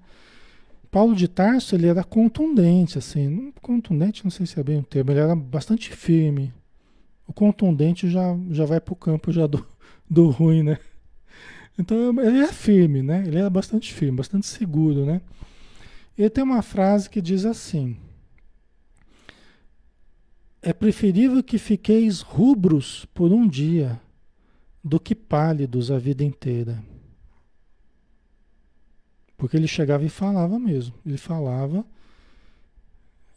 Paulo 0.90 1.14
de 1.14 1.26
Tarso, 1.26 1.74
ele 1.74 1.88
era 1.88 2.04
contundente, 2.04 2.98
assim, 2.98 3.52
contundente, 3.60 4.22
não 4.22 4.30
sei 4.30 4.46
se 4.46 4.60
é 4.60 4.62
bem 4.62 4.78
o 4.78 4.82
termo, 4.82 5.10
ele 5.10 5.20
era 5.20 5.34
bastante 5.34 5.90
firme. 5.90 6.52
O 7.26 7.32
contundente 7.32 8.08
já, 8.08 8.36
já 8.50 8.64
vai 8.64 8.80
para 8.80 8.92
o 8.92 8.96
campo 8.96 9.32
já 9.32 9.46
do, 9.46 9.66
do 10.08 10.28
ruim, 10.28 10.62
né? 10.62 10.78
Então 11.78 12.20
ele 12.20 12.38
é 12.38 12.52
firme, 12.52 13.02
né? 13.02 13.24
Ele 13.26 13.38
é 13.38 13.50
bastante 13.50 13.92
firme, 13.92 14.18
bastante 14.18 14.46
seguro, 14.46 15.04
né? 15.04 15.20
Ele 16.16 16.30
tem 16.30 16.44
uma 16.44 16.62
frase 16.62 17.10
que 17.10 17.20
diz 17.20 17.44
assim: 17.44 17.96
É 20.62 20.72
preferível 20.72 21.42
que 21.42 21.58
fiqueis 21.58 22.20
rubros 22.20 23.06
por 23.12 23.32
um 23.32 23.48
dia 23.48 24.00
do 24.84 25.00
que 25.00 25.14
pálidos 25.14 25.90
a 25.90 25.98
vida 25.98 26.22
inteira. 26.22 26.84
Porque 29.36 29.56
ele 29.56 29.66
chegava 29.66 30.04
e 30.04 30.10
falava 30.10 30.58
mesmo. 30.58 30.94
Ele 31.04 31.16
falava, 31.16 31.84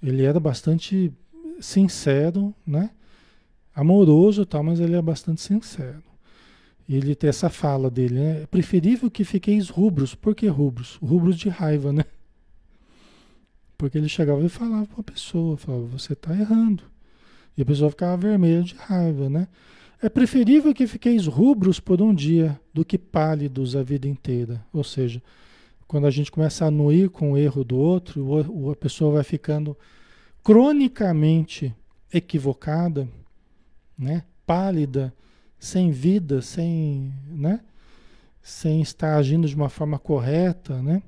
ele 0.04 0.24
era 0.24 0.40
bastante 0.40 1.12
sincero, 1.62 2.54
né? 2.66 2.92
Amoroso 3.74 4.42
e 4.42 4.46
tal, 4.46 4.62
mas 4.62 4.80
ele 4.80 4.96
é 4.96 5.02
bastante 5.02 5.42
sincero. 5.42 6.04
Ele 6.88 7.16
tem 7.16 7.30
essa 7.30 7.50
fala 7.50 7.90
dele, 7.90 8.16
né? 8.16 8.42
É 8.44 8.46
preferível 8.46 9.10
que 9.10 9.24
fiqueis 9.24 9.70
rubros. 9.70 10.14
Por 10.14 10.36
que 10.36 10.48
rubros? 10.48 10.98
Rubros 11.02 11.38
de 11.38 11.50
raiva, 11.50 11.94
né? 11.94 12.04
Porque 13.78 13.98
ele 13.98 14.10
chegava 14.10 14.44
e 14.44 14.50
falava 14.50 14.86
para 14.88 15.02
a 15.02 15.04
pessoa, 15.04 15.58
falava, 15.58 15.86
você 15.86 16.14
está 16.14 16.34
errando. 16.34 16.84
E 17.56 17.62
a 17.62 17.66
pessoa 17.66 17.90
ficava 17.90 18.18
vermelha 18.18 18.64
de 18.64 18.76
raiva, 18.76 19.30
né? 19.30 19.48
É 20.02 20.10
preferível 20.10 20.74
que 20.76 20.86
fiqueis 20.86 21.26
rubros 21.26 21.80
por 21.80 22.02
um 22.02 22.14
dia 22.14 22.60
do 22.72 22.86
que 22.86 22.98
pálidos 22.98 23.76
a 23.76 23.82
vida 23.82 24.08
inteira. 24.08 24.64
Ou 24.72 24.84
seja, 24.84 25.22
quando 25.88 26.06
a 26.06 26.12
gente 26.12 26.32
começa 26.32 26.66
a 26.66 26.68
anuir 26.68 27.10
com 27.10 27.32
o 27.32 27.38
erro 27.38 27.64
do 27.64 27.78
outro, 27.78 28.70
a 28.70 28.76
pessoa 28.76 29.14
vai 29.14 29.24
ficando 29.24 29.76
cronicamente 30.44 31.74
equivocada, 32.14 33.10
né? 33.98 34.24
Pálida, 34.46 35.14
sem 35.60 35.92
vida, 35.92 36.42
sem, 36.42 37.12
né? 37.28 37.62
Sem 38.42 38.82
estar 38.82 39.18
agindo 39.18 39.48
de 39.48 39.56
uma 39.56 39.68
forma 39.68 39.98
correta, 39.98 40.82
né? 40.82 41.02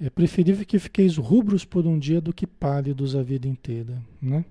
É 0.00 0.10
preferível 0.10 0.66
que 0.66 0.78
fiqueis 0.80 1.16
rubros 1.16 1.64
por 1.64 1.86
um 1.86 1.96
dia 1.98 2.20
do 2.20 2.32
que 2.32 2.46
pálidos 2.46 3.14
a 3.14 3.22
vida 3.22 3.46
inteira, 3.46 4.02
né? 4.20 4.44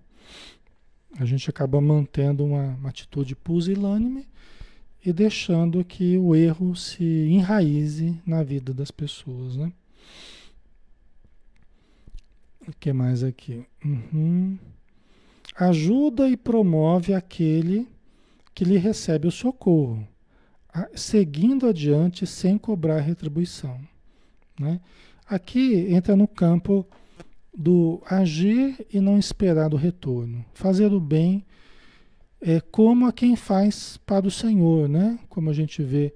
A 1.20 1.26
gente 1.26 1.50
acaba 1.50 1.80
mantendo 1.82 2.46
uma, 2.46 2.76
uma 2.76 2.90
atitude 2.90 3.36
pusilânime 3.36 4.28
e 5.06 5.12
deixando 5.12 5.84
que 5.84 6.18
o 6.18 6.36
erro 6.36 6.76
se 6.76 7.04
enraize 7.04 8.20
na 8.26 8.44
vida 8.44 8.74
das 8.74 8.92
pessoas, 8.92 9.56
né? 9.56 9.72
O 12.68 12.72
que 12.80 12.94
mais 12.94 13.24
aqui? 13.24 13.66
Uhum. 13.84 14.58
Ajuda 15.56 16.30
e 16.30 16.38
promove 16.38 17.14
aquele 17.14 17.88
que 18.54 18.64
lhe 18.64 18.78
recebe 18.78 19.28
o 19.28 19.32
socorro, 19.32 20.08
seguindo 20.96 21.68
adiante 21.68 22.28
sem 22.28 22.58
cobrar 22.58 23.00
retribuição. 23.00 23.80
Né? 24.60 24.80
Aqui 25.28 25.88
entra 25.90 26.16
no 26.16 26.28
campo 26.28 26.86
do 27.54 28.02
agir 28.10 28.86
e 28.92 29.00
não 29.00 29.18
esperar 29.18 29.70
do 29.70 29.78
retorno. 29.78 30.46
Fazer 30.54 30.94
o 30.94 31.00
bem 31.00 31.46
é 32.40 32.60
como 32.60 33.06
a 33.06 33.14
quem 33.14 33.36
faz 33.36 33.98
para 34.06 34.26
o 34.26 34.32
Senhor, 34.32 34.88
né? 34.90 35.20
Como 35.30 35.50
a 35.50 35.54
gente 35.54 35.84
vê. 35.84 36.14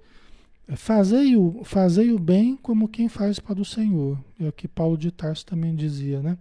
Fazei 0.76 1.36
o, 1.36 1.62
fazei 1.64 2.12
o 2.12 2.18
bem 2.18 2.58
como 2.58 2.88
quem 2.88 3.08
faz 3.08 3.40
para 3.40 3.62
o 3.62 3.66
Senhor. 3.66 4.18
É 4.40 4.48
o 4.48 4.52
que 4.52 4.68
Paulo 4.68 4.98
de 4.98 5.12
Tarso 5.12 5.46
também 5.46 5.76
dizia, 5.76 6.22
né? 6.22 6.38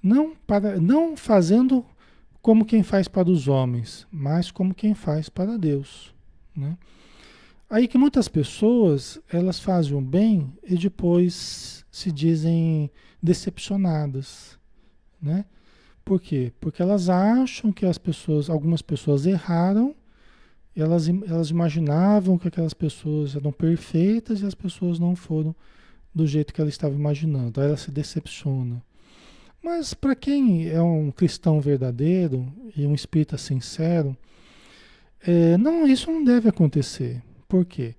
Não, 0.00 0.34
para, 0.46 0.78
não 0.78 1.16
fazendo 1.16 1.84
como 2.40 2.64
quem 2.64 2.82
faz 2.82 3.08
para 3.08 3.28
os 3.28 3.48
homens, 3.48 4.06
mas 4.12 4.50
como 4.50 4.74
quem 4.74 4.94
faz 4.94 5.28
para 5.28 5.56
Deus, 5.56 6.14
né? 6.54 6.76
Aí 7.74 7.88
que 7.88 7.98
muitas 7.98 8.28
pessoas, 8.28 9.20
elas 9.28 9.58
fazem 9.58 9.96
o 9.96 10.00
bem 10.00 10.56
e 10.62 10.76
depois 10.76 11.84
se 11.90 12.12
dizem 12.12 12.88
decepcionadas, 13.20 14.56
né? 15.20 15.44
Por 16.04 16.20
quê? 16.20 16.52
Porque 16.60 16.80
elas 16.80 17.08
acham 17.08 17.72
que 17.72 17.84
as 17.84 17.98
pessoas, 17.98 18.48
algumas 18.48 18.80
pessoas 18.80 19.26
erraram, 19.26 19.92
elas, 20.76 21.08
elas 21.08 21.50
imaginavam 21.50 22.38
que 22.38 22.46
aquelas 22.46 22.74
pessoas 22.74 23.34
eram 23.34 23.50
perfeitas 23.50 24.40
e 24.40 24.46
as 24.46 24.54
pessoas 24.54 25.00
não 25.00 25.16
foram 25.16 25.52
do 26.14 26.28
jeito 26.28 26.54
que 26.54 26.60
ela 26.60 26.70
estava 26.70 26.94
imaginando. 26.94 27.60
Aí 27.60 27.66
ela 27.66 27.76
se 27.76 27.90
decepciona. 27.90 28.80
Mas 29.60 29.94
para 29.94 30.14
quem 30.14 30.68
é 30.68 30.80
um 30.80 31.10
cristão 31.10 31.60
verdadeiro 31.60 32.46
e 32.76 32.86
um 32.86 32.94
espírita 32.94 33.36
sincero, 33.36 34.16
é, 35.26 35.56
não, 35.58 35.88
isso 35.88 36.08
não 36.08 36.22
deve 36.22 36.48
acontecer. 36.48 37.20
Por 37.54 37.64
quê? 37.64 37.94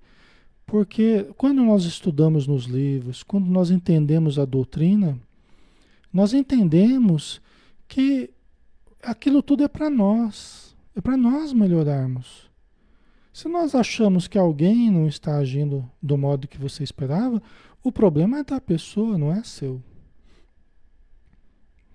Porque 0.66 1.32
quando 1.34 1.64
nós 1.64 1.84
estudamos 1.84 2.46
nos 2.46 2.64
livros, 2.64 3.22
quando 3.22 3.46
nós 3.46 3.70
entendemos 3.70 4.38
a 4.38 4.44
doutrina, 4.44 5.18
nós 6.12 6.34
entendemos 6.34 7.40
que 7.88 8.28
aquilo 9.02 9.42
tudo 9.42 9.64
é 9.64 9.68
para 9.68 9.88
nós, 9.88 10.76
é 10.94 11.00
para 11.00 11.16
nós 11.16 11.54
melhorarmos. 11.54 12.50
Se 13.32 13.48
nós 13.48 13.74
achamos 13.74 14.28
que 14.28 14.36
alguém 14.36 14.90
não 14.90 15.06
está 15.06 15.38
agindo 15.38 15.90
do 16.02 16.18
modo 16.18 16.46
que 16.46 16.58
você 16.58 16.84
esperava, 16.84 17.42
o 17.82 17.90
problema 17.90 18.40
é 18.40 18.44
da 18.44 18.60
pessoa, 18.60 19.16
não 19.16 19.32
é 19.32 19.42
seu. 19.42 19.82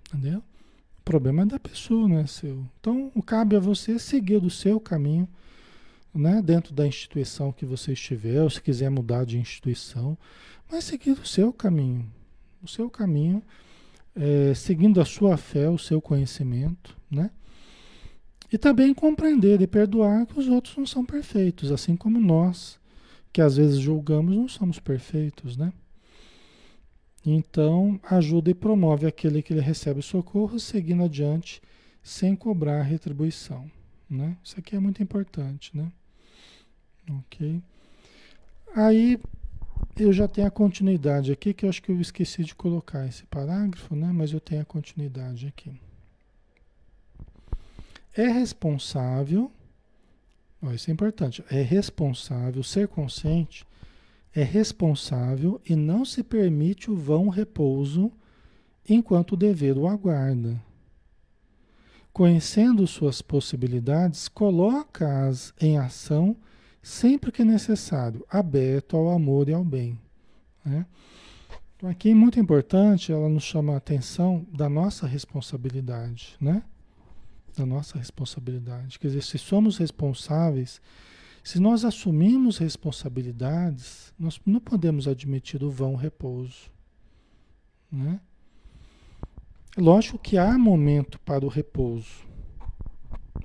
Entendeu? 0.08 0.42
O 0.98 1.02
problema 1.04 1.42
é 1.42 1.46
da 1.46 1.60
pessoa, 1.60 2.08
não 2.08 2.18
é 2.18 2.26
seu. 2.26 2.66
Então, 2.80 3.08
cabe 3.24 3.54
a 3.54 3.60
você 3.60 4.00
seguir 4.00 4.40
do 4.40 4.50
seu 4.50 4.80
caminho, 4.80 5.28
né? 6.14 6.42
dentro 6.42 6.74
da 6.74 6.86
instituição 6.86 7.52
que 7.52 7.64
você 7.64 7.92
estiver, 7.92 8.42
ou 8.42 8.50
se 8.50 8.60
quiser 8.60 8.90
mudar 8.90 9.24
de 9.24 9.38
instituição, 9.38 10.16
mas 10.70 10.84
seguir 10.84 11.12
o 11.12 11.26
seu 11.26 11.52
caminho. 11.52 12.10
O 12.62 12.68
seu 12.68 12.88
caminho 12.88 13.42
é, 14.14 14.54
seguindo 14.54 15.00
a 15.00 15.04
sua 15.04 15.36
fé, 15.36 15.68
o 15.68 15.78
seu 15.78 16.00
conhecimento, 16.00 16.96
né? 17.10 17.30
E 18.52 18.58
também 18.58 18.92
compreender 18.92 19.60
e 19.62 19.66
perdoar 19.66 20.26
que 20.26 20.38
os 20.38 20.48
outros 20.48 20.76
não 20.76 20.86
são 20.86 21.04
perfeitos, 21.04 21.72
assim 21.72 21.96
como 21.96 22.20
nós, 22.20 22.78
que 23.32 23.40
às 23.40 23.56
vezes 23.56 23.78
julgamos, 23.78 24.36
não 24.36 24.46
somos 24.46 24.78
perfeitos, 24.78 25.56
né? 25.56 25.72
Então, 27.24 27.98
ajuda 28.10 28.50
e 28.50 28.54
promove 28.54 29.06
aquele 29.06 29.42
que 29.42 29.54
lhe 29.54 29.60
recebe 29.60 30.02
socorro, 30.02 30.58
seguindo 30.58 31.04
adiante, 31.04 31.62
sem 32.02 32.34
cobrar 32.34 32.82
retribuição, 32.82 33.70
né? 34.10 34.36
Isso 34.42 34.58
aqui 34.58 34.76
é 34.76 34.80
muito 34.80 35.02
importante, 35.02 35.74
né? 35.74 35.90
Ok? 37.10 37.62
Aí, 38.74 39.20
eu 39.96 40.12
já 40.12 40.26
tenho 40.26 40.46
a 40.46 40.50
continuidade 40.50 41.32
aqui, 41.32 41.52
que 41.52 41.64
eu 41.64 41.68
acho 41.68 41.82
que 41.82 41.92
eu 41.92 42.00
esqueci 42.00 42.44
de 42.44 42.54
colocar 42.54 43.06
esse 43.06 43.24
parágrafo, 43.26 43.94
né? 43.94 44.10
Mas 44.12 44.32
eu 44.32 44.40
tenho 44.40 44.62
a 44.62 44.66
continuidade 44.66 45.46
aqui. 45.46 45.72
É 48.14 48.26
responsável, 48.26 49.50
ó, 50.62 50.70
isso 50.72 50.90
é 50.90 50.92
importante, 50.92 51.44
é 51.50 51.62
responsável, 51.62 52.62
ser 52.62 52.88
consciente 52.88 53.66
é 54.34 54.42
responsável 54.42 55.60
e 55.68 55.76
não 55.76 56.04
se 56.04 56.22
permite 56.22 56.90
o 56.90 56.96
vão 56.96 57.28
repouso 57.28 58.10
enquanto 58.88 59.32
o 59.32 59.36
dever 59.36 59.76
o 59.76 59.86
aguarda. 59.86 60.60
Conhecendo 62.12 62.86
suas 62.86 63.22
possibilidades, 63.22 64.28
coloca-as 64.28 65.52
em 65.60 65.78
ação 65.78 66.36
sempre 66.82 67.30
que 67.30 67.44
necessário, 67.44 68.26
aberto 68.28 68.96
ao 68.96 69.10
amor 69.10 69.48
e 69.48 69.52
ao 69.52 69.64
bem. 69.64 69.98
Né? 70.64 70.84
Então 71.76 71.88
aqui 71.88 72.10
é 72.10 72.14
muito 72.14 72.38
importante, 72.40 73.12
ela 73.12 73.28
nos 73.28 73.44
chama 73.44 73.74
a 73.74 73.76
atenção 73.76 74.46
da 74.52 74.68
nossa 74.68 75.06
responsabilidade, 75.06 76.36
né? 76.40 76.62
Da 77.56 77.66
nossa 77.66 77.98
responsabilidade. 77.98 78.98
Quer 78.98 79.08
dizer, 79.08 79.22
se 79.22 79.38
somos 79.38 79.78
responsáveis, 79.78 80.80
se 81.44 81.58
nós 81.58 81.84
assumimos 81.84 82.58
responsabilidades, 82.58 84.14
nós 84.18 84.40
não 84.46 84.60
podemos 84.60 85.08
admitir 85.08 85.62
o 85.62 85.70
vão 85.70 85.96
repouso. 85.96 86.70
Né? 87.90 88.20
Lógico 89.76 90.18
que 90.18 90.38
há 90.38 90.56
momento 90.56 91.18
para 91.20 91.44
o 91.44 91.48
repouso. 91.48 92.24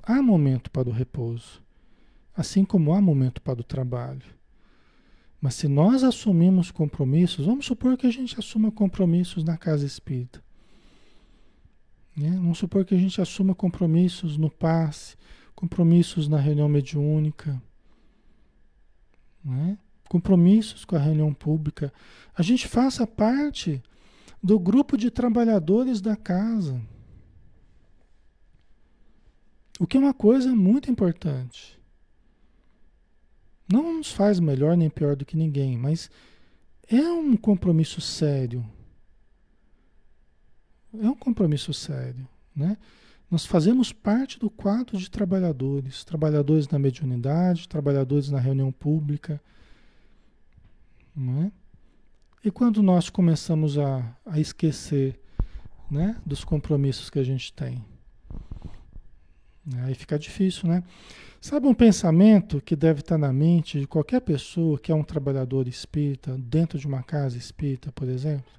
Há 0.02 0.22
momento 0.22 0.70
para 0.70 0.88
o 0.88 0.92
repouso. 0.92 1.60
Assim 2.38 2.64
como 2.64 2.94
há 2.94 3.00
momento 3.00 3.42
para 3.42 3.60
o 3.60 3.64
trabalho. 3.64 4.22
Mas 5.40 5.54
se 5.54 5.66
nós 5.66 6.04
assumimos 6.04 6.70
compromissos, 6.70 7.44
vamos 7.44 7.66
supor 7.66 7.96
que 7.96 8.06
a 8.06 8.12
gente 8.12 8.38
assuma 8.38 8.70
compromissos 8.70 9.42
na 9.42 9.56
casa 9.56 9.84
espírita. 9.84 10.40
Né? 12.16 12.30
Vamos 12.30 12.58
supor 12.58 12.84
que 12.84 12.94
a 12.94 12.98
gente 12.98 13.20
assuma 13.20 13.56
compromissos 13.56 14.36
no 14.36 14.48
passe, 14.48 15.16
compromissos 15.52 16.28
na 16.28 16.38
reunião 16.38 16.68
mediúnica, 16.68 17.60
né? 19.44 19.76
compromissos 20.08 20.84
com 20.84 20.94
a 20.94 21.00
reunião 21.00 21.34
pública. 21.34 21.92
A 22.36 22.42
gente 22.42 22.68
faça 22.68 23.04
parte 23.04 23.82
do 24.40 24.60
grupo 24.60 24.96
de 24.96 25.10
trabalhadores 25.10 26.00
da 26.00 26.14
casa. 26.14 26.80
O 29.80 29.88
que 29.88 29.96
é 29.96 30.00
uma 30.00 30.14
coisa 30.14 30.54
muito 30.54 30.88
importante. 30.88 31.77
Não 33.70 33.98
nos 33.98 34.10
faz 34.10 34.40
melhor 34.40 34.76
nem 34.76 34.88
pior 34.88 35.14
do 35.14 35.26
que 35.26 35.36
ninguém, 35.36 35.76
mas 35.76 36.10
é 36.90 37.02
um 37.02 37.36
compromisso 37.36 38.00
sério. 38.00 38.64
É 40.94 41.08
um 41.08 41.14
compromisso 41.14 41.74
sério, 41.74 42.26
né? 42.56 42.78
Nós 43.30 43.44
fazemos 43.44 43.92
parte 43.92 44.38
do 44.38 44.48
quadro 44.48 44.96
de 44.96 45.10
trabalhadores, 45.10 46.02
trabalhadores 46.02 46.66
na 46.68 46.78
mediunidade, 46.78 47.68
trabalhadores 47.68 48.30
na 48.30 48.40
reunião 48.40 48.72
pública, 48.72 49.38
não 51.14 51.42
é? 51.42 51.52
E 52.42 52.50
quando 52.50 52.82
nós 52.82 53.10
começamos 53.10 53.76
a, 53.76 54.16
a 54.24 54.40
esquecer 54.40 55.20
né, 55.90 56.16
dos 56.24 56.42
compromissos 56.42 57.10
que 57.10 57.18
a 57.18 57.24
gente 57.24 57.52
tem? 57.52 57.84
Aí 59.84 59.94
fica 59.94 60.18
difícil, 60.18 60.68
né? 60.68 60.82
Sabe 61.40 61.68
um 61.68 61.74
pensamento 61.74 62.60
que 62.60 62.74
deve 62.74 63.00
estar 63.00 63.16
na 63.16 63.32
mente 63.32 63.78
de 63.78 63.86
qualquer 63.86 64.20
pessoa 64.20 64.78
que 64.78 64.90
é 64.90 64.94
um 64.94 65.04
trabalhador 65.04 65.68
espírita, 65.68 66.36
dentro 66.36 66.78
de 66.78 66.86
uma 66.86 67.02
casa 67.02 67.38
espírita, 67.38 67.92
por 67.92 68.08
exemplo? 68.08 68.50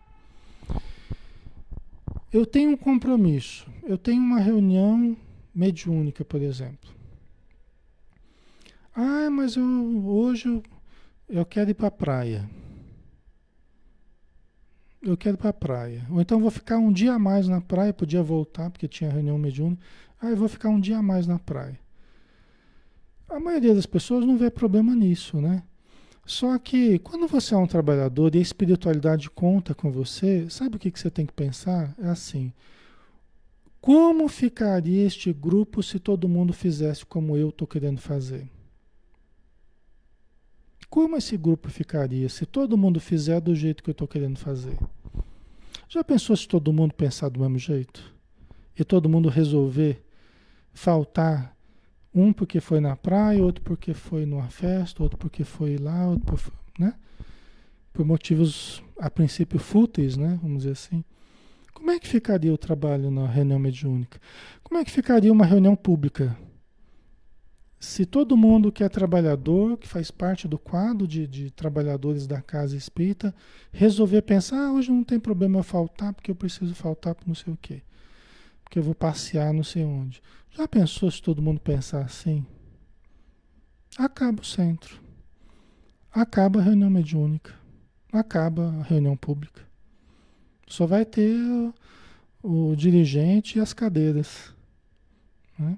Eu 2.32 2.46
tenho 2.46 2.72
um 2.72 2.78
compromisso, 2.78 3.68
eu 3.84 3.98
tenho 3.98 4.22
uma 4.22 4.40
reunião 4.40 5.18
mediúnica, 5.54 6.24
por 6.24 6.42
exemplo. 6.42 6.90
Ah, 8.96 9.30
mas 9.30 9.58
eu, 9.58 9.66
hoje 10.08 10.48
eu, 10.48 10.64
eu 11.28 11.46
quero 11.46 11.72
ir 11.72 11.74
para 11.74 11.88
a 11.88 11.92
praia. 11.92 12.50
Eu 15.02 15.18
quero 15.18 15.36
ir 15.36 15.40
para 15.40 15.50
a 15.50 15.54
praia. 15.54 16.08
Ou 16.10 16.22
então 16.22 16.40
vou 16.40 16.52
ficar 16.52 16.78
um 16.78 16.94
dia 16.94 17.14
a 17.14 17.20
mais 17.20 17.48
na 17.48 17.60
praia, 17.60 17.94
podia 17.94 18.24
voltar 18.24 18.70
porque 18.70 18.88
tinha 18.88 19.10
reunião 19.10 19.38
mediúnica. 19.38 19.82
Ah, 20.22 20.30
eu 20.30 20.38
vou 20.38 20.48
ficar 20.48 20.70
um 20.70 20.80
dia 20.80 20.98
a 20.98 21.04
mais 21.04 21.28
na 21.28 21.40
praia. 21.40 21.80
A 23.30 23.40
maioria 23.40 23.76
das 23.76 23.86
pessoas 23.86 24.26
não 24.26 24.38
vê 24.38 24.50
problema 24.50 24.96
nisso, 24.96 25.40
né? 25.40 25.64
Só 26.26 26.58
que 26.58 27.00
quando 27.00 27.28
você 27.28 27.54
é 27.54 27.58
um 27.58 27.68
trabalhador 27.68 28.34
e 28.34 28.40
a 28.40 28.42
espiritualidade 28.42 29.30
conta 29.30 29.74
com 29.74 29.92
você, 29.92 30.50
sabe 30.50 30.76
o 30.76 30.80
que, 30.80 30.92
que 30.92 31.00
você 31.00 31.10
tem 31.10 31.26
que 31.26 31.34
pensar? 31.34 31.96
É 32.00 32.08
assim: 32.08 32.52
como 33.82 34.28
ficaria 34.28 35.06
este 35.06 35.32
grupo 35.32 35.82
se 35.82 36.00
todo 36.00 36.28
mundo 36.28 36.54
fizesse 36.54 37.06
como 37.06 37.38
eu 37.38 37.50
estou 37.50 37.68
querendo 37.68 38.00
fazer? 38.00 38.50
Como 40.90 41.16
esse 41.16 41.38
grupo 41.38 41.70
ficaria 41.70 42.28
se 42.30 42.46
todo 42.46 42.78
mundo 42.78 43.00
fizer 43.00 43.40
do 43.40 43.56
jeito 43.56 43.84
que 43.84 43.90
eu 43.90 43.94
estou 43.94 44.08
querendo 44.08 44.38
fazer? 44.38 44.78
Já 45.88 46.04
pensou 46.04 46.36
se 46.36 46.48
todo 46.48 46.74
mundo 46.74 46.94
pensar 46.94 47.30
do 47.30 47.40
mesmo 47.40 47.58
jeito? 47.58 48.14
E 48.78 48.84
todo 48.84 49.10
mundo 49.10 49.30
resolver 49.30 50.04
faltar 50.74 51.56
um 52.14 52.34
porque 52.34 52.60
foi 52.60 52.80
na 52.80 52.96
praia, 52.96 53.44
outro 53.44 53.64
porque 53.64 53.94
foi 53.94 54.26
numa 54.26 54.50
festa, 54.50 55.04
outro 55.04 55.18
porque 55.18 55.44
foi 55.44 55.78
lá, 55.78 56.08
outro 56.08 56.26
por, 56.26 56.54
né? 56.78 56.94
por 57.94 58.06
motivos 58.06 58.84
a 58.98 59.10
princípio 59.10 59.60
fúteis, 59.60 60.18
né? 60.18 60.40
vamos 60.42 60.60
dizer 60.60 60.72
assim. 60.72 61.04
Como 61.74 61.92
é 61.92 62.00
que 62.00 62.08
ficaria 62.08 62.54
o 62.54 62.58
trabalho 62.58 63.10
na 63.10 63.26
reunião 63.26 63.58
mediúnica? 63.58 64.20
Como 64.64 64.80
é 64.80 64.84
que 64.84 64.92
ficaria 64.92 65.32
uma 65.32 65.46
reunião 65.46 65.76
pública? 65.76 66.38
Se 67.80 68.06
todo 68.06 68.36
mundo 68.36 68.72
que 68.72 68.84
é 68.84 68.90
trabalhador, 68.90 69.78
que 69.78 69.88
faz 69.88 70.12
parte 70.12 70.46
do 70.46 70.60
quadro 70.60 71.08
de, 71.08 71.26
de 71.26 71.50
trabalhadores 71.50 72.28
da 72.28 72.42
casa 72.42 72.76
espírita, 72.76 73.34
resolver 73.72 74.22
pensar, 74.24 74.58
ah, 74.58 74.74
hoje 74.74 74.92
não 74.92 75.06
tem 75.06 75.18
problema 75.18 75.64
faltar, 75.64 76.14
porque 76.14 76.30
eu 76.30 76.36
preciso 76.36 76.76
faltar 76.76 77.16
para 77.16 77.26
não 77.26 77.36
sei 77.36 77.54
o 77.54 77.58
quê. 77.62 77.82
Porque 78.70 78.78
eu 78.78 78.84
vou 78.84 78.94
passear 78.94 79.52
não 79.52 79.64
sei 79.64 79.84
onde. 79.84 80.22
Já 80.52 80.68
pensou 80.68 81.10
se 81.10 81.20
todo 81.20 81.42
mundo 81.42 81.60
pensar 81.60 82.06
assim? 82.06 82.46
Acaba 83.98 84.44
o 84.44 84.46
centro. 84.46 85.02
Acaba 86.12 86.60
a 86.60 86.64
reunião 86.64 86.88
mediúnica. 86.88 87.52
Acaba 88.14 88.70
a 88.80 88.84
reunião 88.84 89.18
pública. 89.18 89.64
Só 90.68 90.86
vai 90.86 91.04
ter 91.04 91.36
o, 92.44 92.70
o 92.72 92.76
dirigente 92.76 93.58
e 93.58 93.62
as 93.62 93.74
cadeiras. 93.74 94.54
Né? 95.58 95.76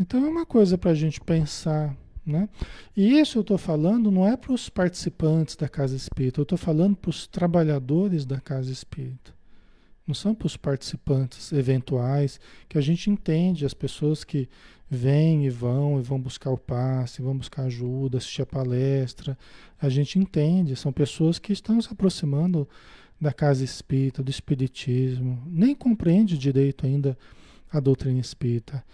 Então 0.00 0.26
é 0.26 0.28
uma 0.28 0.44
coisa 0.44 0.76
para 0.76 0.90
a 0.90 0.94
gente 0.94 1.20
pensar. 1.20 1.96
Né? 2.26 2.48
E 2.96 3.20
isso 3.20 3.38
eu 3.38 3.42
estou 3.42 3.56
falando 3.56 4.10
não 4.10 4.26
é 4.26 4.36
para 4.36 4.52
os 4.52 4.68
participantes 4.68 5.54
da 5.54 5.68
casa 5.68 5.94
espírita, 5.94 6.40
eu 6.40 6.42
estou 6.42 6.58
falando 6.58 6.96
para 6.96 7.10
os 7.10 7.28
trabalhadores 7.28 8.26
da 8.26 8.40
casa 8.40 8.72
espírita. 8.72 9.38
Não 10.10 10.14
são 10.14 10.34
para 10.34 10.46
os 10.46 10.56
participantes 10.56 11.52
eventuais, 11.52 12.40
que 12.68 12.76
a 12.76 12.80
gente 12.80 13.08
entende, 13.08 13.64
as 13.64 13.72
pessoas 13.72 14.24
que 14.24 14.48
vêm 14.90 15.46
e 15.46 15.48
vão 15.48 16.00
e 16.00 16.02
vão 16.02 16.20
buscar 16.20 16.50
o 16.50 16.58
passe, 16.58 17.22
vão 17.22 17.36
buscar 17.38 17.62
ajuda, 17.62 18.18
assistir 18.18 18.42
a 18.42 18.46
palestra. 18.46 19.38
A 19.80 19.88
gente 19.88 20.18
entende, 20.18 20.74
são 20.74 20.92
pessoas 20.92 21.38
que 21.38 21.52
estão 21.52 21.80
se 21.80 21.92
aproximando 21.92 22.68
da 23.20 23.32
casa 23.32 23.62
espírita, 23.62 24.20
do 24.20 24.32
espiritismo, 24.32 25.40
nem 25.46 25.76
compreende 25.76 26.36
direito 26.36 26.86
ainda 26.86 27.16
a 27.70 27.78
doutrina 27.78 28.18
espírita. 28.18 28.84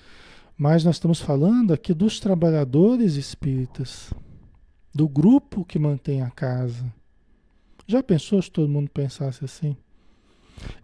Mas 0.54 0.84
nós 0.84 0.96
estamos 0.96 1.18
falando 1.18 1.72
aqui 1.72 1.94
dos 1.94 2.20
trabalhadores 2.20 3.14
espíritas, 3.14 4.12
do 4.94 5.08
grupo 5.08 5.64
que 5.64 5.78
mantém 5.78 6.20
a 6.20 6.28
casa. 6.28 6.84
Já 7.86 8.02
pensou 8.02 8.42
se 8.42 8.50
todo 8.50 8.68
mundo 8.68 8.90
pensasse 8.90 9.42
assim? 9.42 9.78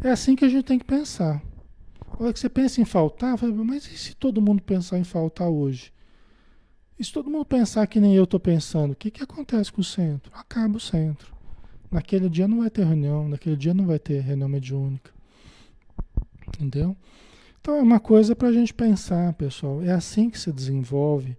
É 0.03 0.11
assim 0.11 0.35
que 0.35 0.45
a 0.45 0.49
gente 0.49 0.64
tem 0.64 0.79
que 0.79 0.85
pensar. 0.85 1.43
Olha 2.18 2.33
que 2.33 2.39
você 2.39 2.49
pensa 2.49 2.81
em 2.81 2.85
faltar, 2.85 3.37
mas 3.64 3.87
e 3.87 3.97
se 3.97 4.14
todo 4.14 4.43
mundo 4.43 4.62
pensar 4.62 4.99
em 4.99 5.05
faltar 5.05 5.49
hoje? 5.49 5.93
E 6.99 7.05
se 7.05 7.12
todo 7.12 7.31
mundo 7.31 7.45
pensar 7.45 7.87
que 7.87 7.99
nem 7.99 8.14
eu 8.14 8.25
estou 8.25 8.39
pensando, 8.39 8.93
o 8.93 8.97
que, 8.97 9.11
que 9.11 9.23
acontece 9.23 9.73
com 9.73 9.81
o 9.81 9.85
centro? 9.85 10.31
Acaba 10.35 10.77
o 10.77 10.81
centro. 10.81 11.35
Naquele 11.91 12.29
dia 12.29 12.47
não 12.47 12.59
vai 12.59 12.70
ter 12.70 12.85
reunião, 12.85 13.29
naquele 13.29 13.57
dia 13.57 13.75
não 13.75 13.87
vai 13.87 13.99
ter 13.99 14.20
reunião 14.20 14.49
mediúnica. 14.49 15.11
Entendeu? 16.47 16.97
Então 17.61 17.77
é 17.77 17.83
uma 17.83 18.01
coisa 18.01 18.35
para 18.35 18.49
a 18.49 18.53
gente 18.53 18.75
pensar, 18.75 19.33
pessoal. 19.35 19.83
É 19.83 19.93
assim 19.93 20.31
que 20.31 20.39
se 20.39 20.53
desenvolve 20.53 21.37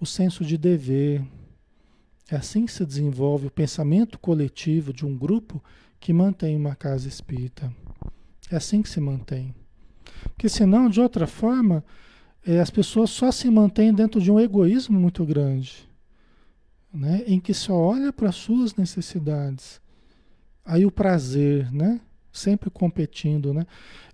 o 0.00 0.06
senso 0.06 0.44
de 0.44 0.56
dever. 0.56 1.22
É 2.30 2.36
assim 2.36 2.66
que 2.66 2.72
se 2.72 2.84
desenvolve 2.84 3.46
o 3.46 3.50
pensamento 3.50 4.18
coletivo 4.18 4.92
de 4.92 5.06
um 5.06 5.16
grupo 5.16 5.62
que 6.00 6.12
mantém 6.12 6.56
uma 6.56 6.74
casa 6.74 7.08
espírita. 7.08 7.72
É 8.50 8.56
assim 8.56 8.82
que 8.82 8.88
se 8.88 9.00
mantém. 9.00 9.54
Porque 10.24 10.48
senão, 10.48 10.88
de 10.88 11.00
outra 11.00 11.26
forma, 11.26 11.84
é, 12.46 12.60
as 12.60 12.70
pessoas 12.70 13.10
só 13.10 13.30
se 13.30 13.50
mantêm 13.50 13.92
dentro 13.92 14.20
de 14.20 14.30
um 14.30 14.40
egoísmo 14.40 14.98
muito 14.98 15.24
grande, 15.24 15.88
né? 16.92 17.22
em 17.26 17.38
que 17.38 17.52
só 17.52 17.74
olha 17.74 18.12
para 18.12 18.28
as 18.28 18.36
suas 18.36 18.74
necessidades. 18.74 19.80
Aí 20.64 20.84
o 20.86 20.90
prazer, 20.90 21.72
né? 21.72 22.00
Sempre 22.30 22.70
competindo, 22.70 23.54
né? 23.54 23.66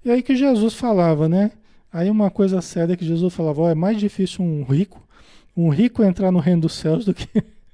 E 0.05 0.11
aí 0.11 0.23
que 0.23 0.37
Jesus 0.37 0.75
falava, 0.75 1.29
né? 1.29 1.51
Aí 1.93 2.09
uma 2.09 2.31
coisa 2.31 2.61
séria 2.61 2.97
que 2.97 3.05
Jesus 3.05 3.35
falava, 3.35 3.63
oh, 3.63 3.69
é 3.69 3.75
mais 3.75 3.99
difícil 3.99 4.45
um 4.45 4.65
rico, 4.65 5.03
um 5.57 5.69
rico 5.69 6.03
entrar 6.03 6.31
no 6.31 6.39
reino 6.39 6.63
dos 6.63 6.75
céus 6.75 7.05
do 7.05 7.13
que, 7.13 7.29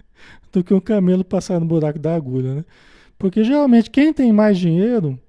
do 0.53 0.65
que 0.65 0.75
um 0.75 0.81
camelo 0.81 1.25
passar 1.25 1.61
no 1.61 1.67
buraco 1.67 1.99
da 1.99 2.15
agulha, 2.15 2.57
né? 2.57 2.65
Porque 3.21 3.45
geralmente 3.45 3.91
quem 3.91 4.15
tem 4.15 4.33
mais 4.33 4.59
dinheiro 4.59 5.21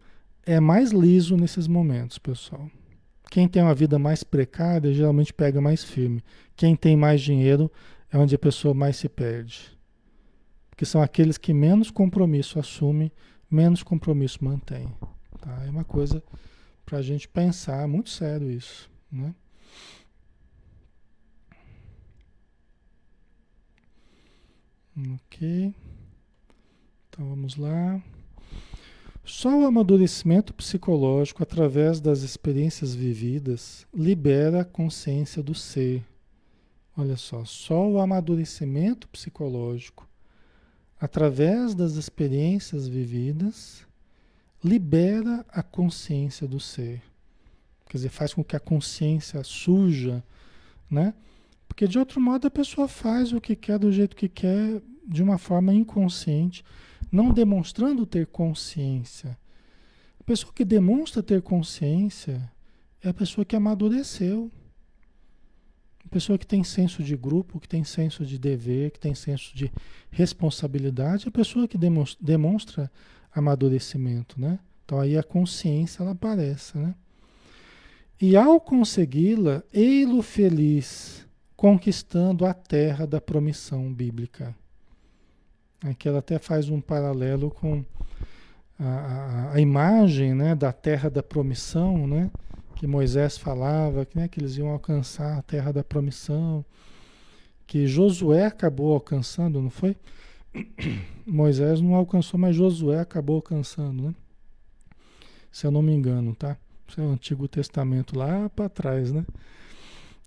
é 0.45 0.61
mais 0.61 0.91
liso 0.91 1.35
nesses 1.35 1.67
momentos, 1.67 2.17
pessoal. 2.17 2.71
Quem 3.29 3.49
tem 3.49 3.61
uma 3.61 3.75
vida 3.75 3.99
mais 3.99 4.23
precária 4.23 4.93
geralmente 4.93 5.33
pega 5.33 5.59
mais 5.59 5.83
firme. 5.83 6.23
Quem 6.55 6.73
tem 6.73 6.95
mais 6.95 7.19
dinheiro 7.19 7.69
é 8.09 8.17
onde 8.17 8.33
a 8.33 8.39
pessoa 8.39 8.73
mais 8.73 8.95
se 8.95 9.09
perde. 9.09 9.77
Porque 10.69 10.85
são 10.85 11.01
aqueles 11.01 11.37
que 11.37 11.53
menos 11.53 11.91
compromisso 11.91 12.57
assumem, 12.57 13.11
menos 13.49 13.83
compromisso 13.83 14.41
mantêm. 14.41 14.87
Tá? 15.41 15.65
É 15.67 15.69
uma 15.69 15.83
coisa 15.83 16.23
para 16.85 16.99
a 16.99 17.01
gente 17.01 17.27
pensar, 17.27 17.85
muito 17.89 18.09
sério 18.09 18.49
isso. 18.49 18.89
Né? 19.11 19.35
Ok. 25.25 25.75
Então 27.11 27.27
vamos 27.27 27.57
lá. 27.57 28.01
Só 29.25 29.49
o 29.59 29.65
amadurecimento 29.65 30.53
psicológico, 30.53 31.43
através 31.43 31.99
das 31.99 32.21
experiências 32.21 32.95
vividas, 32.95 33.85
libera 33.93 34.61
a 34.61 34.65
consciência 34.65 35.43
do 35.43 35.53
ser. 35.53 36.05
Olha 36.97 37.17
só, 37.17 37.43
só 37.43 37.85
o 37.85 37.99
amadurecimento 37.99 39.09
psicológico, 39.09 40.07
através 41.01 41.75
das 41.75 41.95
experiências 41.95 42.87
vividas, 42.87 43.85
libera 44.63 45.45
a 45.49 45.61
consciência 45.61 46.47
do 46.47 46.61
ser. 46.61 47.01
Quer 47.89 47.97
dizer, 47.97 48.09
faz 48.09 48.33
com 48.33 48.41
que 48.41 48.55
a 48.55 48.59
consciência 48.59 49.43
surja, 49.43 50.23
né? 50.89 51.13
Porque 51.67 51.89
de 51.89 51.99
outro 51.99 52.21
modo 52.21 52.47
a 52.47 52.51
pessoa 52.51 52.87
faz 52.87 53.33
o 53.33 53.41
que 53.41 53.53
quer 53.53 53.77
do 53.77 53.91
jeito 53.91 54.15
que 54.15 54.29
quer, 54.29 54.81
de 55.05 55.21
uma 55.21 55.37
forma 55.37 55.73
inconsciente 55.73 56.63
não 57.11 57.33
demonstrando 57.33 58.05
ter 58.05 58.27
consciência. 58.27 59.37
A 60.19 60.23
pessoa 60.23 60.53
que 60.53 60.63
demonstra 60.63 61.21
ter 61.21 61.41
consciência 61.41 62.49
é 63.03 63.09
a 63.09 63.13
pessoa 63.13 63.43
que 63.43 63.55
amadureceu. 63.55 64.49
A 66.05 66.09
pessoa 66.09 66.37
que 66.37 66.47
tem 66.47 66.63
senso 66.63 67.03
de 67.03 67.15
grupo, 67.15 67.59
que 67.59 67.67
tem 67.67 67.83
senso 67.83 68.25
de 68.25 68.37
dever, 68.37 68.91
que 68.91 68.99
tem 68.99 69.13
senso 69.13 69.55
de 69.55 69.71
responsabilidade, 70.09 71.25
é 71.25 71.29
a 71.29 71.31
pessoa 71.31 71.67
que 71.67 71.77
demonstra 72.19 72.91
amadurecimento, 73.33 74.39
né? 74.39 74.59
Então 74.83 74.99
aí 74.99 75.17
a 75.17 75.23
consciência 75.23 76.03
ela 76.03 76.11
aparece, 76.11 76.77
né? 76.77 76.95
E 78.19 78.35
ao 78.35 78.59
consegui-la, 78.59 79.63
ei-lo 79.73 80.21
feliz, 80.21 81.25
conquistando 81.55 82.45
a 82.45 82.53
terra 82.53 83.07
da 83.07 83.19
promissão 83.19 83.91
bíblica. 83.91 84.55
Aqui 85.83 86.07
ela 86.07 86.19
até 86.19 86.37
faz 86.37 86.69
um 86.69 86.79
paralelo 86.79 87.49
com 87.49 87.83
a, 88.79 88.85
a, 88.85 89.53
a, 89.53 89.59
imagem 89.59 90.35
né, 90.35 90.53
da 90.53 90.71
terra 90.71 91.09
da 91.09 91.23
promissão, 91.23 92.05
né, 92.05 92.29
que 92.75 92.85
Moisés 92.85 93.37
falava, 93.37 94.07
né, 94.13 94.27
que 94.27 94.39
eles 94.39 94.57
iam 94.57 94.69
alcançar 94.69 95.37
a 95.37 95.41
terra 95.41 95.71
da 95.71 95.83
promissão, 95.83 96.63
que 97.65 97.87
Josué 97.87 98.45
acabou 98.45 98.93
alcançando, 98.93 99.61
não 99.61 99.69
foi? 99.69 99.95
Moisés 101.25 101.81
não 101.81 101.95
alcançou, 101.95 102.39
mas 102.39 102.55
Josué 102.55 102.99
acabou 102.99 103.37
alcançando, 103.37 104.03
né? 104.03 104.15
Se 105.51 105.65
eu 105.65 105.71
não 105.71 105.81
me 105.81 105.93
engano, 105.93 106.35
tá? 106.35 106.57
Isso 106.87 106.99
é 107.01 107.03
o 107.03 107.11
Antigo 107.11 107.47
Testamento 107.47 108.17
lá 108.17 108.49
para 108.49 108.69
trás, 108.69 109.11
né? 109.11 109.25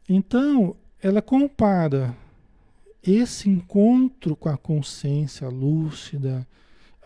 Então, 0.08 0.74
ela 1.02 1.22
compara 1.22 2.14
esse 3.04 3.48
encontro 3.48 4.34
com 4.34 4.48
a 4.48 4.56
consciência 4.56 5.48
lúcida 5.48 6.46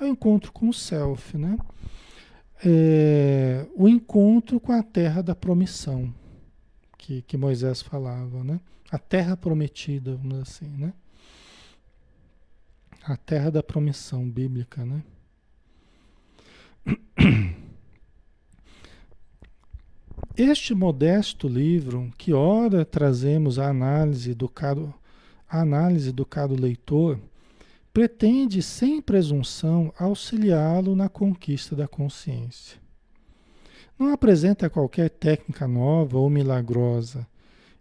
é 0.01 0.05
o 0.05 0.07
encontro 0.07 0.53
com 0.53 0.68
o 0.68 0.72
self, 0.72 1.36
né? 1.36 1.59
É, 2.64 3.66
o 3.74 3.88
encontro 3.88 4.61
com 4.61 4.72
a 4.72 4.82
terra 4.82 5.22
da 5.22 5.34
promissão, 5.34 6.12
que, 6.96 7.22
que 7.22 7.36
Moisés 7.36 7.82
falava, 7.82 8.42
né? 8.44 8.61
A 8.90 8.99
terra 8.99 9.36
prometida, 9.36 10.16
vamos 10.16 10.30
dizer 10.30 10.42
assim, 10.42 10.68
né? 10.76 10.92
A 13.05 13.16
terra 13.16 13.51
da 13.51 13.62
promissão 13.62 14.28
bíblica, 14.28 14.84
né? 14.84 15.03
Este 20.36 20.74
modesto 20.74 21.49
livro, 21.49 22.12
que 22.16 22.32
ora 22.32 22.84
trazemos 22.84 23.59
a 23.59 23.68
análise 23.68 24.34
do 24.34 24.49
caro, 24.49 24.94
a 25.49 25.61
análise 25.61 26.12
do 26.12 26.26
caro 26.26 26.55
leitor, 26.55 27.18
pretende, 27.92 28.62
sem 28.62 29.01
presunção, 29.01 29.92
auxiliá-lo 29.99 30.94
na 30.94 31.09
conquista 31.09 31.74
da 31.74 31.88
consciência. 31.88 32.78
Não 33.99 34.12
apresenta 34.12 34.70
qualquer 34.70 35.11
técnica 35.11 35.66
nova 35.66 36.18
ou 36.18 36.30
milagrosa. 36.30 37.26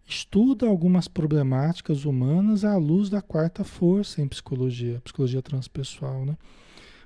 Estuda 0.07 0.65
algumas 0.65 1.07
problemáticas 1.07 2.05
humanas 2.05 2.63
à 2.63 2.78
luz 2.78 3.09
da 3.09 3.22
quarta 3.22 3.63
força 3.63 4.22
em 4.22 4.28
psicologia, 4.28 5.01
psicologia 5.03 5.41
transpessoal, 5.41 6.26
né? 6.26 6.38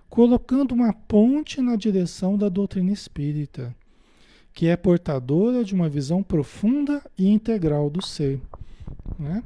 colocando 0.07 0.74
uma 0.74 0.93
ponte 0.93 1.62
na 1.62 1.76
direção 1.76 2.38
da 2.38 2.47
doutrina 2.47 2.91
espírita 2.91 3.76
que 4.53 4.68
é 4.68 4.76
portadora 4.76 5.64
de 5.64 5.74
uma 5.74 5.89
visão 5.89 6.22
profunda 6.22 7.01
e 7.18 7.30
integral 7.30 7.89
do 7.89 8.05
ser. 8.05 8.39
Né? 9.18 9.43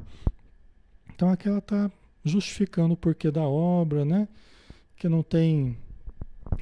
Então 1.16 1.30
aqui 1.30 1.48
ela 1.48 1.58
está 1.58 1.90
justificando 2.22 2.92
o 2.92 2.96
porquê 2.96 3.30
da 3.30 3.40
obra, 3.40 4.04
né? 4.04 4.28
que 4.96 5.08
não 5.08 5.22
tem 5.22 5.74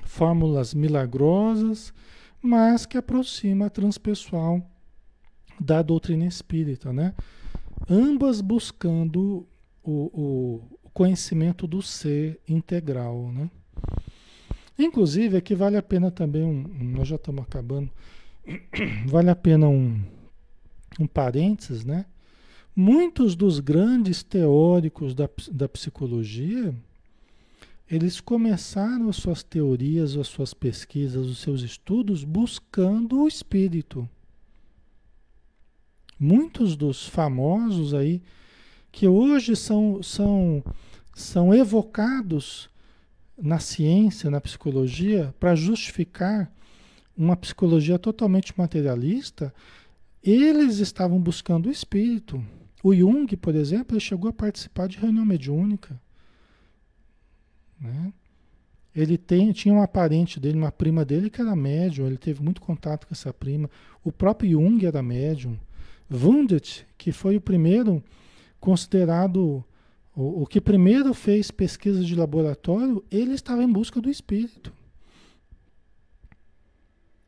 fórmulas 0.04 0.72
milagrosas, 0.72 1.92
mas 2.40 2.86
que 2.86 2.96
aproxima 2.96 3.66
a 3.66 3.70
transpessoal 3.70 4.62
da 5.58 5.82
doutrina 5.82 6.24
espírita, 6.24 6.92
né? 6.92 7.14
ambas 7.90 8.40
buscando 8.40 9.44
o, 9.82 10.62
o 10.82 10.90
conhecimento 10.92 11.66
do 11.66 11.82
ser 11.82 12.40
integral. 12.46 13.32
Né? 13.32 13.50
Inclusive, 14.78 15.36
aqui 15.36 15.56
vale 15.56 15.76
a 15.76 15.82
pena 15.82 16.12
também, 16.12 16.44
um, 16.44 16.62
nós 16.96 17.08
já 17.08 17.16
estamos 17.16 17.42
acabando, 17.42 17.90
vale 19.06 19.30
a 19.30 19.36
pena 19.36 19.66
um, 19.66 20.00
um 21.00 21.08
parênteses, 21.08 21.84
né? 21.84 22.06
Muitos 22.76 23.36
dos 23.36 23.60
grandes 23.60 24.24
teóricos 24.24 25.14
da, 25.14 25.28
da 25.52 25.68
psicologia, 25.68 26.74
eles 27.88 28.20
começaram 28.20 29.08
as 29.08 29.14
suas 29.14 29.44
teorias, 29.44 30.16
as 30.16 30.26
suas 30.26 30.52
pesquisas, 30.52 31.24
os 31.26 31.38
seus 31.38 31.62
estudos 31.62 32.24
buscando 32.24 33.20
o 33.20 33.28
espírito. 33.28 34.08
Muitos 36.18 36.74
dos 36.74 37.06
famosos 37.06 37.94
aí, 37.94 38.20
que 38.90 39.06
hoje 39.06 39.54
são, 39.54 40.02
são, 40.02 40.64
são 41.14 41.54
evocados 41.54 42.68
na 43.40 43.60
ciência, 43.60 44.30
na 44.30 44.40
psicologia, 44.40 45.32
para 45.38 45.54
justificar 45.54 46.50
uma 47.16 47.36
psicologia 47.36 48.00
totalmente 48.00 48.52
materialista, 48.56 49.54
eles 50.22 50.78
estavam 50.78 51.20
buscando 51.20 51.66
o 51.66 51.70
espírito. 51.70 52.44
O 52.84 52.94
Jung, 52.94 53.34
por 53.38 53.54
exemplo, 53.54 53.98
chegou 53.98 54.28
a 54.28 54.32
participar 54.32 54.88
de 54.88 54.98
reunião 54.98 55.24
mediúnica. 55.24 55.98
Né? 57.80 58.12
Ele 58.94 59.16
tem, 59.16 59.50
tinha 59.52 59.72
uma 59.72 59.88
parente 59.88 60.38
dele, 60.38 60.58
uma 60.58 60.70
prima 60.70 61.02
dele 61.02 61.30
que 61.30 61.40
era 61.40 61.56
médium, 61.56 62.06
ele 62.06 62.18
teve 62.18 62.42
muito 62.42 62.60
contato 62.60 63.06
com 63.06 63.14
essa 63.14 63.32
prima. 63.32 63.70
O 64.04 64.12
próprio 64.12 64.50
Jung 64.50 64.84
era 64.84 65.02
médium. 65.02 65.58
Wundt, 66.10 66.86
que 66.98 67.10
foi 67.10 67.38
o 67.38 67.40
primeiro 67.40 68.04
considerado, 68.60 69.64
o, 70.14 70.42
o 70.42 70.46
que 70.46 70.60
primeiro 70.60 71.14
fez 71.14 71.50
pesquisa 71.50 72.04
de 72.04 72.14
laboratório, 72.14 73.02
ele 73.10 73.32
estava 73.32 73.64
em 73.64 73.72
busca 73.72 73.98
do 73.98 74.10
espírito. 74.10 74.70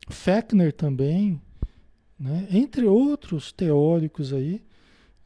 Fechner 0.07 0.71
também, 0.71 1.41
né? 2.19 2.47
entre 2.51 2.85
outros 2.85 3.51
teóricos 3.51 4.31
aí, 4.31 4.61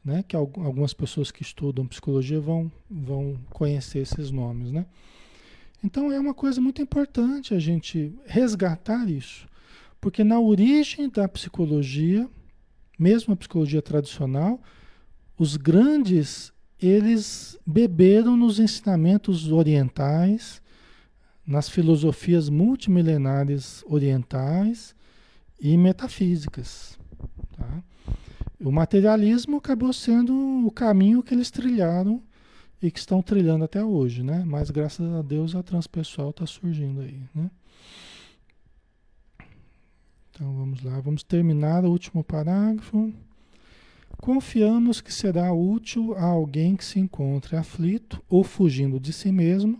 né? 0.04 0.24
que 0.28 0.36
algumas 0.36 0.94
pessoas 0.94 1.32
que 1.32 1.42
estudam 1.42 1.88
psicologia 1.88 2.40
vão, 2.40 2.72
vão 2.90 3.38
conhecer 3.50 4.00
esses 4.00 4.32
nomes. 4.32 4.72
Né? 4.72 4.86
Então 5.84 6.12
é 6.12 6.20
uma 6.20 6.34
coisa 6.34 6.60
muito 6.60 6.82
importante 6.82 7.54
a 7.54 7.60
gente 7.60 8.14
resgatar 8.26 9.10
isso, 9.10 9.48
porque 10.00 10.24
na 10.24 10.40
origem 10.40 11.10
da 11.10 11.28
psicologia, 11.28 12.30
mesmo 12.98 13.34
a 13.34 13.38
psicologia 13.38 13.82
tradicional, 13.82 14.62
os 15.38 15.58
grandes 15.58 16.52
eles 16.82 17.58
beberam 17.66 18.36
nos 18.36 18.60
ensinamentos 18.60 19.52
orientais, 19.52 20.62
nas 21.46 21.70
filosofias 21.70 22.50
multimilenares 22.50 23.84
orientais 23.86 24.96
e 25.60 25.78
metafísicas. 25.78 26.98
O 28.64 28.72
materialismo 28.72 29.58
acabou 29.58 29.92
sendo 29.92 30.68
o 30.68 30.70
caminho 30.70 31.24
que 31.24 31.34
eles 31.34 31.50
trilharam 31.50 32.22
e 32.80 32.92
que 32.92 33.00
estão 33.00 33.20
trilhando 33.20 33.64
até 33.64 33.84
hoje, 33.84 34.22
né? 34.22 34.44
Mas 34.46 34.70
graças 34.70 35.12
a 35.14 35.24
Deus 35.24 35.56
a 35.56 35.64
transpessoal 35.64 36.30
está 36.30 36.46
surgindo 36.46 37.02
aí, 37.02 37.20
né? 37.34 37.50
Então 40.30 40.54
vamos 40.56 40.84
lá, 40.84 41.00
vamos 41.00 41.24
terminar 41.24 41.84
o 41.84 41.90
último 41.90 42.24
parágrafo. 42.24 43.12
Confiamos 44.18 45.02
que 45.02 45.12
será 45.12 45.52
útil 45.52 46.14
a 46.16 46.26
alguém 46.26 46.76
que 46.76 46.86
se 46.86 47.00
encontre 47.00 47.56
aflito 47.56 48.24
ou 48.30 48.44
fugindo 48.44 49.00
de 49.00 49.12
si 49.12 49.32
mesmo 49.32 49.80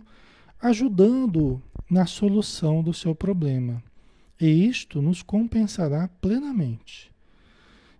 ajudando 0.60 1.62
na 1.88 2.04
solução 2.04 2.82
do 2.82 2.92
seu 2.92 3.14
problema. 3.14 3.80
E 4.40 4.66
isto 4.66 5.00
nos 5.00 5.22
compensará 5.22 6.08
plenamente. 6.20 7.11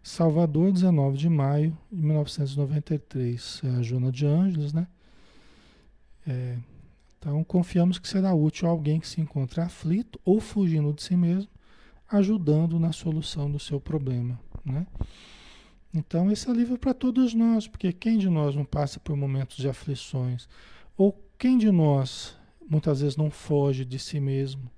Salvador, 0.02 0.72
19 0.72 1.16
de 1.16 1.28
maio 1.28 1.76
de 1.90 2.02
1993. 2.02 3.60
É 3.64 3.68
a 3.68 3.82
Jona 3.82 4.10
de 4.10 4.26
Ângeles, 4.26 4.72
né? 4.72 4.86
É, 6.26 6.58
então, 7.18 7.42
confiamos 7.44 7.98
que 7.98 8.08
será 8.08 8.34
útil 8.34 8.66
a 8.66 8.70
alguém 8.70 8.98
que 8.98 9.06
se 9.06 9.20
encontra 9.20 9.64
aflito 9.64 10.20
ou 10.24 10.40
fugindo 10.40 10.92
de 10.92 11.02
si 11.02 11.16
mesmo, 11.16 11.50
ajudando 12.10 12.80
na 12.80 12.92
solução 12.92 13.50
do 13.50 13.58
seu 13.58 13.80
problema, 13.80 14.38
né? 14.64 14.86
Então, 15.94 16.30
esse 16.30 16.48
é 16.48 16.52
livro 16.52 16.78
para 16.78 16.94
todos 16.94 17.34
nós, 17.34 17.68
porque 17.68 17.92
quem 17.92 18.18
de 18.18 18.28
nós 18.28 18.56
não 18.56 18.64
passa 18.64 18.98
por 18.98 19.14
momentos 19.16 19.56
de 19.58 19.68
aflições? 19.68 20.48
Ou 20.96 21.16
quem 21.38 21.58
de 21.58 21.70
nós 21.70 22.34
muitas 22.68 23.02
vezes 23.02 23.16
não 23.16 23.30
foge 23.30 23.84
de 23.84 23.98
si 23.98 24.18
mesmo, 24.18 24.70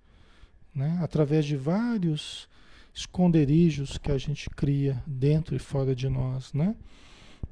né? 0.74 0.98
através 1.00 1.44
de 1.44 1.56
vários 1.56 2.48
esconderijos 2.94 3.98
que 3.98 4.12
a 4.12 4.18
gente 4.18 4.48
cria 4.50 5.02
dentro 5.06 5.56
e 5.56 5.58
fora 5.58 5.94
de 5.94 6.08
nós. 6.08 6.52
Né? 6.52 6.76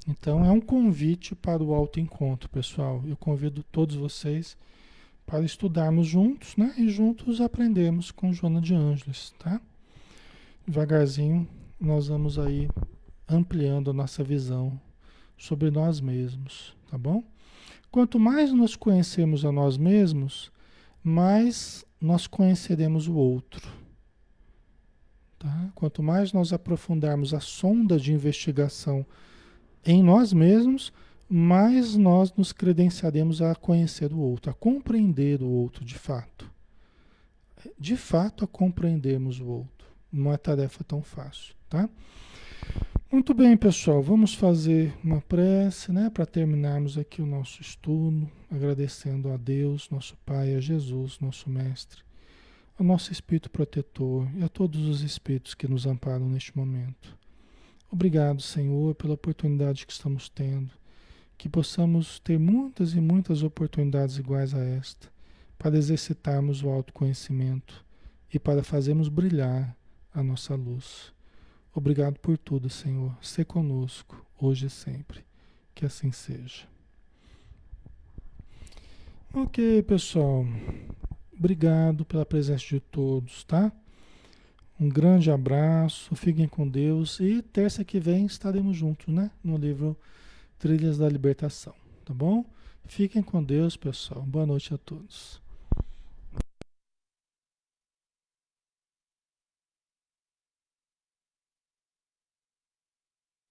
Então 0.09 0.45
é 0.45 0.51
um 0.51 0.61
convite 0.61 1.34
para 1.34 1.62
o 1.62 1.74
autoencontro, 1.74 2.49
pessoal. 2.49 3.03
Eu 3.07 3.16
convido 3.16 3.62
todos 3.64 3.97
vocês 3.97 4.57
para 5.26 5.45
estudarmos 5.45 6.07
juntos 6.07 6.57
né? 6.57 6.72
e 6.78 6.88
juntos 6.88 7.40
aprendermos 7.40 8.11
com 8.11 8.32
Joana 8.32 8.61
de 8.61 8.74
Ângeles. 8.74 9.34
Tá? 9.38 9.61
Devagarzinho 10.66 11.49
nós 11.80 12.07
vamos 12.07 12.38
aí 12.38 12.68
ampliando 13.28 13.90
a 13.90 13.93
nossa 13.93 14.22
visão 14.22 14.80
sobre 15.36 15.70
nós 15.70 16.01
mesmos, 16.01 16.76
tá 16.88 16.97
bom? 16.97 17.24
Quanto 17.90 18.20
mais 18.20 18.53
nos 18.53 18.76
conhecemos 18.76 19.45
a 19.45 19.51
nós 19.51 19.76
mesmos, 19.76 20.53
mais 21.03 21.84
nós 22.01 22.28
conheceremos 22.28 23.09
o 23.09 23.14
outro. 23.14 23.68
Tá? 25.43 25.72
Quanto 25.74 26.05
mais 26.05 26.32
nós 26.32 26.53
aprofundarmos 26.53 27.34
a 27.34 27.40
sonda 27.40 27.99
de 27.99 28.12
investigação 28.12 29.05
em 29.84 30.01
nós 30.01 30.32
mesmos, 30.32 30.93
mais 31.28 31.97
nós 31.97 32.32
nos 32.36 32.53
credenciaremos 32.53 33.43
a 33.43 33.53
conhecer 33.57 34.12
o 34.12 34.18
outro, 34.18 34.53
a 34.53 34.55
compreender 34.55 35.43
o 35.43 35.49
outro 35.49 35.84
de 35.84 35.97
fato. 35.97 36.49
De 37.76 37.97
fato, 37.97 38.45
a 38.45 38.47
compreendermos 38.47 39.40
o 39.40 39.47
outro. 39.47 39.88
Não 40.12 40.32
é 40.32 40.36
tarefa 40.36 40.84
tão 40.84 41.03
fácil, 41.03 41.57
tá? 41.68 41.88
Muito 43.11 43.34
bem, 43.34 43.57
pessoal, 43.57 44.01
vamos 44.01 44.34
fazer 44.34 44.95
uma 45.03 45.20
prece, 45.22 45.90
né, 45.90 46.09
para 46.09 46.24
terminarmos 46.24 46.97
aqui 46.97 47.20
o 47.20 47.26
nosso 47.26 47.61
estudo, 47.61 48.30
agradecendo 48.49 49.32
a 49.32 49.36
Deus, 49.36 49.90
nosso 49.90 50.16
Pai, 50.24 50.55
a 50.55 50.61
Jesus, 50.61 51.18
nosso 51.18 51.51
Mestre, 51.51 52.03
ao 52.83 52.87
nosso 52.87 53.12
Espírito 53.12 53.49
protetor 53.49 54.28
e 54.35 54.43
a 54.43 54.49
todos 54.49 54.89
os 54.89 55.03
Espíritos 55.03 55.55
que 55.55 55.68
nos 55.68 55.87
amparam 55.87 56.28
neste 56.28 56.57
momento. 56.57 57.16
Obrigado, 57.89 58.43
Senhor, 58.43 58.97
pela 58.97 59.14
oportunidade 59.14 59.87
que 59.87 59.93
estamos 59.93 60.28
tendo, 60.28 60.72
que 61.39 61.49
possamos 61.49 62.18
ter 62.18 62.41
muitas 62.41 62.93
e 62.95 63.01
muitas 63.01 63.45
oportunidades 63.45 64.18
iguais 64.18 64.53
a 64.53 64.64
esta, 64.64 65.09
para 65.57 65.78
exercitarmos 65.78 66.64
o 66.64 66.70
autoconhecimento 66.70 67.85
e 68.35 68.39
para 68.39 68.64
fazermos 68.64 69.09
brilhar 69.09 69.76
a 70.12 70.20
nossa 70.20 70.57
luz. 70.57 71.12
Obrigado 71.72 72.18
por 72.18 72.37
tudo, 72.37 72.68
Senhor. 72.68 73.16
Se 73.22 73.45
conosco, 73.45 74.26
hoje 74.41 74.66
e 74.66 74.70
sempre. 74.70 75.24
Que 75.72 75.87
assim 75.87 76.11
seja. 76.11 76.66
Ok, 79.33 79.85
pessoal. 79.85 80.45
Obrigado 81.43 82.05
pela 82.05 82.24
presença 82.24 82.64
de 82.64 82.78
todos, 82.78 83.43
tá? 83.43 83.72
Um 84.78 84.88
grande 84.88 85.28
abraço, 85.28 86.14
fiquem 86.14 86.47
com 86.47 86.68
Deus 86.68 87.18
e 87.18 87.43
terça 87.43 87.84
que 87.84 87.99
vem 87.99 88.26
estaremos 88.26 88.76
juntos, 88.76 89.12
né? 89.12 89.28
No 89.43 89.57
livro 89.57 89.97
Trilhas 90.57 90.99
da 90.99 91.09
Libertação, 91.09 91.74
tá 92.05 92.14
bom? 92.14 92.45
Fiquem 92.84 93.24
com 93.24 93.43
Deus, 93.43 93.76
pessoal. 93.76 94.22
Boa 94.22 94.47
noite 94.47 94.72
a 94.72 94.78
todos. 94.78 95.41